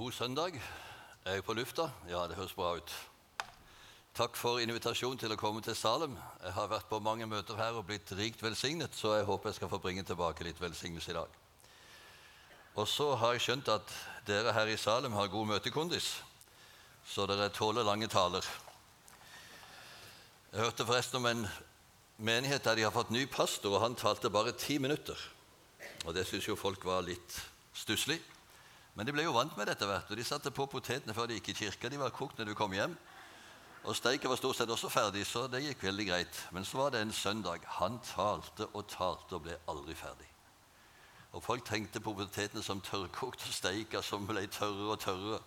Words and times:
God 0.00 0.12
søndag. 0.12 0.62
Er 1.24 1.32
jeg 1.32 1.44
på 1.44 1.52
lufta? 1.52 1.90
Ja, 2.08 2.22
det 2.24 2.36
høres 2.38 2.54
bra 2.56 2.70
ut. 2.76 2.92
Takk 4.16 4.38
for 4.40 4.62
invitasjonen 4.62 5.20
til 5.20 5.34
å 5.34 5.36
komme 5.36 5.60
til 5.60 5.76
Salem. 5.76 6.14
Jeg 6.40 6.54
har 6.56 6.70
vært 6.70 6.88
på 6.88 7.02
mange 7.04 7.26
møter 7.28 7.58
her 7.60 7.76
og 7.76 7.84
blitt 7.90 8.08
rikt 8.16 8.40
velsignet, 8.40 8.96
så 8.96 9.18
jeg 9.18 9.26
håper 9.28 9.50
jeg 9.50 9.58
skal 9.58 9.68
få 9.68 9.80
bringe 9.84 10.06
tilbake 10.08 10.46
litt 10.46 10.62
velsignelse 10.62 11.12
i 11.12 11.18
dag. 11.18 11.36
Og 12.80 12.88
så 12.88 13.10
har 13.20 13.36
jeg 13.36 13.44
skjønt 13.44 13.68
at 13.76 13.92
dere 14.24 14.56
her 14.56 14.72
i 14.72 14.80
Salem 14.80 15.20
har 15.20 15.28
god 15.28 15.52
møtekondis, 15.52 16.08
så 17.04 17.28
dere 17.28 17.52
tåler 17.52 17.84
lange 17.84 18.08
taler. 18.08 18.50
Jeg 20.48 20.64
hørte 20.64 20.88
forresten 20.88 21.20
om 21.20 21.28
en 21.28 21.48
menighet 22.16 22.64
der 22.64 22.80
de 22.80 22.88
har 22.88 22.96
fått 22.96 23.12
ny 23.12 23.28
pastor, 23.28 23.76
og 23.76 23.84
han 23.84 24.00
talte 24.00 24.32
bare 24.32 24.56
ti 24.56 24.80
minutter. 24.80 25.28
Og 26.06 26.16
det 26.16 26.24
syns 26.24 26.48
jo 26.48 26.56
folk 26.56 26.88
var 26.88 27.04
litt 27.04 27.42
stusslig. 27.76 28.22
Men 28.94 29.06
de 29.06 29.14
ble 29.14 29.24
jo 29.24 29.34
vant 29.36 29.56
med 29.56 29.68
dette, 29.70 29.86
hvert, 29.86 30.10
og 30.10 30.18
de 30.18 30.26
satte 30.26 30.50
på 30.54 30.66
potetene 30.70 31.14
før 31.14 31.30
de 31.30 31.38
gikk 31.38 31.52
i 31.52 31.58
kirka. 31.62 31.88
De 31.88 32.00
var 32.00 32.14
kokt 32.14 32.38
når 32.40 32.50
du 32.50 32.56
kom 32.58 32.74
hjem. 32.74 32.96
Og 33.84 33.96
Steiket 33.96 34.28
var 34.28 34.36
stort 34.36 34.58
sett 34.58 34.70
også 34.70 34.90
ferdig, 34.92 35.22
så 35.26 35.46
det 35.48 35.62
gikk 35.64 35.86
veldig 35.86 36.06
greit. 36.10 36.40
Men 36.52 36.66
så 36.68 36.82
var 36.82 36.90
det 36.92 37.00
en 37.00 37.14
søndag. 37.16 37.64
Han 37.78 37.96
talte 38.04 38.68
og 38.74 38.88
talte 38.92 39.38
og 39.38 39.46
ble 39.46 39.56
aldri 39.72 39.96
ferdig. 39.96 40.26
Og 41.32 41.42
Folk 41.42 41.64
tenkte 41.64 42.02
på 42.02 42.12
potetene 42.18 42.62
som 42.66 42.82
tørrkokte 42.84 43.52
steiker 43.54 44.02
som 44.04 44.26
ble 44.28 44.44
tørre 44.52 44.90
og 44.92 45.00
tørre. 45.00 45.40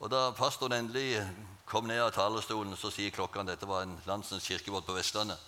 Og 0.00 0.10
Da 0.10 0.30
pastoren 0.32 0.78
endelig 0.78 1.20
kom 1.68 1.86
ned 1.86 2.00
av 2.00 2.14
talerstolen, 2.16 2.74
så 2.76 2.90
sier 2.90 3.12
klokka 3.14 3.44
dette 3.44 3.68
var 3.68 3.84
en 3.84 3.98
landsens 4.06 4.48
kirkebåt 4.48 4.86
på 4.86 4.96
Vestlandet. 4.96 5.38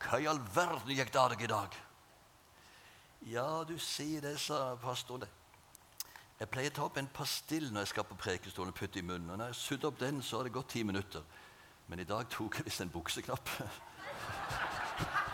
Hva 0.00 0.20
i 0.20 0.28
all 0.28 0.40
verden 0.54 0.94
gikk 0.94 1.12
det 1.12 1.20
av 1.20 1.32
deg 1.32 1.42
i 1.42 1.50
dag? 1.50 1.74
Ja, 3.26 3.64
du 3.64 3.78
sier 3.78 4.20
det, 4.20 4.38
sa 4.40 4.76
pastoren. 4.80 5.39
Jeg 6.40 6.48
pleier 6.48 6.72
å 6.72 6.76
ta 6.78 6.84
opp 6.88 6.96
en 6.96 7.08
pastill 7.12 7.66
når 7.68 7.84
jeg 7.84 7.90
skal 7.90 8.06
på 8.08 8.16
prekestolen 8.22 8.72
og 8.72 8.78
putte 8.78 8.96
i 8.96 9.04
munnen. 9.04 9.28
Og 9.28 9.36
når 9.36 9.46
jeg 9.50 9.60
sudd 9.60 9.84
opp 9.84 9.98
den, 10.00 10.22
så 10.24 10.38
har 10.38 10.44
det 10.48 10.54
gått 10.54 10.72
ti 10.72 10.82
minutter. 10.88 11.20
Men 11.92 12.00
i 12.00 12.08
dag 12.08 12.24
tok 12.32 12.56
jeg 12.56 12.64
visst 12.64 12.80
en 12.80 12.92
bukseknapp. 12.94 13.46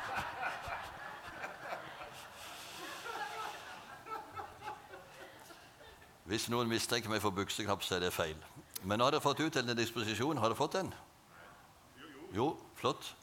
Hvis 6.26 6.48
noen 6.50 6.66
mistenker 6.66 7.06
meg 7.12 7.22
for 7.22 7.30
bukseknapp, 7.30 7.86
så 7.86 7.94
er 7.96 8.00
det 8.08 8.10
feil. 8.10 8.34
Men 8.82 8.98
har 9.04 9.14
dere 9.14 9.22
fått 9.22 9.40
ut 9.44 9.54
denne 9.54 9.78
disposisjonen? 9.78 10.42
Har 10.42 10.50
dere 10.50 10.58
fått 10.58 10.74
den? 10.80 10.90
Jo, 12.34 12.58
flott. 12.74 13.14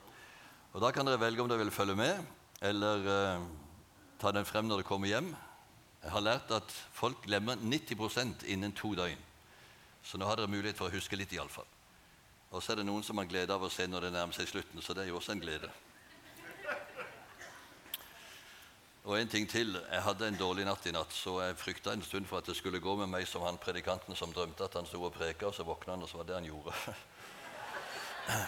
Og 0.71 0.79
Da 0.79 0.91
kan 0.95 1.03
dere 1.05 1.19
velge 1.19 1.43
om 1.43 1.49
dere 1.51 1.65
vil 1.65 1.75
følge 1.75 1.99
med, 1.99 2.15
eller 2.63 2.95
uh, 3.03 3.43
ta 4.23 4.31
den 4.31 4.47
frem 4.47 4.71
når 4.71 4.77
dere 4.79 4.87
kommer 4.87 5.11
hjem. 5.11 5.35
Jeg 6.03 6.11
har 6.11 6.23
lært 6.23 6.51
at 6.51 6.73
folk 6.93 7.21
glemmer 7.23 7.55
90% 7.55 8.43
innen 8.51 8.75
to 8.75 8.91
døgn. 8.95 9.21
Så 10.03 10.19
nå 10.19 10.27
har 10.27 10.35
dere 10.35 10.51
mulighet 10.51 10.77
for 10.77 10.91
å 10.91 10.95
huske 10.95 11.15
litt, 11.15 11.31
iallfall. 11.31 11.69
Og 12.51 12.61
så 12.61 12.73
er 12.73 12.81
det 12.81 12.87
noen 12.89 13.05
som 13.07 13.17
har 13.17 13.29
glede 13.29 13.55
av 13.55 13.63
å 13.63 13.71
se 13.71 13.87
når 13.87 14.07
det 14.07 14.13
nærmer 14.13 14.35
seg 14.35 14.49
slutten, 14.51 14.81
så 14.83 14.93
det 14.93 15.05
er 15.05 15.13
jo 15.13 15.17
også 15.17 15.31
en 15.33 15.41
glede. 15.41 15.69
Og 19.03 19.17
en 19.19 19.31
ting 19.31 19.47
til. 19.49 19.73
Jeg 19.91 20.03
hadde 20.05 20.27
en 20.27 20.37
dårlig 20.39 20.67
natt 20.67 20.85
i 20.87 20.93
natt, 20.95 21.11
så 21.11 21.37
jeg 21.41 21.57
frykta 21.59 21.95
en 21.95 22.03
stund 22.05 22.27
for 22.27 22.39
at 22.39 22.47
det 22.47 22.55
skulle 22.55 22.83
gå 22.83 22.93
med 22.99 23.09
meg 23.11 23.27
som 23.27 23.43
han 23.43 23.59
predikanten 23.59 24.15
som 24.15 24.31
drømte 24.35 24.63
at 24.63 24.77
han 24.79 24.87
sto 24.87 25.01
og 25.03 25.15
preka, 25.15 25.49
og 25.49 25.55
så 25.55 25.65
våkna 25.67 25.95
han, 25.95 26.05
og 26.05 26.11
så 26.11 26.19
var 26.21 26.29
det 26.29 26.37
han 26.39 26.51
gjorde. 26.51 26.75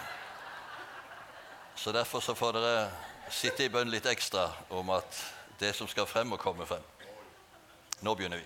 Så 1.76 1.92
derfor 1.92 2.22
så 2.24 2.34
får 2.34 2.54
dere 2.56 2.76
sitte 3.30 3.66
i 3.66 3.70
bønn 3.70 3.92
litt 3.92 4.06
ekstra 4.08 4.46
om 4.74 4.90
at 4.96 5.18
det 5.60 5.74
som 5.76 5.90
skal 5.92 6.08
frem, 6.08 6.32
må 6.32 6.38
komme 6.40 6.64
frem. 6.66 6.82
Nå 8.02 8.16
begynner 8.16 8.38
vi. 8.38 8.46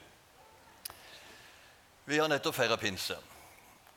Vi 2.05 2.17
har 2.19 2.29
nettopp 2.29 2.55
feira 2.55 2.77
pinse. 2.77 3.17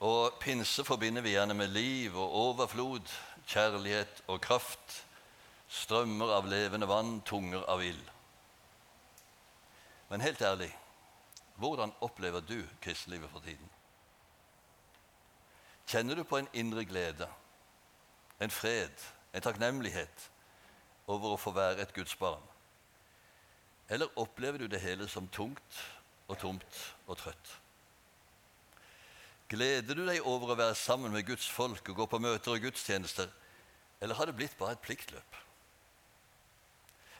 Og 0.03 0.35
pinse 0.41 0.83
forbinder 0.83 1.21
vi 1.21 1.35
gjerne 1.35 1.53
med 1.53 1.71
liv 1.73 2.15
og 2.17 2.35
overflod, 2.35 3.09
kjærlighet 3.47 4.23
og 4.27 4.41
kraft, 4.41 5.03
strømmer 5.67 6.33
av 6.35 6.49
levende 6.49 6.87
vann, 6.89 7.21
tunger 7.25 7.63
av 7.69 7.83
ild. 7.83 8.09
Men 10.09 10.21
helt 10.21 10.41
ærlig, 10.41 10.69
hvordan 11.55 11.93
opplever 12.01 12.41
du 12.41 12.59
kristelivet 12.81 13.29
for 13.31 13.39
tiden? 13.39 13.69
Kjenner 15.87 16.15
du 16.15 16.23
på 16.23 16.37
en 16.37 16.49
indre 16.53 16.85
glede, 16.85 17.27
en 18.39 18.51
fred, 18.51 18.93
en 19.33 19.41
takknemlighet 19.41 20.29
over 21.07 21.33
å 21.33 21.39
få 21.41 21.53
være 21.55 21.81
et 21.81 21.93
Guds 21.95 22.15
barn? 22.15 22.52
Eller 23.93 24.09
opplever 24.17 24.63
du 24.63 24.67
det 24.67 24.81
hele 24.81 25.05
som 25.11 25.27
tungt 25.29 25.81
og 26.25 26.39
tomt 26.41 26.79
og 27.05 27.17
trøtt? 27.19 27.51
Gleder 29.53 29.93
du 29.93 30.01
deg 30.07 30.25
over 30.25 30.53
å 30.53 30.57
være 30.57 30.77
sammen 30.79 31.13
med 31.13 31.27
Guds 31.27 31.45
folk 31.51 31.91
og 31.91 31.99
gå 31.99 32.07
på 32.09 32.21
møter 32.23 32.55
og 32.55 32.63
gudstjenester, 32.63 33.29
eller 34.01 34.17
har 34.17 34.29
det 34.29 34.37
blitt 34.39 34.57
bare 34.57 34.73
et 34.73 34.81
pliktløp? 34.81 35.37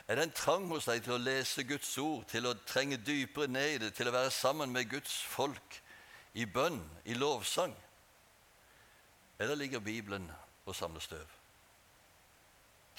Er 0.08 0.18
det 0.18 0.26
en 0.26 0.36
trang 0.36 0.66
hos 0.72 0.90
deg 0.90 1.04
til 1.06 1.16
å 1.16 1.22
lese 1.22 1.64
Guds 1.68 1.94
ord, 2.02 2.26
til 2.28 2.50
å 2.50 2.58
trenge 2.68 2.98
dypere 3.00 3.48
ned 3.48 3.76
i 3.76 3.78
det, 3.86 3.94
til 3.96 4.10
å 4.10 4.16
være 4.16 4.34
sammen 4.34 4.74
med 4.74 4.90
Guds 4.92 5.14
folk 5.30 5.78
i 6.34 6.48
bønn, 6.50 6.82
i 7.06 7.16
lovsang? 7.16 7.76
Eller 9.40 9.62
ligger 9.62 9.84
Bibelen 9.84 10.26
og 10.66 10.76
samler 10.76 11.06
støv? 11.06 11.40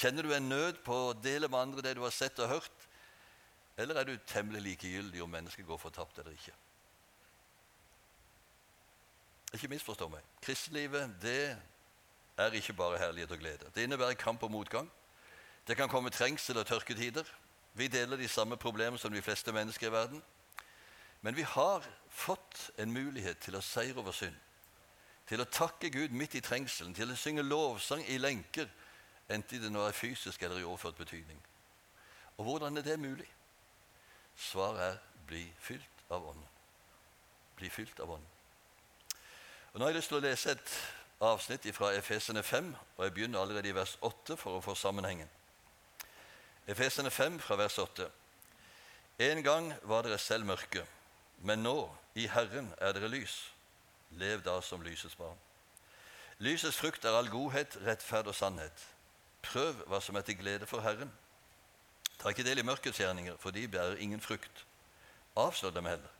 Kjenner 0.00 0.24
du 0.24 0.32
en 0.34 0.48
nød 0.48 0.80
på 0.86 0.96
å 1.10 1.14
dele 1.18 1.50
med 1.50 1.60
andre 1.60 1.84
det 1.84 1.98
du 1.98 2.02
har 2.06 2.14
sett 2.14 2.40
og 2.42 2.54
hørt, 2.56 2.88
eller 3.76 3.94
er 3.94 4.04
du 4.04 4.16
temmelig 4.26 4.62
likegyldig 4.62 5.22
om 5.22 5.30
mennesket 5.30 5.66
går 5.66 5.76
fortapt 5.76 6.18
eller 6.18 6.32
ikke? 6.32 6.52
Ikke 9.54 9.68
misforstå 9.68 10.08
meg. 10.08 10.22
Kristelivet 10.42 11.14
det 11.22 11.56
er 12.36 12.54
ikke 12.58 12.72
bare 12.72 12.98
herlighet 12.98 13.30
og 13.30 13.38
glede. 13.38 13.70
Det 13.74 13.82
innebærer 13.82 14.14
kamp 14.14 14.42
og 14.42 14.50
motgang. 14.50 14.90
Det 15.66 15.76
kan 15.76 15.88
komme 15.88 16.10
trengsel 16.10 16.58
og 16.58 16.66
tørketider. 16.66 17.24
Vi 17.74 17.88
deler 17.88 18.16
de 18.16 18.28
samme 18.28 18.56
problemene 18.56 18.98
som 18.98 19.12
de 19.12 19.22
fleste 19.22 19.52
mennesker 19.52 19.88
i 19.88 19.92
verden. 19.92 20.22
Men 21.20 21.36
vi 21.36 21.42
har 21.42 21.86
fått 22.08 22.70
en 22.78 22.92
mulighet 22.92 23.38
til 23.38 23.56
å 23.56 23.62
seire 23.62 23.98
over 23.98 24.12
synd. 24.12 24.34
Til 25.26 25.40
å 25.40 25.48
takke 25.48 25.90
Gud 25.90 26.12
midt 26.12 26.34
i 26.34 26.42
trengselen, 26.44 26.94
til 26.94 27.10
å 27.10 27.16
synge 27.16 27.42
lovsang 27.42 28.04
i 28.12 28.18
lenker, 28.18 28.68
enten 29.32 29.62
det 29.62 29.70
nå 29.72 29.86
er 29.86 29.96
fysisk 29.96 30.42
eller 30.42 30.60
i 30.60 30.66
overført 30.66 30.98
betydning. 31.00 31.40
Og 32.36 32.44
hvordan 32.44 32.76
er 32.76 32.84
det 32.84 32.98
mulig? 33.00 33.30
Svaret 34.36 34.82
er 34.82 34.98
bli 35.26 35.44
fylt 35.60 36.04
av 36.10 36.28
Ånden. 36.28 36.48
Bli 37.56 37.70
fylt 37.70 38.00
av 38.00 38.10
Ånden. 38.10 38.30
Og 39.72 39.78
Nå 39.78 39.84
har 39.84 39.90
jeg 39.90 39.98
lyst 39.98 40.12
til 40.12 40.20
å 40.20 40.24
lese 40.24 40.52
et 40.54 40.74
avsnitt 41.24 41.66
fra 41.74 41.92
Efesene 41.96 42.42
5, 42.42 42.74
og 42.96 43.04
jeg 43.04 43.14
begynner 43.14 43.40
allerede 43.40 43.68
i 43.68 43.74
vers 43.74 43.96
8 44.02 44.36
for 44.38 44.58
å 44.58 44.62
få 44.62 44.74
sammenhengen. 44.78 45.30
Efesene 46.66 47.10
5 47.10 47.40
fra 47.40 47.58
vers 47.58 47.78
8. 47.78 48.06
En 49.18 49.42
gang 49.42 49.72
var 49.82 50.06
dere 50.06 50.18
selv 50.18 50.46
mørke, 50.46 50.84
men 51.42 51.62
nå, 51.62 51.90
i 52.14 52.26
Herren, 52.30 52.70
er 52.78 52.94
dere 52.94 53.10
lys. 53.10 53.34
Lev 54.18 54.44
da 54.46 54.60
som 54.62 54.82
lysets 54.82 55.16
barn. 55.18 55.38
Lysets 56.38 56.78
frukt 56.78 57.04
er 57.04 57.14
all 57.14 57.30
godhet, 57.30 57.76
rettferd 57.86 58.30
og 58.30 58.34
sannhet. 58.34 58.86
Prøv 59.42 59.84
hva 59.90 60.00
som 60.02 60.16
er 60.16 60.26
til 60.26 60.38
glede 60.38 60.66
for 60.66 60.82
Herren. 60.82 61.10
Ta 62.18 62.30
ikke 62.32 62.44
del 62.46 62.62
i 62.62 62.66
mørkets 62.66 62.98
gjerninger, 62.98 63.36
for 63.38 63.50
de 63.50 63.68
bærer 63.68 64.00
ingen 64.02 64.20
frukt. 64.20 64.64
Avslør 65.36 65.70
dem 65.70 65.86
heller. 65.86 66.10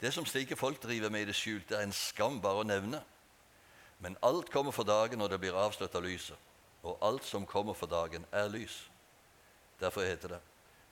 Det 0.00 0.12
som 0.12 0.26
slike 0.26 0.56
folk 0.56 0.82
driver 0.82 1.10
med 1.10 1.24
i 1.24 1.30
det 1.30 1.36
skjulte, 1.36 1.76
er 1.76 1.86
en 1.86 1.92
skam 1.92 2.40
bare 2.40 2.60
å 2.60 2.68
nevne. 2.68 3.00
Men 3.98 4.18
alt 4.22 4.50
kommer 4.52 4.74
for 4.76 4.84
dagen 4.84 5.18
når 5.18 5.32
det 5.32 5.40
blir 5.40 5.56
avslørt 5.56 5.94
av 5.96 6.04
lyset. 6.04 6.36
Og 6.84 6.98
alt 7.02 7.24
som 7.24 7.46
kommer 7.46 7.74
for 7.74 7.88
dagen, 7.90 8.26
er 8.32 8.48
lys. 8.48 8.90
Derfor 9.80 10.04
heter 10.04 10.28
det:" 10.28 10.40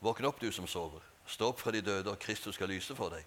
Våkn 0.00 0.24
opp, 0.24 0.40
du 0.40 0.52
som 0.52 0.66
sover. 0.66 1.00
Stå 1.26 1.48
opp 1.48 1.60
fra 1.60 1.70
de 1.70 1.80
døde, 1.80 2.10
og 2.10 2.18
Kristus 2.18 2.54
skal 2.54 2.68
lyse 2.68 2.96
for 2.96 3.08
deg. 3.08 3.24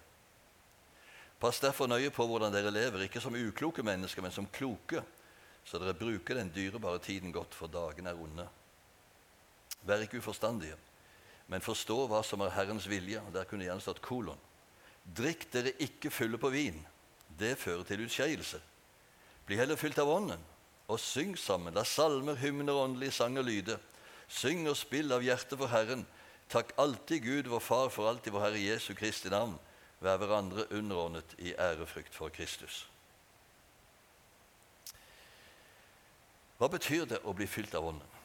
Pass 1.40 1.60
derfor 1.60 1.86
nøye 1.86 2.10
på 2.10 2.26
hvordan 2.26 2.52
dere 2.52 2.70
lever, 2.70 3.02
ikke 3.06 3.20
som 3.20 3.34
ukloke 3.34 3.82
mennesker, 3.82 4.22
men 4.22 4.32
som 4.32 4.46
kloke, 4.46 5.02
så 5.64 5.78
dere 5.78 5.94
bruker 5.94 6.34
den 6.34 6.52
dyrebare 6.54 6.98
tiden 6.98 7.32
godt, 7.32 7.54
for 7.54 7.66
dagen 7.66 8.06
er 8.06 8.14
onde. 8.14 8.48
Vær 9.86 10.02
ikke 10.04 10.18
uforstandige, 10.18 10.76
men 11.48 11.64
forstå 11.64 12.06
hva 12.10 12.22
som 12.26 12.42
er 12.44 12.54
Herrens 12.56 12.88
vilje. 12.90 13.22
Der 13.32 13.46
kunne 13.48 13.64
gjerne 13.64 13.84
stått 13.84 14.02
kolon. 14.04 14.40
Drikk 15.04 15.46
dere 15.52 15.72
ikke 15.80 16.12
fulle 16.12 16.40
på 16.40 16.50
vin. 16.52 16.80
Det 17.38 17.54
fører 17.58 17.86
til 17.88 18.04
utskeielse. 18.04 18.60
Bli 19.46 19.56
heller 19.56 19.78
fylt 19.80 19.98
av 20.02 20.10
Ånden, 20.12 20.42
og 20.88 21.00
syng 21.00 21.36
sammen. 21.38 21.74
La 21.74 21.84
salmer, 21.84 22.36
hymner 22.36 22.76
åndelige 22.76 23.16
sanger 23.16 23.46
lyde. 23.46 23.78
Syng 24.28 24.66
og 24.68 24.76
spill 24.76 25.12
av 25.14 25.24
hjertet 25.24 25.56
for 25.56 25.72
Herren. 25.72 26.04
Takk 26.52 26.74
alltid 26.80 27.24
Gud, 27.24 27.48
vår 27.48 27.64
Far, 27.64 27.88
for 27.92 28.08
alltid 28.08 28.32
vår 28.32 28.46
Herre 28.48 28.60
Jesu 28.60 28.92
Kristi 28.96 29.32
navn. 29.32 29.56
Vær 30.04 30.20
hverandre 30.20 30.68
underordnet 30.70 31.34
i 31.38 31.54
ærefrykt 31.56 32.14
for 32.14 32.32
Kristus. 32.32 32.84
Hva 36.58 36.68
betyr 36.70 37.06
det 37.06 37.22
å 37.24 37.32
bli 37.36 37.46
fylt 37.46 37.74
av 37.78 37.86
Ånden? 37.92 38.17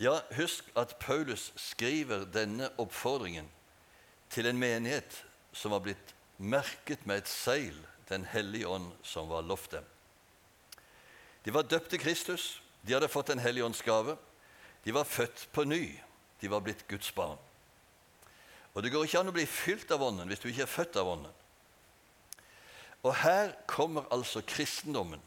Ja, 0.00 0.20
husk 0.36 0.64
at 0.76 0.96
Paulus 0.98 1.52
skriver 1.56 2.24
denne 2.24 2.70
oppfordringen 2.80 3.48
til 4.30 4.46
en 4.48 4.58
menighet 4.58 5.24
som 5.52 5.74
var 5.74 5.84
blitt 5.84 6.14
merket 6.38 7.06
med 7.06 7.22
et 7.22 7.28
seil 7.30 7.76
Den 8.08 8.24
hellige 8.28 8.68
ånd 8.68 8.90
som 9.02 9.28
var 9.30 9.44
lovt 9.46 9.70
dem. 9.72 9.84
De 11.44 11.54
var 11.54 11.62
døpt 11.62 11.90
til 11.90 12.00
Kristus, 12.02 12.62
de 12.82 12.92
hadde 12.92 13.08
fått 13.08 13.30
Den 13.30 13.38
hellige 13.38 13.64
ånds 13.64 13.82
gave. 13.82 14.16
De 14.84 14.94
var 14.94 15.04
født 15.04 15.48
på 15.52 15.64
ny, 15.64 16.00
de 16.40 16.50
var 16.50 16.60
blitt 16.60 16.88
Guds 16.88 17.12
barn. 17.12 17.38
Og 18.74 18.82
Det 18.82 18.92
går 18.92 19.04
ikke 19.04 19.20
an 19.20 19.30
å 19.30 19.36
bli 19.36 19.46
fylt 19.46 19.90
av 19.92 20.02
Ånden 20.02 20.28
hvis 20.28 20.40
du 20.42 20.48
ikke 20.50 20.66
er 20.66 20.74
født 20.74 20.96
av 20.96 21.08
Ånden. 21.08 21.32
Og 23.02 23.14
her 23.22 23.54
kommer 23.66 24.06
altså 24.10 24.42
kristendommen 24.46 25.20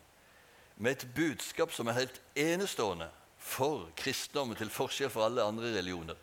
med 0.78 0.92
et 0.92 1.08
budskap 1.16 1.72
som 1.72 1.88
er 1.88 2.00
helt 2.00 2.22
enestående 2.36 3.10
for 3.46 3.90
kristendommen, 3.98 4.58
til 4.58 4.72
forskjell 4.74 5.12
fra 5.14 5.28
alle 5.30 5.46
andre 5.46 5.70
religioner. 5.78 6.18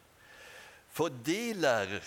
For 0.93 1.13
de 1.25 1.55
lærer 1.55 2.03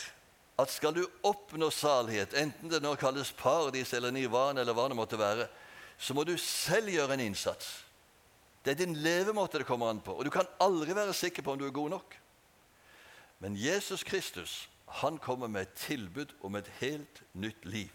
at 0.60 0.72
skal 0.72 0.96
du 0.96 1.04
oppnå 1.28 1.70
salighet, 1.74 2.36
enten 2.40 2.72
det 2.72 2.82
nå 2.84 2.94
kalles 3.00 3.34
paradis 3.36 3.94
eller 3.96 4.14
nirvana, 4.16 4.62
eller 4.62 4.76
hva 4.76 4.88
det 4.92 4.98
måtte 5.00 5.20
være, 5.20 5.48
så 5.98 6.16
må 6.16 6.24
du 6.28 6.36
selv 6.40 6.92
gjøre 6.92 7.16
en 7.16 7.26
innsats. 7.30 7.82
Det 8.64 8.74
er 8.74 8.80
din 8.84 8.96
levemåte 8.98 9.60
det 9.62 9.68
kommer 9.68 9.92
an 9.92 10.04
på, 10.04 10.16
og 10.16 10.26
du 10.26 10.32
kan 10.34 10.48
aldri 10.64 10.96
være 10.96 11.16
sikker 11.16 11.44
på 11.44 11.54
om 11.54 11.60
du 11.60 11.68
er 11.68 11.76
god 11.76 11.96
nok. 11.98 12.16
Men 13.44 13.58
Jesus 13.60 14.04
Kristus 14.04 14.66
han 15.02 15.18
kommer 15.18 15.48
med 15.52 15.66
et 15.66 15.80
tilbud 15.80 16.32
om 16.46 16.56
et 16.56 16.70
helt 16.80 17.24
nytt 17.34 17.66
liv. 17.66 17.92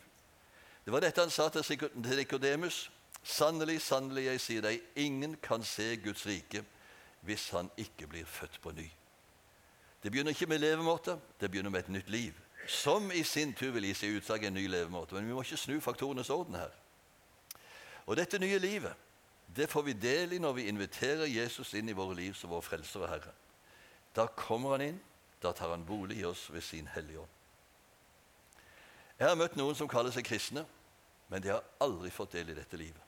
Det 0.85 0.93
var 0.93 1.05
dette 1.05 1.23
han 1.23 1.33
sa 1.33 1.49
til 1.49 1.89
Nikodemus. 1.95 2.91
Sannelig, 3.23 3.81
sannelig, 3.85 4.25
jeg 4.27 4.41
sier 4.41 4.65
deg, 4.65 4.85
ingen 4.97 5.37
kan 5.45 5.65
se 5.65 5.95
Guds 6.01 6.25
rike 6.27 6.65
hvis 7.27 7.51
han 7.51 7.71
ikke 7.77 8.07
blir 8.07 8.25
født 8.25 8.61
på 8.63 8.73
ny. 8.73 8.87
Det 10.03 10.13
begynner 10.13 10.33
ikke 10.33 10.49
med 10.49 10.59
levemåte, 10.63 11.19
det 11.41 11.51
begynner 11.51 11.71
med 11.71 11.85
et 11.85 11.89
nytt 11.89 12.11
liv. 12.11 12.35
Som 12.69 13.11
i 13.13 13.23
sin 13.23 13.53
tur 13.55 13.73
vil 13.75 13.85
gi 13.89 13.95
seg 13.95 14.17
utslag 14.17 14.45
i 14.45 14.49
en 14.49 14.57
ny 14.57 14.67
levemåte. 14.69 15.15
Men 15.15 15.27
vi 15.27 15.35
må 15.35 15.43
ikke 15.43 15.61
snu 15.61 15.81
faktorenes 15.81 16.31
orden 16.31 16.55
her. 16.55 16.73
Og 18.07 18.17
dette 18.17 18.39
nye 18.39 18.59
livet 18.59 18.97
det 19.57 19.67
får 19.71 19.83
vi 19.83 19.93
del 19.99 20.33
i 20.33 20.39
når 20.39 20.53
vi 20.55 20.69
inviterer 20.71 21.27
Jesus 21.27 21.73
inn 21.75 21.89
i 21.91 21.97
våre 21.97 22.15
liv 22.15 22.37
som 22.39 22.53
vår 22.53 22.63
frelser 22.63 23.03
og 23.03 23.11
Herre. 23.11 23.33
Da 24.15 24.29
kommer 24.39 24.77
han 24.77 24.85
inn, 24.85 25.01
da 25.43 25.51
tar 25.57 25.73
han 25.73 25.87
bolig 25.87 26.21
i 26.21 26.27
oss 26.29 26.45
ved 26.55 26.63
sin 26.63 26.87
Hellige 26.95 27.25
Ånd. 27.25 27.37
Jeg 29.19 29.29
har 29.29 29.37
møtt 29.37 29.59
noen 29.59 29.75
som 29.77 29.91
kaller 29.91 30.15
seg 30.15 30.25
kristne, 30.25 30.63
men 31.29 31.43
de 31.43 31.51
har 31.51 31.67
aldri 31.83 32.13
fått 32.15 32.37
del 32.39 32.53
i 32.53 32.57
dette 32.57 32.79
livet. 32.79 33.03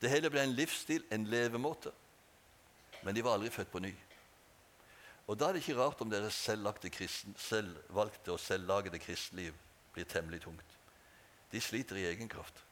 Det 0.00 0.12
hele 0.12 0.28
ble 0.30 0.44
en 0.44 0.54
livsstil, 0.54 1.04
en 1.10 1.24
levemåte, 1.32 1.90
men 3.04 3.14
de 3.14 3.24
var 3.24 3.36
aldri 3.36 3.50
født 3.50 3.70
på 3.70 3.78
ny. 3.84 3.94
Og 5.26 5.38
Da 5.38 5.48
er 5.48 5.52
det 5.52 5.62
ikke 5.62 5.80
rart 5.80 6.00
om 6.00 6.10
deres 6.10 6.50
kristen, 6.92 7.36
selvvalgte 7.38 8.32
og 8.32 8.40
selvlagede 8.40 8.98
kristenliv 8.98 9.54
blir 9.92 10.04
temmelig 10.04 10.40
tungt. 10.42 10.78
De 11.52 11.60
sliter 11.60 11.96
i 11.96 12.06
egen 12.06 12.28
kraft. 12.28 12.64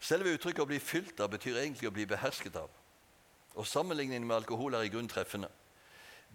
Selve 0.00 0.34
uttrykket 0.34 0.62
'å 0.62 0.66
bli 0.66 0.78
fylt 0.78 1.20
av' 1.20 1.30
betyr 1.30 1.56
egentlig 1.56 1.88
å 1.88 1.94
bli 1.94 2.04
behersket 2.06 2.56
av. 2.56 2.70
Og 3.54 3.66
Sammenligningen 3.66 4.26
med 4.26 4.36
alkohol 4.36 4.74
er 4.74 4.82
i 4.82 4.88
grunn 4.88 5.08
treffende. 5.08 5.48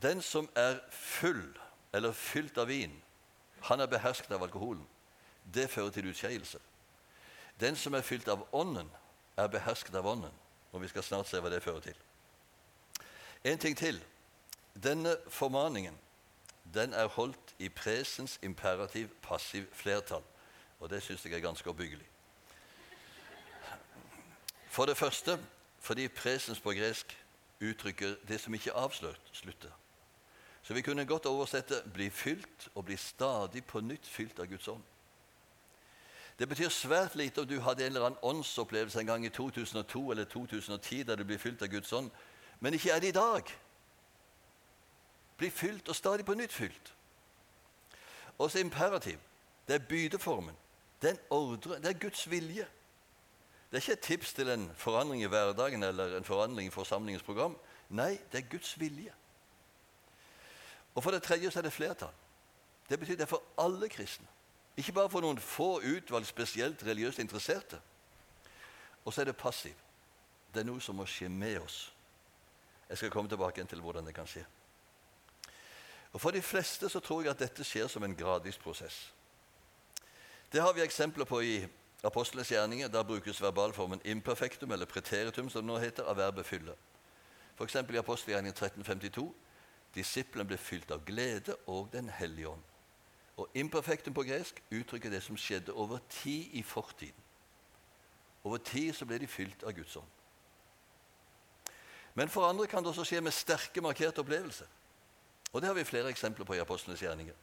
Den 0.02 0.22
som 0.22 0.50
er 0.56 0.80
full 0.90 1.58
eller 1.94 2.12
fylt 2.12 2.58
av 2.58 2.68
vin, 2.68 3.02
han 3.62 3.80
er 3.80 3.88
behersket 3.88 4.32
av 4.32 4.44
alkoholen. 4.44 4.88
Det 5.54 5.70
fører 5.70 5.90
til 5.90 6.08
utskeielse. 6.08 6.60
Den 7.60 7.76
som 7.76 7.94
er 7.94 8.02
fylt 8.02 8.28
av 8.28 8.48
Ånden, 8.52 8.92
er 9.38 9.48
behersket 9.48 9.96
av 9.96 10.06
Ånden. 10.06 10.34
Og 10.78 10.82
vi 10.82 10.88
skal 10.88 11.04
snart 11.04 11.26
se 11.26 11.40
hva 11.42 11.50
det 11.50 11.64
fører 11.66 11.80
til. 11.82 11.96
En 13.50 13.58
ting 13.58 13.74
til. 13.78 13.98
Denne 14.84 15.16
formaningen 15.28 15.96
den 16.74 16.94
er 16.94 17.08
holdt 17.08 17.56
i 17.60 17.70
presens 17.70 18.36
imperativ 18.46 19.10
passiv 19.26 19.66
flertall. 19.74 20.22
Og 20.80 20.90
det 20.90 21.02
syns 21.02 21.26
jeg 21.26 21.34
er 21.34 21.42
ganske 21.42 21.70
oppbyggelig. 21.70 22.06
For 24.70 24.86
det 24.86 24.98
første 24.98 25.40
fordi 25.82 26.08
presens 26.08 26.62
på 26.62 26.76
gresk 26.78 27.18
uttrykker 27.62 28.16
det 28.28 28.38
som 28.42 28.54
ikke 28.54 28.74
avslutter. 28.74 29.74
Så 30.62 30.74
vi 30.74 30.82
kunne 30.82 31.06
godt 31.06 31.26
oversette 31.26 31.82
'bli 31.94 32.10
fylt' 32.10 32.70
og 32.76 32.86
'bli 32.86 32.98
stadig 32.98 33.66
på 33.66 33.80
nytt 33.80 34.06
fylt 34.06 34.40
av 34.40 34.46
Guds 34.46 34.68
ånd'. 34.68 34.97
Det 36.40 36.50
betyr 36.50 36.70
svært 36.70 37.16
lite 37.16 37.42
om 37.42 37.48
du 37.48 37.60
hadde 37.60 37.86
en 37.86 37.94
eller 37.96 38.06
annen 38.06 38.20
åndsopplevelse 38.22 39.00
en 39.00 39.08
gang 39.08 39.26
i 39.26 39.30
2002 39.30 40.12
eller 40.12 40.26
2010 40.26 41.04
der 41.04 41.16
du 41.16 41.24
ble 41.24 41.38
fylt 41.42 41.62
av 41.62 41.68
Guds 41.68 41.94
ånd, 41.94 42.12
men 42.60 42.74
ikke 42.74 42.92
er 42.92 43.00
det 43.00 43.10
i 43.10 43.18
dag. 43.18 43.54
Bli 45.38 45.50
fylt 45.50 45.90
og 45.90 45.96
stadig 45.96 46.26
på 46.26 46.34
nytt 46.34 46.54
fylt. 46.54 46.94
Også 48.38 48.60
imperativ. 48.60 49.18
Det 49.68 49.76
er 49.76 49.88
bydeformen. 49.90 50.56
Det 51.02 51.10
er 51.10 51.14
en 51.14 51.26
ordre. 51.30 51.80
Det 51.82 51.86
er 51.86 52.00
Guds 52.00 52.30
vilje. 52.30 52.68
Det 53.72 53.78
er 53.78 53.82
ikke 53.82 53.94
et 53.94 54.00
tips 54.00 54.34
til 54.34 54.50
en 54.50 54.72
forandring 54.76 55.24
i 55.24 55.28
hverdagen 55.28 55.84
eller 55.84 56.18
en 56.18 56.24
forandring 56.24 56.68
i 56.68 56.72
forsamlingens 56.72 57.24
program. 57.24 57.58
Nei, 57.90 58.18
det 58.32 58.44
er 58.44 58.50
Guds 58.50 58.80
vilje. 58.80 59.14
Og 60.96 61.04
For 61.04 61.12
det 61.12 61.24
tredje 61.24 61.52
så 61.52 61.60
er 61.60 61.64
det 61.64 61.74
flertall. 61.74 62.14
Det 62.90 63.00
betyr 63.00 63.16
det 63.16 63.22
er 63.22 63.34
for 63.34 63.44
alle 63.58 63.90
kristne. 63.90 64.28
Ikke 64.78 64.94
bare 64.94 65.10
for 65.10 65.26
noen 65.26 65.40
få 65.42 65.80
utvalgt 65.82 66.30
spesielt 66.30 66.84
religiøst 66.86 67.20
interesserte. 67.20 67.80
Og 69.06 69.14
så 69.14 69.22
er 69.22 69.32
det 69.32 69.38
passiv. 69.38 69.74
Det 70.54 70.62
er 70.62 70.68
noe 70.68 70.82
som 70.82 70.96
må 70.96 71.06
skje 71.10 71.30
med 71.30 71.60
oss. 71.60 71.94
Jeg 72.90 72.98
skal 72.98 73.12
komme 73.12 73.30
tilbake 73.30 73.64
til 73.66 73.82
hvordan 73.82 74.06
det 74.06 74.16
kan 74.16 74.28
skje. 74.28 74.46
Og 76.14 76.22
For 76.22 76.32
de 76.32 76.42
fleste 76.42 76.90
så 76.90 77.00
tror 77.00 77.22
jeg 77.22 77.32
at 77.32 77.40
dette 77.40 77.64
skjer 77.64 77.88
som 77.88 78.04
en 78.04 78.16
gradvis 78.16 78.58
prosess. 78.58 79.12
Det 80.52 80.62
har 80.62 80.74
vi 80.74 80.82
eksempler 80.82 81.26
på 81.26 81.42
i 81.42 81.68
Apostlenes 82.04 82.52
gjerninger. 82.52 82.88
Der 82.88 83.04
brukes 83.04 83.42
verbalformen 83.42 84.02
imperfektum, 84.06 84.72
eller 84.72 84.86
preteritum, 84.86 85.50
som 85.50 85.62
det 85.62 85.68
nå 85.68 85.78
heter, 85.78 86.04
av 86.04 86.18
verbet 86.18 86.46
fylle. 86.46 86.76
F.eks. 87.58 87.76
i 87.76 87.98
apostelgjerningen 87.98 88.54
1352. 88.54 89.34
Disiplene 89.96 90.48
ble 90.48 90.58
fylt 90.58 90.92
av 90.92 91.06
glede 91.06 91.56
og 91.66 91.90
Den 91.92 92.10
hellige 92.10 92.48
ånd. 92.48 92.64
Og 93.38 93.50
imperfektum 93.54 94.14
på 94.14 94.24
gresk 94.26 94.62
uttrykker 94.72 95.10
det 95.14 95.22
som 95.24 95.38
skjedde 95.38 95.74
over 95.74 96.00
tid 96.10 96.50
i 96.58 96.64
fortiden. 96.64 97.24
Over 98.44 98.58
tid 98.58 98.94
så 98.94 99.06
ble 99.06 99.20
de 99.20 99.28
fylt 99.28 99.64
av 99.64 99.76
Guds 99.78 99.96
ånd. 99.96 100.14
Men 102.18 102.30
for 102.30 102.48
andre 102.50 102.66
kan 102.68 102.82
det 102.82 102.90
også 102.90 103.06
skje 103.06 103.22
med 103.22 103.36
sterke, 103.36 103.82
markerte 103.82 104.24
opplevelser. 104.24 104.66
Og 105.54 105.62
Det 105.62 105.68
har 105.68 105.76
vi 105.76 105.84
flere 105.84 106.10
eksempler 106.10 106.46
på 106.46 106.54
i 106.54 106.60
apostlenes 106.60 107.02
gjerninger. 107.02 107.34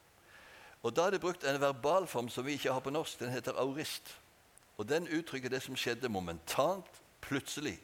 Og 0.82 0.96
Da 0.96 1.06
er 1.06 1.10
det 1.10 1.20
brukt 1.20 1.44
en 1.44 1.60
verbalform 1.60 2.28
som 2.28 2.46
vi 2.46 2.52
ikke 2.52 2.72
har 2.72 2.80
på 2.80 2.90
norsk. 2.90 3.18
Den 3.20 3.30
heter 3.30 3.52
aurist. 3.52 4.20
Og 4.76 4.88
Den 4.88 5.08
uttrykker 5.08 5.48
det 5.48 5.62
som 5.62 5.76
skjedde 5.76 6.08
momentant, 6.08 6.86
plutselig, 7.20 7.80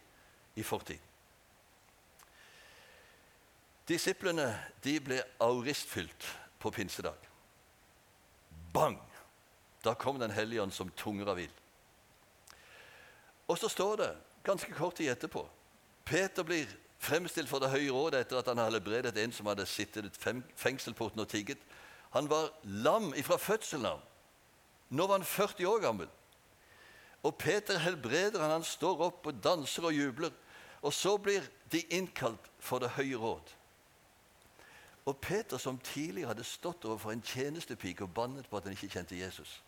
i 0.57 0.63
fortid. 0.63 0.99
Disiplene 3.89 4.59
de 4.85 5.01
ble 5.01 5.23
auristfylt 5.41 6.27
på 6.59 6.71
pinsedag. 6.71 7.30
Bang! 8.73 8.99
Da 9.85 9.95
kom 9.95 10.19
Den 10.19 10.31
hellige 10.31 10.63
ånd 10.63 10.73
som 10.73 10.91
tunger 10.91 11.31
av 11.33 11.41
ild. 11.41 11.57
Og 13.49 13.59
så 13.59 13.69
står 13.69 13.97
det 13.97 14.11
ganske 14.45 14.73
kort 14.77 14.97
tid 15.01 15.11
etterpå 15.11 15.47
Peter 16.05 16.43
blir 16.43 16.69
fremstilt 16.99 17.49
for 17.49 17.63
Det 17.63 17.71
høye 17.71 17.91
rådet 17.93 18.25
etter 18.25 18.41
at 18.41 18.49
han 18.51 18.59
har 18.59 18.71
helbredet 18.71 19.17
en 19.19 19.33
som 19.33 19.47
hadde 19.47 19.67
sittet 19.67 20.09
i 20.11 20.33
fengselsporten 20.59 21.23
og 21.23 21.29
tigget. 21.29 21.59
Han 22.11 22.29
var 22.31 22.51
lam 22.65 23.13
ifra 23.15 23.39
fødselen 23.39 23.87
av. 23.87 24.01
Nå 24.91 25.07
var 25.07 25.21
han 25.21 25.27
40 25.27 25.67
år 25.71 25.85
gammel. 25.85 26.09
Og 27.23 27.37
Peter 27.39 27.79
helbreder 27.79 28.41
han, 28.41 28.51
han 28.59 28.67
står 28.67 29.05
opp 29.07 29.29
og 29.31 29.39
danser 29.45 29.87
og 29.87 29.95
jubler. 29.95 30.35
Og 30.83 30.93
så 30.93 31.17
blir 31.21 31.45
de 31.73 31.85
innkalt 31.95 32.51
for 32.59 32.81
Det 32.81 32.91
høye 32.97 33.17
råd. 33.17 33.55
Og 35.05 35.17
Peter, 35.17 35.59
som 35.59 35.79
tidligere 35.79 36.29
hadde 36.29 36.45
stått 36.45 36.85
overfor 36.85 37.13
en 37.13 37.23
tjenestepike 37.23 38.05
og 38.05 38.15
bannet 38.15 38.49
på 38.49 38.57
at 38.57 38.65
han 38.65 38.73
ikke 38.73 38.89
kjente 38.89 39.19
Jesus, 39.19 39.63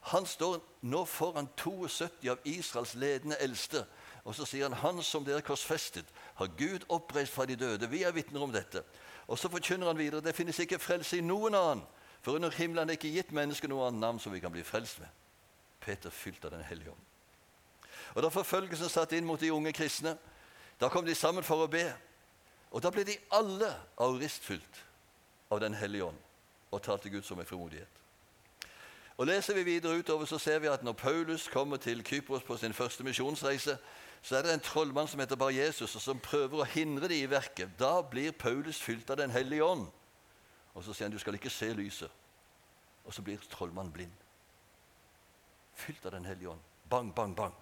han 0.00 0.26
står 0.26 0.60
nå 0.86 1.04
foran 1.04 1.48
72 1.56 2.30
av 2.30 2.38
Israels 2.44 2.94
ledende 2.94 3.36
eldste, 3.42 3.84
og 4.24 4.34
så 4.34 4.44
sier 4.44 4.68
han, 4.68 4.72
'Han 4.72 5.02
som 5.02 5.24
dere 5.24 5.42
korsfestet, 5.42 6.04
har 6.34 6.46
Gud 6.46 6.84
oppreist 6.88 7.32
fra 7.32 7.46
de 7.46 7.56
døde.' 7.56 7.90
Vi 7.90 8.02
er 8.02 8.12
vitner 8.12 8.40
om 8.40 8.52
dette. 8.52 8.82
Og 9.26 9.38
så 9.38 9.48
forkynner 9.48 9.86
han 9.86 9.98
videre, 9.98 10.20
'Det 10.20 10.34
finnes 10.34 10.58
ikke 10.58 10.78
frelse 10.78 11.18
i 11.18 11.20
noen 11.20 11.54
annen.' 11.54 11.86
For 12.22 12.32
under 12.32 12.50
himmelen 12.50 12.78
er 12.78 12.84
det 12.84 13.04
ikke 13.04 13.14
gitt 13.14 13.32
mennesket 13.32 13.70
noe 13.70 13.86
annet 13.86 14.00
navn 14.00 14.18
som 14.18 14.32
vi 14.32 14.40
kan 14.40 14.52
bli 14.52 14.62
frelst 14.62 14.98
med. 14.98 15.08
Peter 15.80 16.10
fylte 16.10 16.50
Den 16.50 16.62
hellige 16.62 16.90
ånd. 16.90 17.00
Og 18.14 18.22
Da 18.22 18.28
forfølgelsen 18.28 18.88
satt 18.88 19.12
inn 19.12 19.24
mot 19.24 19.40
de 19.40 19.52
unge 19.52 19.72
kristne, 19.72 20.18
da 20.80 20.88
kom 20.88 21.06
de 21.06 21.14
sammen 21.14 21.44
for 21.44 21.64
å 21.64 21.70
be. 21.70 21.94
Og 22.70 22.82
da 22.82 22.90
ble 22.90 23.04
de 23.08 23.16
alle 23.32 23.70
auristfylt 23.96 24.84
av 25.50 25.60
Den 25.60 25.74
hellige 25.74 26.04
ånd 26.04 26.18
og 26.70 26.82
talte 26.82 27.10
Gud 27.10 27.22
som 27.22 27.40
en 27.40 27.46
frimodighet. 27.46 27.88
Og 29.18 29.26
Leser 29.26 29.54
vi 29.54 29.62
videre 29.62 29.98
utover, 29.98 30.24
så 30.24 30.38
ser 30.38 30.58
vi 30.58 30.68
at 30.68 30.82
når 30.84 30.92
Paulus 30.92 31.48
kommer 31.48 31.76
til 31.76 32.04
Kypros 32.04 32.42
på 32.42 32.56
sin 32.56 32.74
første 32.74 33.04
misjonsreise, 33.04 33.78
så 34.22 34.36
er 34.36 34.42
det 34.42 34.52
en 34.54 34.60
trollmann 34.60 35.08
som 35.08 35.20
heter 35.20 35.36
Bar 35.36 35.50
Jesus, 35.50 35.94
og 35.94 36.02
som 36.02 36.20
prøver 36.20 36.60
å 36.60 36.68
hindre 36.68 37.08
det 37.08 37.18
i 37.22 37.30
verket. 37.30 37.70
Da 37.78 38.02
blir 38.02 38.32
Paulus 38.32 38.78
fylt 38.82 39.10
av 39.10 39.16
Den 39.16 39.30
hellige 39.30 39.64
ånd. 39.64 39.86
Og 40.74 40.84
så 40.84 40.92
sier 40.92 41.08
han 41.08 41.12
du 41.12 41.18
skal 41.18 41.34
ikke 41.34 41.50
se 41.50 41.72
lyset. 41.72 42.10
og 43.04 43.14
så 43.14 43.22
blir 43.22 43.38
trollmannen 43.50 43.92
blind. 43.92 44.12
Fylt 45.74 46.06
av 46.06 46.12
Den 46.12 46.24
hellige 46.24 46.50
ånd. 46.50 46.60
Bang, 46.90 47.14
bang, 47.14 47.36
bang. 47.36 47.54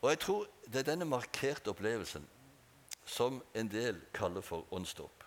Og 0.00 0.10
jeg 0.10 0.18
tror 0.18 0.46
det 0.66 0.78
er 0.78 0.92
denne 0.92 1.04
markerte 1.04 1.70
opplevelsen 1.70 2.28
som 3.06 3.42
en 3.54 3.68
del 3.70 4.00
kaller 4.14 4.44
for 4.44 4.66
åndsdåp, 4.74 5.24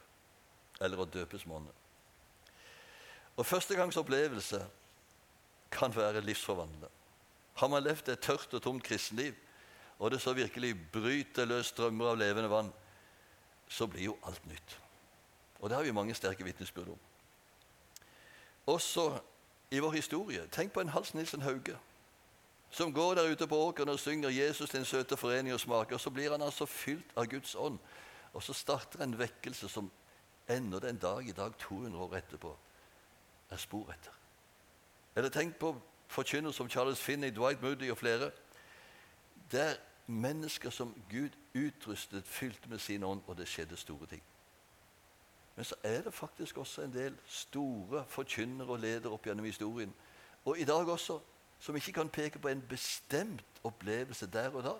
eller 0.81 0.99
å 0.99 1.05
døpes 1.09 1.45
med 1.45 1.57
ånden. 1.61 1.79
Og 3.37 3.45
Førstegangs 3.45 3.97
opplevelse 3.97 4.59
kan 5.73 5.95
være 5.95 6.21
livsforvandlende. 6.21 6.89
Har 7.57 7.69
man 7.69 7.83
levd 7.83 8.09
et 8.09 8.21
tørt 8.21 8.53
og 8.53 8.61
tomt 8.61 8.83
kristenliv, 8.85 9.35
og 9.99 10.11
det 10.11 10.21
så 10.21 10.33
virkelig 10.33 10.75
bryter 10.91 11.45
løs 11.49 11.71
strømmer 11.73 12.13
av 12.13 12.19
levende 12.21 12.49
vann, 12.49 12.71
så 13.69 13.87
blir 13.87 14.09
jo 14.09 14.17
alt 14.27 14.45
nytt. 14.49 14.77
Og 15.59 15.69
det 15.69 15.77
har 15.77 15.85
vi 15.85 15.95
mange 15.95 16.15
sterke 16.17 16.43
vitnesbyrd 16.43 16.93
om. 16.93 16.99
Også 18.73 19.07
i 19.71 19.79
vår 19.79 19.91
historie. 19.97 20.45
Tenk 20.51 20.73
på 20.73 20.81
en 20.81 20.91
Hals 20.93 21.13
Nilsen 21.13 21.41
Hauge 21.41 21.77
som 22.73 22.93
går 22.93 23.13
der 23.15 23.31
ute 23.31 23.47
på 23.47 23.57
åkeren 23.57 23.89
og 23.89 23.99
synger 23.99 24.29
'Jesus 24.29 24.69
din 24.69 24.85
søte 24.85 25.15
forening' 25.15 25.53
og 25.53 25.59
smaker. 25.59 25.97
Så 25.97 26.09
blir 26.09 26.31
han 26.31 26.41
altså 26.41 26.65
fylt 26.65 27.11
av 27.15 27.25
Guds 27.25 27.55
ånd. 27.55 27.79
Og 28.33 28.43
så 28.43 28.53
starter 28.53 29.03
en 29.03 29.19
vekkelse 29.19 29.69
som 29.69 29.91
ennå 30.49 30.79
den 30.79 30.97
dag 30.97 31.27
i 31.27 31.31
dag, 31.31 31.57
200 31.57 32.03
år 32.03 32.15
etterpå, 32.15 32.57
er 33.49 33.57
spor 33.57 33.91
etter. 33.91 34.11
Eller 35.15 35.29
tenk 35.29 35.55
på 35.55 35.81
forkynnere 36.07 36.53
som 36.53 36.69
Charles 36.69 36.99
Finney, 36.99 37.35
Dwight 37.35 37.61
Moody 37.61 37.91
og 37.91 37.97
flere. 37.97 38.31
Det 39.51 39.61
er 39.61 39.75
mennesker 40.07 40.69
som 40.69 41.03
Gud 41.09 41.29
utrustet, 41.55 42.27
fylte 42.27 42.69
med 42.69 42.79
sin 42.79 43.03
ånd, 43.03 43.21
og 43.27 43.37
det 43.37 43.47
skjedde 43.47 43.77
store 43.77 44.05
ting. 44.05 44.23
Men 45.55 45.65
så 45.65 45.75
er 45.83 46.01
det 46.01 46.13
faktisk 46.13 46.57
også 46.57 46.81
en 46.81 46.93
del 46.93 47.17
store 47.27 48.05
forkynnere 48.07 48.67
og 48.67 48.79
ledere 48.79 49.13
opp 49.13 49.25
gjennom 49.25 49.45
historien, 49.45 49.93
og 50.45 50.59
i 50.59 50.63
dag 50.63 50.89
også, 50.89 51.19
som 51.63 51.75
ikke 51.79 51.93
kan 51.95 52.09
peke 52.11 52.39
på 52.43 52.51
en 52.51 52.61
bestemt 52.69 53.61
opplevelse 53.63 54.27
der 54.27 54.51
og 54.51 54.65
da, 54.65 54.73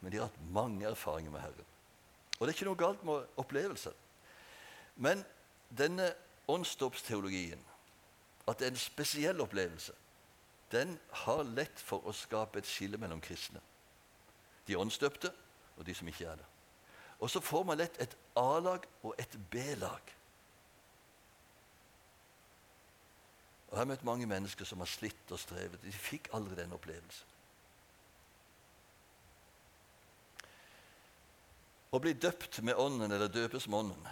men 0.00 0.12
de 0.12 0.18
har 0.20 0.28
hatt 0.28 0.50
mange 0.52 0.84
erfaringer 0.86 1.32
med 1.32 1.40
Herren. 1.40 1.70
Og 2.38 2.40
det 2.40 2.52
er 2.52 2.56
ikke 2.58 2.68
noe 2.68 2.78
galt 2.78 3.04
med 3.08 3.38
opplevelse. 3.40 3.92
Men 4.96 5.24
denne 5.78 6.10
åndsdåpsteologien, 6.48 7.64
at 8.48 8.58
det 8.58 8.66
er 8.66 8.74
en 8.74 8.82
spesiell 8.82 9.40
opplevelse, 9.40 9.92
den 10.72 10.98
har 11.24 11.42
lett 11.48 11.80
for 11.80 12.04
å 12.04 12.12
skape 12.12 12.60
et 12.60 12.68
skille 12.68 13.00
mellom 13.00 13.20
kristne. 13.24 13.60
De 14.68 14.76
åndsdøpte 14.76 15.32
og 15.78 15.86
de 15.86 15.94
som 15.96 16.08
ikke 16.12 16.28
er 16.28 16.36
det. 16.36 16.48
Og 17.18 17.30
så 17.32 17.40
får 17.40 17.64
man 17.64 17.80
lett 17.80 17.96
et 18.02 18.14
A-lag 18.36 18.84
og 19.02 19.14
et 19.18 19.32
B-lag. 19.50 20.12
Jeg 23.78 23.84
har 23.84 23.92
møtt 23.92 24.02
mange 24.02 24.26
mennesker 24.26 24.66
som 24.66 24.80
har 24.82 24.88
slitt 24.90 25.30
og 25.30 25.38
strevet. 25.38 25.78
De 25.84 25.92
fikk 25.94 26.32
aldri 26.34 26.56
den 26.58 26.72
opplevelsen. 26.74 27.28
Å 31.94 32.00
bli 32.02 32.10
døpt 32.18 32.58
med 32.66 32.74
Ånden 32.74 33.14
eller 33.14 33.30
døpes 33.30 33.68
med 33.70 33.78
Ånden 33.78 34.08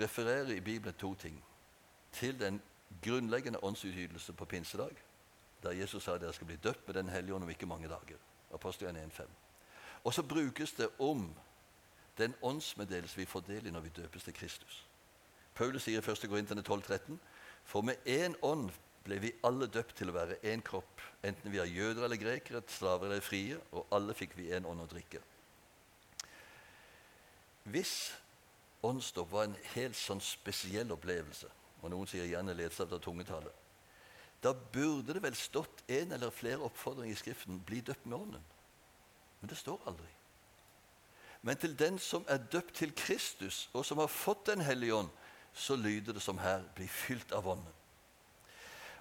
refererer 0.00 0.50
i 0.50 0.64
Bibelen 0.66 0.98
to 0.98 1.12
ting. 1.14 1.36
Til 2.12 2.34
den 2.40 2.58
grunnleggende 3.06 3.62
åndsutytelse 3.62 4.34
på 4.34 4.50
pinsedag, 4.50 4.98
der 5.62 5.78
Jesus 5.78 6.02
sa 6.02 6.16
at 6.16 6.26
dere 6.26 6.34
skal 6.34 6.50
bli 6.50 6.58
døpt 6.58 6.82
med 6.86 6.98
Den 6.98 7.14
hellige 7.14 7.34
ånd 7.34 7.46
om 7.46 7.54
ikke 7.54 7.70
mange 7.70 7.88
dager. 7.88 8.18
Apostelen 8.50 8.96
1,5. 8.96 9.22
Og 10.04 10.14
så 10.14 10.22
brukes 10.22 10.72
det 10.72 10.88
om 10.98 11.30
den 12.18 12.34
åndsmeddelelse 12.42 13.16
vi 13.16 13.30
får 13.30 13.46
del 13.46 13.66
i 13.66 13.70
når 13.70 13.86
vi 13.86 13.94
døpes 14.02 14.22
til 14.26 14.34
Kristus. 14.34 14.86
Paulus 15.54 15.86
sier 15.86 16.02
i 16.02 16.10
1. 16.10 16.28
Korinterne 16.28 16.66
12,13.: 16.66 17.18
For 17.64 17.84
med 17.86 18.00
én 18.08 18.36
ånd 18.42 18.70
ble 19.02 19.18
vi 19.22 19.32
alle 19.46 19.66
døpt 19.66 19.96
til 19.98 20.10
å 20.12 20.16
være 20.16 20.38
én 20.46 20.62
kropp, 20.64 21.00
enten 21.26 21.50
vi 21.52 21.60
er 21.62 21.70
jøder 21.70 22.06
eller 22.06 22.20
grekere, 22.20 22.62
slaver 22.70 23.10
eller 23.10 23.24
frie, 23.24 23.58
og 23.72 23.90
alle 23.94 24.14
fikk 24.14 24.36
vi 24.38 24.50
én 24.54 24.66
ånd 24.68 24.84
å 24.84 24.90
drikke. 24.90 25.22
Hvis 27.72 28.12
åndsdåp 28.82 29.30
var 29.30 29.46
en 29.46 29.58
helt 29.74 29.98
sånn 29.98 30.22
spesiell 30.22 30.90
opplevelse, 30.94 31.50
og 31.82 31.90
noen 31.90 32.08
sier 32.10 32.26
gjerne 32.30 32.54
ledsaget 32.58 32.98
av 32.98 33.02
tungetale, 33.02 33.52
da 34.42 34.52
burde 34.54 35.14
det 35.14 35.22
vel 35.22 35.36
stått 35.38 35.84
en 35.86 36.16
eller 36.16 36.34
flere 36.34 36.66
oppfordringer 36.66 37.14
i 37.14 37.18
Skriften 37.18 37.60
'bli 37.62 37.80
døpt 37.80 38.06
med 38.06 38.18
ånden'. 38.18 38.48
Men 39.40 39.48
det 39.48 39.56
står 39.56 39.82
aldri. 39.86 40.08
Men 41.42 41.56
til 41.56 41.78
den 41.78 41.98
som 41.98 42.24
er 42.28 42.38
døpt 42.38 42.74
til 42.74 42.94
Kristus, 42.94 43.70
og 43.72 43.84
som 43.84 43.98
har 43.98 44.06
fått 44.06 44.46
Den 44.46 44.60
hellige 44.60 44.94
ånd, 44.94 45.08
så 45.54 45.76
lyder 45.76 46.12
det 46.12 46.22
som 46.22 46.38
her 46.38 46.62
'bli 46.74 46.86
fylt 46.88 47.32
av 47.32 47.46
ånden'. 47.46 47.72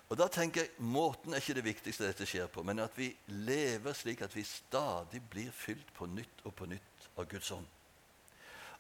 Og 0.10 0.18
da 0.18 0.28
tenker 0.28 0.62
jeg, 0.62 0.70
Måten 0.78 1.34
er 1.34 1.38
ikke 1.40 1.54
det 1.54 1.64
viktigste 1.64 2.08
dette 2.08 2.26
skjer 2.26 2.48
på, 2.48 2.64
men 2.64 2.80
at 2.80 2.98
vi 2.98 3.16
lever 3.28 3.94
slik 3.94 4.22
at 4.22 4.36
vi 4.36 4.44
stadig 4.44 5.22
blir 5.30 5.52
fylt 5.52 5.94
på 5.94 6.06
nytt 6.06 6.42
og 6.44 6.56
på 6.56 6.66
nytt 6.66 7.08
av 7.18 7.28
Guds 7.32 7.52
ånd. 7.52 7.68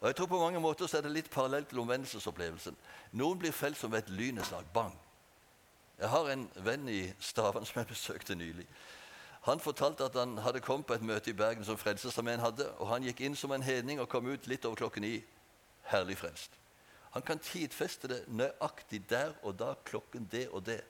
Og 0.01 0.07
jeg 0.07 0.15
tror 0.15 0.25
På 0.25 0.39
mange 0.39 0.59
måter 0.59 0.87
så 0.87 0.97
er 0.97 1.01
det 1.01 1.11
litt 1.11 1.29
parallelt 1.31 1.69
til 1.69 1.79
omvendelsesopplevelsen. 1.79 2.75
Noen 3.11 3.39
blir 3.39 3.51
felt 3.51 3.77
som 3.77 3.93
et 3.93 4.09
lyneslag. 4.09 4.65
Bang! 4.73 4.97
Jeg 5.99 6.09
har 6.09 6.29
en 6.29 6.49
venn 6.55 6.89
i 6.89 7.13
Stavern 7.19 7.65
som 7.65 7.79
jeg 7.79 7.87
besøkte 7.87 8.35
nylig. 8.35 8.67
Han 9.41 9.59
fortalte 9.59 10.05
at 10.05 10.15
han 10.15 10.37
hadde 10.37 10.59
kommet 10.59 10.85
på 10.85 10.93
et 10.93 11.01
møte 11.01 11.29
i 11.29 11.33
Bergen 11.33 11.65
som 11.65 11.77
Frelsesarmeen 11.77 12.39
hadde, 12.39 12.67
og 12.77 12.87
han 12.87 13.03
gikk 13.03 13.21
inn 13.21 13.35
som 13.35 13.51
en 13.51 13.63
hedning 13.63 14.01
og 14.01 14.09
kom 14.09 14.25
ut 14.25 14.47
litt 14.47 14.65
over 14.65 14.75
klokken 14.75 15.05
ni. 15.05 15.23
Herlig 15.93 16.17
frelst. 16.17 16.60
Han 17.11 17.25
kan 17.27 17.39
tidfeste 17.43 18.07
det 18.07 18.21
nøyaktig 18.31 19.03
der 19.09 19.33
og 19.43 19.57
da, 19.59 19.73
klokken 19.85 20.27
det 20.31 20.47
og 20.49 20.65
det. 20.65 20.81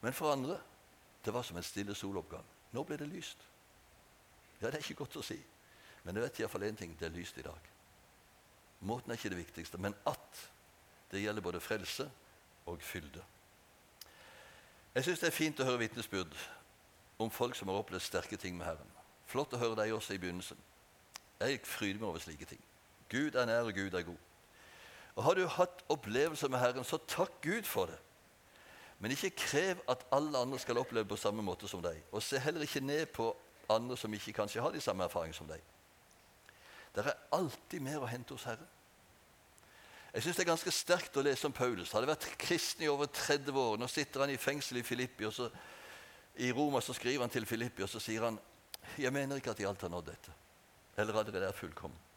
Men 0.00 0.12
for 0.12 0.32
andre 0.32 0.58
det 1.24 1.34
var 1.34 1.42
som 1.42 1.56
en 1.56 1.66
stille 1.66 1.94
soloppgang. 1.94 2.44
Nå 2.72 2.82
ble 2.84 2.96
det 2.96 3.08
lyst. 3.08 3.42
Ja, 4.60 4.66
det 4.66 4.78
er 4.78 4.84
ikke 4.84 5.02
godt 5.02 5.18
å 5.20 5.24
si, 5.24 5.36
men 6.04 6.16
jeg 6.16 6.24
vet 6.24 6.40
iallfall 6.40 6.64
én 6.68 6.78
ting 6.78 6.94
det 6.98 7.08
er 7.08 7.14
lyst 7.14 7.38
i 7.38 7.44
dag. 7.44 7.68
Måten 8.80 9.12
er 9.12 9.18
ikke 9.18 9.32
det 9.32 9.42
viktigste, 9.42 9.78
men 9.78 9.94
at 10.08 10.40
det 11.10 11.20
gjelder 11.20 11.44
både 11.44 11.60
frelse 11.60 12.06
og 12.66 12.80
fylde. 12.82 13.22
Jeg 14.94 15.04
syns 15.04 15.20
det 15.22 15.28
er 15.28 15.36
fint 15.36 15.60
å 15.60 15.66
høre 15.68 15.82
vitnesbyrd 15.84 16.34
om 17.20 17.30
folk 17.30 17.56
som 17.56 17.68
har 17.68 17.78
opplevd 17.78 18.02
sterke 18.02 18.36
ting 18.40 18.56
med 18.56 18.66
Herren. 18.66 18.96
Flott 19.30 19.52
å 19.54 19.60
høre 19.60 19.76
deg 19.78 19.92
også 19.94 20.16
i 20.16 20.22
begynnelsen. 20.22 20.58
Jeg 21.40 21.60
fryder 21.64 22.00
meg 22.00 22.08
over 22.08 22.24
slike 22.24 22.48
ting. 22.48 22.60
Gud 23.10 23.36
er 23.36 23.46
nær, 23.46 23.68
og 23.68 23.76
Gud 23.76 23.94
er 23.94 24.06
god. 24.08 24.29
Og 25.20 25.24
Har 25.24 25.36
du 25.36 25.42
hatt 25.52 25.82
opplevelser 25.92 26.48
med 26.48 26.62
Herren, 26.62 26.84
så 26.84 26.96
takk 27.04 27.42
Gud 27.44 27.66
for 27.68 27.90
det. 27.92 27.98
Men 29.04 29.12
ikke 29.12 29.34
krev 29.36 29.82
at 29.88 30.06
alle 30.16 30.38
andre 30.38 30.58
skal 30.58 30.80
oppleve 30.80 31.08
på 31.08 31.18
samme 31.20 31.44
måte 31.44 31.68
som 31.68 31.82
deg. 31.84 31.98
Og 32.08 32.22
se 32.24 32.40
heller 32.40 32.64
ikke 32.64 32.80
ned 32.80 33.10
på 33.12 33.26
andre 33.68 33.98
som 34.00 34.14
ikke 34.16 34.32
kanskje 34.32 34.64
har 34.64 34.72
de 34.72 34.80
samme 34.80 35.04
erfaringene 35.04 35.36
som 35.36 35.48
deg. 35.50 35.60
Det 36.96 37.04
er 37.04 37.20
alltid 37.36 37.84
mer 37.84 38.00
å 38.00 38.08
hente 38.08 38.32
hos 38.32 38.48
Herren. 38.48 38.72
Jeg 40.14 40.24
syns 40.24 40.40
det 40.40 40.46
er 40.46 40.52
ganske 40.54 40.72
sterkt 40.72 41.20
å 41.20 41.26
lese 41.28 41.46
om 41.46 41.52
Paulus. 41.52 41.92
Han 41.92 42.00
hadde 42.00 42.14
vært 42.14 42.40
kristen 42.40 42.88
i 42.88 42.88
over 42.88 43.12
30 43.12 43.60
år. 43.60 43.76
Nå 43.76 43.92
sitter 43.92 44.24
han 44.24 44.32
i 44.32 44.40
fengsel 44.40 44.80
i 44.80 44.86
Filippi, 44.88 45.28
og 45.28 45.36
så 45.36 45.50
i 46.40 46.48
Roma 46.56 46.80
så 46.80 46.96
skriver 46.96 47.26
han 47.26 47.32
til 47.32 47.44
Filippi 47.46 47.84
og 47.84 47.92
så 47.92 48.00
sier 48.00 48.24
han, 48.24 48.40
jeg 48.96 49.12
mener 49.12 49.36
ikke 49.36 49.52
at 49.52 49.60
de 49.60 49.68
alt 49.68 49.84
har 49.84 49.92
nådd 49.92 50.08
dette, 50.08 50.32
eller 50.96 51.20
allerede 51.20 51.52
er 51.52 51.56
fullkommen. 51.56 52.08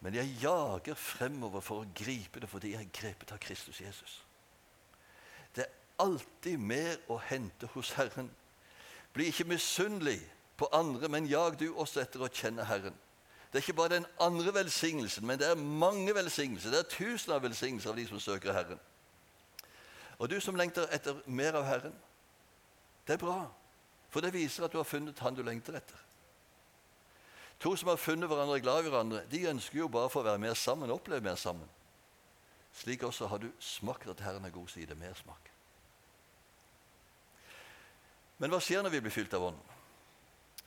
Men 0.00 0.14
jeg 0.14 0.36
jager 0.42 0.96
fremover 0.96 1.60
for 1.60 1.82
å 1.82 1.92
gripe 1.94 2.40
det 2.40 2.48
fordi 2.48 2.72
jeg 2.72 2.86
er 2.86 2.94
grepet 3.00 3.32
av 3.34 3.40
Kristus 3.42 3.80
Jesus. 3.82 4.14
Det 5.54 5.66
er 5.66 5.74
alltid 6.00 6.58
mer 6.58 6.96
å 7.12 7.18
hente 7.20 7.68
hos 7.74 7.92
Herren. 7.98 8.30
Bli 9.12 9.28
ikke 9.28 9.48
misunnelig 9.50 10.20
på 10.56 10.68
andre, 10.72 11.08
men 11.08 11.28
jag 11.28 11.58
du 11.60 11.68
også 11.74 12.00
etter 12.00 12.24
å 12.24 12.32
kjenne 12.32 12.64
Herren. 12.64 12.96
Det 13.50 13.58
er 13.58 13.64
ikke 13.64 13.76
bare 13.76 13.96
den 13.96 14.06
andre 14.22 14.54
velsignelsen, 14.54 15.26
men 15.26 15.38
det 15.38 15.48
er 15.50 15.58
mange 15.58 16.14
velsignelser. 16.14 16.70
Det 16.70 16.78
er 16.78 16.92
tusen 16.92 17.32
av 17.34 17.42
velsignelser 17.42 17.90
av 17.90 17.96
de 17.98 18.06
som 18.06 18.20
søker 18.22 18.54
Herren. 18.54 18.80
Og 20.20 20.30
du 20.30 20.36
som 20.40 20.56
lengter 20.56 20.86
etter 20.94 21.18
mer 21.26 21.58
av 21.58 21.66
Herren, 21.66 21.96
det 23.08 23.16
er 23.16 23.24
bra, 23.24 23.40
for 24.08 24.22
det 24.22 24.32
viser 24.32 24.64
at 24.64 24.72
du 24.72 24.78
har 24.78 24.86
funnet 24.86 25.18
han 25.18 25.34
du 25.34 25.42
lengter 25.42 25.76
etter. 25.80 25.98
To 27.60 27.74
som 27.76 27.88
har 27.92 28.00
funnet 28.00 28.28
hverandre 28.28 28.56
og 28.56 28.64
glad 28.64 28.80
i 28.80 28.88
hverandre, 28.88 29.24
de 29.30 29.48
ønsker 29.50 29.82
jo 29.82 29.88
bare 29.92 30.10
for 30.10 30.22
å 30.22 30.30
være 30.30 30.40
mer 30.40 30.56
sammen 30.56 30.90
og 30.90 31.00
oppleve 31.00 31.24
mer 31.24 31.36
sammen. 31.36 31.68
Slik 32.72 33.02
også 33.04 33.26
har 33.28 33.42
du 33.42 33.50
smakt 33.60 34.08
at 34.08 34.22
Herren 34.24 34.44
er 34.44 34.54
god, 34.54 34.68
så 34.68 34.80
gi 34.80 34.86
det 34.88 34.96
mersmak. 34.98 35.50
Men 38.40 38.54
hva 38.54 38.60
skjer 38.64 38.80
når 38.82 38.94
vi 38.94 39.02
blir 39.04 39.12
fylt 39.12 39.34
av 39.36 39.50
Ånden? 39.50 39.76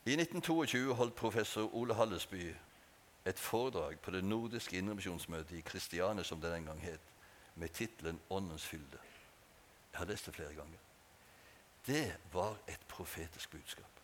I 0.05 0.17
1922 0.19 0.93
holdt 0.99 1.15
professor 1.15 1.71
Ole 1.73 1.95
Hallesby 1.97 2.51
et 3.25 3.39
foredrag 3.39 3.99
på 4.03 4.11
det 4.11 4.23
nordiske 4.23 4.77
indremisjonsmøtet 4.77 5.57
i 5.57 5.63
Kristiane, 5.65 6.23
som 6.23 6.41
det 6.41 6.51
den 6.51 6.65
gang 6.67 6.81
het, 6.83 7.01
med 7.55 7.69
tittelen 7.69 8.19
'Åndens 8.29 8.65
fylde'. 8.65 9.01
Jeg 9.91 9.99
har 9.99 10.05
lest 10.05 10.25
det 10.25 10.35
flere 10.35 10.53
ganger. 10.53 10.79
Det 11.87 12.15
var 12.33 12.57
et 12.67 12.79
profetisk 12.87 13.51
budskap. 13.51 14.02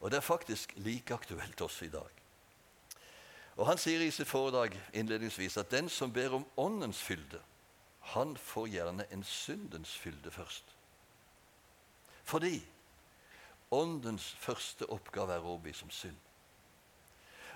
Og 0.00 0.10
det 0.10 0.16
er 0.16 0.24
faktisk 0.24 0.72
like 0.76 1.14
aktuelt 1.14 1.60
også 1.60 1.84
i 1.84 1.88
dag. 1.88 2.22
Og 3.56 3.66
Han 3.66 3.78
sier 3.78 4.00
i 4.04 4.10
sitt 4.10 4.28
foredrag 4.28 4.76
innledningsvis 4.92 5.56
at 5.56 5.70
den 5.70 5.88
som 5.88 6.12
ber 6.12 6.34
om 6.36 6.46
Åndens 6.56 7.00
fylde, 7.02 7.40
han 8.06 8.36
får 8.36 8.66
gjerne 8.66 9.06
en 9.10 9.24
syndens 9.24 9.96
fylde 9.98 10.30
først. 10.30 10.64
Fordi 12.24 12.66
åndens 13.70 14.36
første 14.38 14.86
oppgave 14.90 15.34
er 15.34 15.42
å 15.42 15.56
overbevise 15.56 15.84
om 15.84 15.90
synd. 15.90 16.16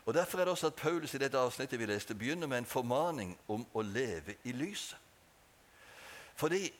Og 0.07 0.15
Derfor 0.15 0.39
er 0.39 0.45
det 0.45 0.53
også 0.53 0.67
at 0.67 0.75
Paulus 0.75 1.15
i 1.15 1.21
dette 1.23 1.39
avsnittet 1.39 1.79
vi 1.79 1.87
leste, 1.87 2.15
begynner 2.15 2.47
med 2.47 2.59
en 2.59 2.67
formaning 2.67 3.37
om 3.49 3.67
å 3.75 3.83
leve 3.83 4.35
i 4.45 4.53
lyset. 4.53 4.99
Fordi 6.35 6.71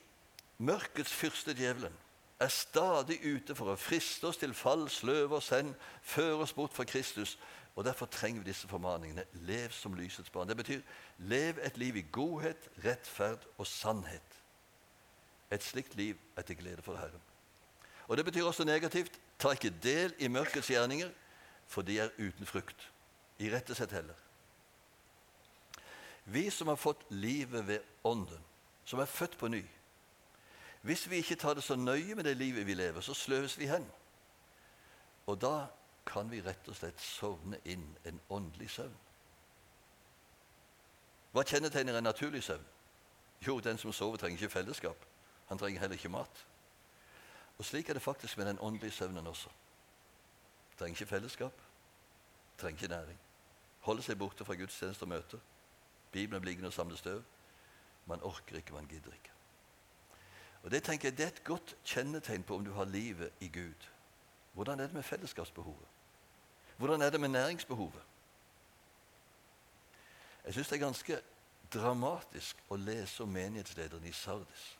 mørkets 0.57 1.13
fyrste, 1.13 1.53
djevelen, 1.53 1.93
er 2.41 2.47
stadig 2.47 3.19
ute 3.21 3.55
for 3.55 3.69
å 3.69 3.77
friste 3.77 4.25
oss 4.25 4.39
til 4.41 4.53
fall, 4.57 4.87
sløve 4.89 5.37
oss 5.37 5.51
hen, 5.53 5.75
føre 6.01 6.41
oss 6.41 6.53
bort 6.57 6.73
fra 6.73 6.85
Kristus. 6.89 7.35
Og 7.75 7.85
Derfor 7.85 8.09
trenger 8.11 8.41
vi 8.41 8.49
disse 8.49 8.67
formaningene. 8.67 9.25
Lev 9.47 9.71
som 9.71 9.93
lysets 9.95 10.29
barn. 10.29 10.49
Det 10.49 10.57
betyr 10.57 10.81
lev 11.29 11.59
et 11.63 11.77
liv 11.77 11.99
i 12.01 12.05
godhet, 12.11 12.69
rettferd 12.83 13.45
og 13.57 13.67
sannhet. 13.69 14.39
Et 15.51 15.63
slikt 15.63 15.95
liv 15.95 16.17
er 16.35 16.47
til 16.47 16.57
glede 16.57 16.81
for 16.81 16.97
Herren. 16.97 17.21
Og 18.07 18.17
Det 18.17 18.25
betyr 18.25 18.43
også 18.49 18.65
negativt 18.65 19.19
ta 19.39 19.53
ikke 19.53 19.73
del 19.83 20.13
i 20.19 20.27
mørkets 20.27 20.69
gjerninger, 20.69 21.09
for 21.67 21.85
de 21.85 21.99
er 21.99 22.09
uten 22.17 22.45
frukt. 22.45 22.89
Irettesett 23.39 23.91
heller. 23.91 24.17
Vi 26.25 26.49
som 26.49 26.67
har 26.67 26.75
fått 26.75 27.05
livet 27.09 27.67
ved 27.67 27.79
Ånden, 28.03 28.41
som 28.85 28.99
er 28.99 29.09
født 29.09 29.37
på 29.37 29.47
ny 29.47 29.63
Hvis 30.81 31.09
vi 31.09 31.15
ikke 31.15 31.35
tar 31.35 31.53
det 31.53 31.63
så 31.63 31.75
nøye 31.75 32.15
med 32.15 32.23
det 32.23 32.37
livet 32.37 32.65
vi 32.67 32.73
lever, 32.73 33.01
så 33.01 33.13
sløves 33.13 33.57
vi 33.59 33.67
hen. 33.67 33.85
Og 35.27 35.41
da 35.41 35.67
kan 36.05 36.31
vi 36.31 36.41
rett 36.41 36.67
og 36.67 36.75
slett 36.75 37.01
sovne 37.01 37.59
inn 37.65 37.85
en 38.05 38.19
åndelig 38.29 38.69
søvn. 38.69 38.97
Hva 41.31 41.43
kjennetegner 41.47 41.97
en 41.97 42.03
naturlig 42.03 42.43
søvn? 42.43 42.65
Jo, 43.47 43.59
den 43.59 43.77
som 43.77 43.93
sover, 43.93 44.17
trenger 44.17 44.41
ikke 44.41 44.53
fellesskap. 44.53 45.05
Han 45.47 45.57
trenger 45.57 45.79
heller 45.79 45.95
ikke 45.95 46.09
mat. 46.09 46.45
Og 47.57 47.65
Slik 47.65 47.89
er 47.89 47.93
det 47.93 48.01
faktisk 48.01 48.37
med 48.37 48.45
den 48.45 48.59
åndelige 48.59 48.91
søvnen 48.91 49.27
også. 49.27 49.49
Trenger 50.79 51.01
ikke 51.01 51.09
fellesskap, 51.09 51.53
trenger 52.57 52.81
ikke 52.81 52.93
næring. 52.93 53.19
Holder 53.79 54.03
seg 54.03 54.17
borte 54.17 54.45
fra 54.45 54.55
gudstjenester 54.55 55.05
og 55.05 55.09
møter. 55.09 55.39
Bibelen 56.11 56.41
blir 56.41 56.49
liggende 56.49 56.69
og 56.69 56.73
samle 56.73 56.97
støv. 56.97 57.21
Man 58.05 58.23
orker 58.23 58.55
ikke, 58.55 58.73
man 58.73 58.87
gidder 58.87 59.13
ikke. 59.13 59.31
Og 60.63 60.71
Det 60.71 60.83
tenker 60.83 61.07
jeg, 61.07 61.17
det 61.17 61.23
er 61.23 61.27
et 61.27 61.43
godt 61.43 61.77
kjennetegn 61.83 62.43
på 62.43 62.55
om 62.55 62.65
du 62.65 62.73
har 62.73 62.85
livet 62.85 63.31
i 63.39 63.47
Gud. 63.47 63.87
Hvordan 64.53 64.79
er 64.79 64.83
det 64.83 64.93
med 64.93 65.03
fellesskapsbehovet? 65.03 65.87
Hvordan 66.77 67.01
er 67.01 67.09
det 67.09 67.19
med 67.19 67.29
næringsbehovet? 67.29 68.01
Jeg 70.45 70.53
syns 70.53 70.67
det 70.67 70.75
er 70.75 70.85
ganske 70.85 71.19
dramatisk 71.73 72.57
å 72.69 72.75
lese 72.75 73.23
om 73.23 73.29
menighetslederen 73.29 74.05
i 74.05 74.11
Sardis. 74.11 74.77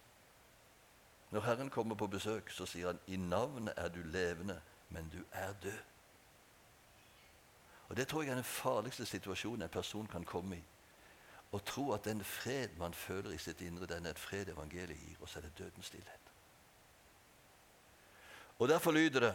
Når 1.31 1.41
Herren 1.41 1.69
kommer 1.69 1.95
på 1.95 2.07
besøk, 2.07 2.50
så 2.51 2.65
sier 2.65 2.88
han 2.88 3.00
i 3.07 3.17
navnet 3.17 3.73
er 3.77 3.88
du 3.88 4.01
levende, 4.03 4.61
men 4.89 5.09
du 5.09 5.23
er 5.31 5.53
død. 5.63 5.79
Og 7.89 7.97
Det 7.97 8.07
tror 8.07 8.21
jeg 8.21 8.31
er 8.31 8.35
den 8.35 8.43
farligste 8.43 9.05
situasjonen 9.05 9.61
en 9.61 9.69
person 9.69 10.07
kan 10.07 10.23
komme 10.23 10.57
i. 10.57 10.63
Å 11.51 11.60
tro 11.60 11.89
at 11.91 12.05
den 12.08 12.24
fred 12.24 12.77
man 12.79 12.93
føler 12.96 13.34
i 13.36 13.39
sitt 13.41 13.62
indre, 13.62 13.89
den 13.89 14.05
er 14.05 14.15
et 14.15 14.20
fred 14.20 14.50
evangeliet 14.53 15.00
gir, 15.00 15.17
og 15.20 15.29
så 15.29 15.39
er 15.39 15.50
det 15.50 15.58
dødens 15.58 15.91
stillhet. 15.91 16.29
Og 18.60 18.70
Derfor 18.70 18.91
lyder 18.91 19.20
det 19.20 19.34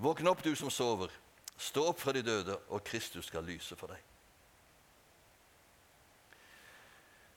Våkn 0.00 0.30
opp, 0.30 0.44
du 0.44 0.54
som 0.56 0.70
sover. 0.72 1.10
Stå 1.60 1.82
opp 1.90 1.98
fra 2.00 2.12
de 2.16 2.22
døde, 2.24 2.54
og 2.72 2.84
Kristus 2.84 3.26
skal 3.28 3.44
lyse 3.44 3.76
for 3.76 3.92
deg. 3.92 4.06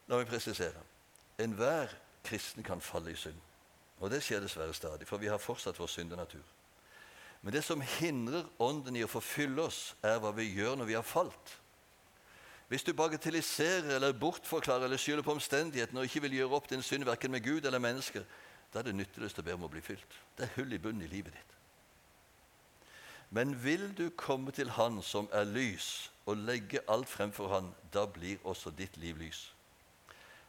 La 0.08 0.16
meg 0.16 0.30
presisere. 0.30 0.80
Enhver 1.40 1.92
kristen 2.24 2.64
kan 2.64 2.80
falle 2.80 3.12
i 3.12 3.18
synd. 3.20 3.36
Og 4.00 4.08
det 4.10 4.22
skjer 4.24 4.40
dessverre 4.40 4.72
stadig, 4.72 5.08
for 5.08 5.20
vi 5.20 5.28
har 5.28 5.42
fortsatt 5.42 5.78
vår 5.78 5.90
syndenatur. 5.92 6.44
Men 7.42 7.52
det 7.52 7.64
som 7.64 7.82
hindrer 7.98 8.48
Ånden 8.64 8.96
i 8.96 9.04
å 9.04 9.10
forfylle 9.10 9.66
oss, 9.68 9.92
er 10.00 10.16
hva 10.22 10.32
vi 10.32 10.48
gjør 10.54 10.78
når 10.80 10.88
vi 10.88 10.96
har 10.96 11.04
falt. 11.04 11.58
Hvis 12.74 12.82
du 12.82 12.92
bagatelliserer 12.92 13.94
eller 13.94 14.12
bortforklarer 14.12 14.84
eller 14.84 14.96
skylder 14.96 15.22
på 15.22 15.30
omstendighetene 15.30 16.00
og 16.00 16.08
ikke 16.08 16.24
vil 16.24 16.32
gjøre 16.34 16.56
opp 16.56 16.64
din 16.66 16.80
synd 16.82 17.04
verken 17.06 17.30
med 17.30 17.44
Gud 17.44 17.68
eller 17.68 17.78
mennesker, 17.78 18.24
da 18.72 18.80
er 18.80 18.88
det 18.88 18.94
nytteløst 18.98 19.38
å 19.38 19.44
be 19.46 19.52
om 19.54 19.62
å 19.62 19.68
bli 19.70 19.78
fylt. 19.78 20.16
Det 20.34 20.48
er 20.48 20.56
hull 20.56 20.72
i 20.74 20.80
bunnen 20.82 21.04
i 21.06 21.10
livet 21.12 21.36
ditt. 21.36 21.52
Men 23.30 23.54
vil 23.62 23.92
du 23.94 24.08
komme 24.18 24.50
til 24.50 24.72
Han 24.74 24.98
som 25.06 25.28
er 25.30 25.46
lys, 25.46 26.10
og 26.26 26.42
legge 26.42 26.82
alt 26.90 27.06
fremfor 27.08 27.52
Han, 27.52 27.68
da 27.94 28.08
blir 28.10 28.42
også 28.42 28.72
ditt 28.74 28.96
liv 28.98 29.22
lys. 29.22 29.44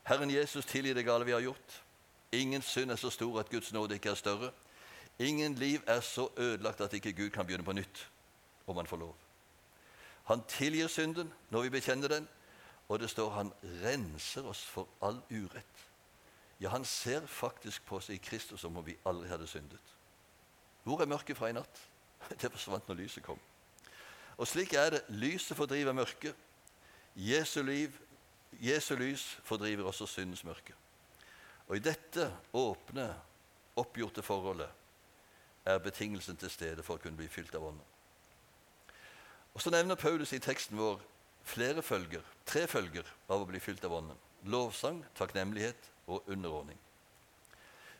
Herren 0.09 0.33
Jesus 0.33 0.65
tilgi 0.65 0.95
det 0.97 1.05
gale 1.05 1.29
vi 1.29 1.35
har 1.37 1.45
gjort. 1.45 1.77
Ingen 2.31 2.65
synd 2.65 2.91
er 2.91 2.97
så 2.97 3.13
stor 3.13 3.37
at 3.39 3.53
Guds 3.53 3.69
nåde 3.73 4.01
ikke 4.01 4.15
er 4.15 4.17
større. 4.17 4.49
Ingen 5.19 5.53
liv 5.61 5.85
er 5.85 6.01
så 6.01 6.25
ødelagt 6.37 6.81
at 6.81 6.97
ikke 6.97 7.13
Gud 7.13 7.29
kan 7.29 7.45
begynne 7.45 7.69
på 7.69 7.77
nytt 7.77 8.07
om 8.65 8.81
han 8.81 8.89
får 8.89 9.03
lov. 9.05 9.24
Han 10.25 10.43
tilgir 10.49 10.87
synden 10.87 11.33
når 11.49 11.67
vi 11.67 11.73
bekjenner 11.77 12.07
den, 12.07 12.27
og 12.89 12.99
det 12.99 13.09
står 13.09 13.29
han 13.33 13.51
renser 13.83 14.45
oss 14.45 14.63
for 14.65 14.89
all 15.01 15.19
urett. 15.31 15.83
Ja, 16.59 16.69
han 16.69 16.85
ser 16.85 17.25
faktisk 17.27 17.85
på 17.85 17.99
oss 17.99 18.09
i 18.09 18.17
Kristus 18.17 18.61
som 18.61 18.77
om 18.77 18.85
vi 18.85 18.97
aldri 19.05 19.29
hadde 19.29 19.47
syndet. 19.47 19.93
Hvor 20.83 21.01
er 21.01 21.09
mørket 21.09 21.37
fra 21.37 21.49
i 21.49 21.57
natt? 21.57 21.81
Det 22.41 22.51
forsvant 22.51 22.87
når 22.87 23.01
lyset 23.03 23.25
kom. 23.25 23.39
Og 24.37 24.47
slik 24.47 24.73
er 24.73 24.89
det. 24.89 25.01
Lyset 25.09 25.57
fordriver 25.57 25.93
mørket. 25.93 26.35
Jesu 27.15 27.61
liv, 27.63 27.91
Jesu 28.59 28.95
lys 28.95 29.39
fordriver 29.43 29.87
også 29.87 30.05
syndens 30.05 30.43
mørke. 30.43 30.73
Og 31.67 31.77
i 31.77 31.83
dette 31.83 32.27
åpne, 32.53 33.07
oppgjorte 33.75 34.23
forholdet 34.23 34.69
er 35.65 35.77
betingelsen 35.79 36.37
til 36.37 36.49
stede 36.49 36.83
for 36.83 36.95
å 36.95 37.01
kunne 37.01 37.17
bli 37.17 37.27
fylt 37.31 37.55
av 37.55 37.65
Ånden. 37.69 37.94
Og 39.55 39.61
Så 39.61 39.71
nevner 39.71 39.95
Paulus 39.95 40.33
i 40.33 40.39
teksten 40.39 40.77
vår 40.77 40.99
flere 41.45 41.81
følger, 41.81 42.21
tre 42.45 42.67
følger 42.67 43.07
av 43.29 43.41
å 43.41 43.47
bli 43.47 43.59
fylt 43.59 43.85
av 43.87 43.93
Ånden. 43.95 44.17
Lovsang, 44.51 44.99
takknemlighet 45.15 45.91
og 46.07 46.27
underordning. 46.27 46.77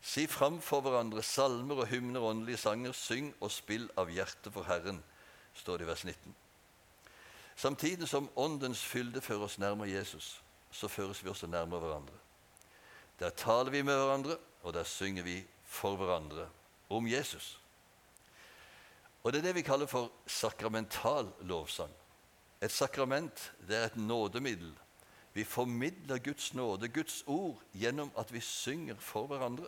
Si 0.05 0.27
framfor 0.29 0.83
hverandre 0.85 1.23
salmer 1.25 1.79
og 1.81 1.87
hymner 1.89 2.21
åndelige 2.21 2.61
sanger. 2.61 2.93
Syng 2.93 3.31
og 3.39 3.49
spill 3.51 3.87
av 3.97 4.11
hjertet 4.13 4.53
for 4.53 4.67
Herren, 4.67 4.99
står 5.57 5.79
det 5.79 5.87
i 5.87 5.89
vers 5.89 6.03
19. 6.05 6.35
Samtidig 7.55 8.09
som 8.11 8.29
Åndens 8.35 8.83
fylde 8.83 9.21
fører 9.23 9.47
oss 9.47 9.57
nærmere 9.57 9.89
Jesus, 9.95 10.35
så 10.71 10.91
føres 10.91 11.23
vi 11.23 11.31
også 11.31 11.47
nærmere 11.47 11.79
hverandre. 11.79 12.19
Der 13.19 13.29
taler 13.29 13.71
vi 13.71 13.81
med 13.81 13.95
hverandre, 13.95 14.37
og 14.63 14.73
der 14.73 14.83
synger 14.83 15.23
vi 15.23 15.39
for 15.63 15.95
hverandre 15.95 16.49
om 16.89 17.07
Jesus. 17.07 17.55
Og 19.25 19.33
Det 19.33 19.39
er 19.39 19.43
det 19.47 19.55
vi 19.55 19.61
kaller 19.65 19.89
for 19.89 20.11
sakramental 20.27 21.31
lovsang. 21.41 21.89
Et 22.61 22.71
sakrament 22.71 23.53
det 23.67 23.77
er 23.77 23.85
et 23.85 23.97
nådemiddel. 23.97 24.73
Vi 25.33 25.43
formidler 25.43 26.17
Guds 26.17 26.53
nåde, 26.53 26.87
Guds 26.87 27.23
ord, 27.27 27.61
gjennom 27.73 28.11
at 28.17 28.33
vi 28.33 28.39
synger 28.39 28.95
for 28.99 29.27
hverandre. 29.27 29.65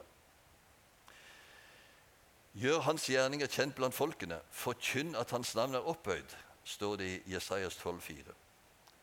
Gjør 2.53 2.79
hans 2.79 3.07
gjerninger 3.09 3.47
kjent 3.47 3.75
blant 3.75 3.93
folkene, 3.93 4.39
forkynn 4.51 5.15
at 5.15 5.31
hans 5.31 5.55
navn 5.55 5.75
er 5.75 5.89
opphøyd, 5.89 6.37
står 6.63 6.95
det 6.95 7.09
i 7.09 7.33
Jesajas 7.33 7.77
12,4. 7.77 8.31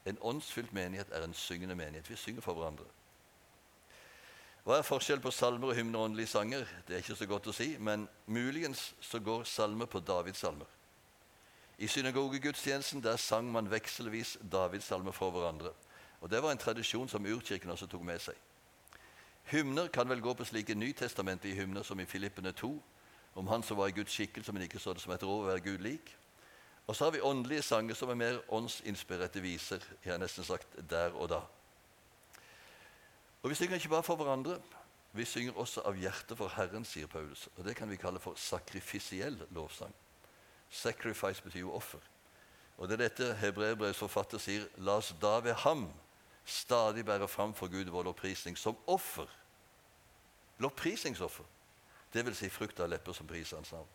En 0.06 0.18
åndsfylt 0.20 0.72
menighet 0.72 1.10
er 1.12 1.24
en 1.24 1.34
syngende 1.34 1.74
menighet. 1.74 2.10
Vi 2.10 2.16
synger 2.16 2.40
for 2.40 2.54
hverandre. 2.54 2.86
Hva 4.64 4.79
er 4.81 4.87
forskjell 4.87 5.20
på 5.20 5.29
salmer 5.35 5.74
og 5.74 5.77
hymner 5.77 5.98
og 6.00 6.07
åndelige 6.09 6.31
sanger? 6.33 6.62
Det 6.88 6.94
er 6.96 7.03
ikke 7.03 7.18
så 7.18 7.27
godt 7.29 7.50
å 7.50 7.53
si, 7.53 7.74
men 7.77 8.07
muligens 8.24 8.94
så 9.05 9.18
går 9.20 9.42
salmer 9.44 9.90
på 9.92 10.00
Davids 10.00 10.40
salmer. 10.40 10.70
I 11.77 11.88
synagogegudstjenesten 11.90 13.03
der 13.05 13.18
sang 13.20 13.50
man 13.53 13.68
vekselvis 13.68 14.38
Davids 14.40 14.88
salmer 14.88 15.12
for 15.12 15.35
hverandre. 15.35 15.74
Og 16.20 16.31
Det 16.31 16.40
var 16.42 16.53
en 16.53 16.59
tradisjon 16.59 17.09
som 17.09 17.27
urkirken 17.27 17.70
også 17.70 17.87
tok 17.87 18.03
med 18.09 18.22
seg. 18.24 18.38
Hymner 19.53 19.90
kan 19.92 20.09
vel 20.09 20.22
gå 20.24 20.33
på 20.35 20.46
slike 20.48 20.74
nytestamentlige 20.74 21.61
hymner 21.61 21.83
som 21.83 22.00
i 22.00 22.07
Filippene 22.09 22.53
2, 22.53 22.70
om 23.35 23.46
han 23.46 23.62
som 23.62 23.77
var 23.77 23.90
i 23.92 23.96
Guds 23.98 24.12
skikkelse, 24.16 24.53
men 24.53 24.62
ikke 24.62 24.81
så 24.81 24.94
det 24.94 25.03
som 25.03 25.12
et 25.12 25.22
råd 25.22 25.42
å 25.42 25.48
være 25.50 25.61
Gud 25.61 25.85
lik. 25.85 26.14
Og 26.87 26.96
så 26.96 27.05
har 27.05 27.12
vi 27.12 27.20
åndelige 27.20 27.62
sanger 27.62 27.94
som 27.94 28.09
er 28.09 28.16
mer 28.16 28.40
åndsinspirerte 28.48 29.44
viser, 29.44 29.85
jeg 30.05 30.12
har 30.12 30.22
nesten 30.22 30.44
sagt 30.44 30.81
der 30.88 31.12
og 31.12 31.29
da. 31.29 31.42
Og 33.44 33.50
Vi 33.50 33.54
synger 33.54 33.76
ikke 33.76 33.88
bare 33.88 34.02
for 34.02 34.16
hverandre, 34.16 34.57
vi 35.12 35.24
synger 35.24 35.52
også 35.61 35.83
av 35.85 35.98
hjertet 36.00 36.38
for 36.38 36.48
Herren, 36.48 36.85
sier 36.85 37.07
Paulus. 37.07 37.48
Og 37.57 37.64
Det 37.64 37.76
kan 37.76 37.90
vi 37.90 37.96
kalle 38.00 38.18
for 38.20 38.35
sakrifisiell 38.35 39.37
lovsang. 39.50 39.92
Sacrifice 40.70 41.42
betyr 41.42 41.61
jo 41.61 41.74
offer. 41.74 42.00
Og 42.78 42.88
Det 42.88 42.96
er 42.96 43.09
dette 43.09 43.35
hebreerbrevets 43.35 43.98
forfatter 43.98 44.38
sier. 44.38 44.64
La 44.78 44.96
oss 44.96 45.12
da 45.20 45.38
ved 45.44 45.54
ham 45.54 45.92
stadig 46.44 47.04
bære 47.04 47.28
fram 47.28 47.54
for 47.54 47.68
Gud 47.68 47.85
vår 47.85 48.02
lovprisning 48.02 48.59
som 48.59 48.76
offer. 48.87 49.28
Lovprisningsoffer. 50.59 51.44
Det 52.14 52.24
vil 52.24 52.35
si 52.35 52.48
frukt 52.48 52.80
av 52.80 52.88
lepper 52.88 53.12
som 53.12 53.26
priser 53.26 53.57
hans 53.57 53.72
navn. 53.72 53.88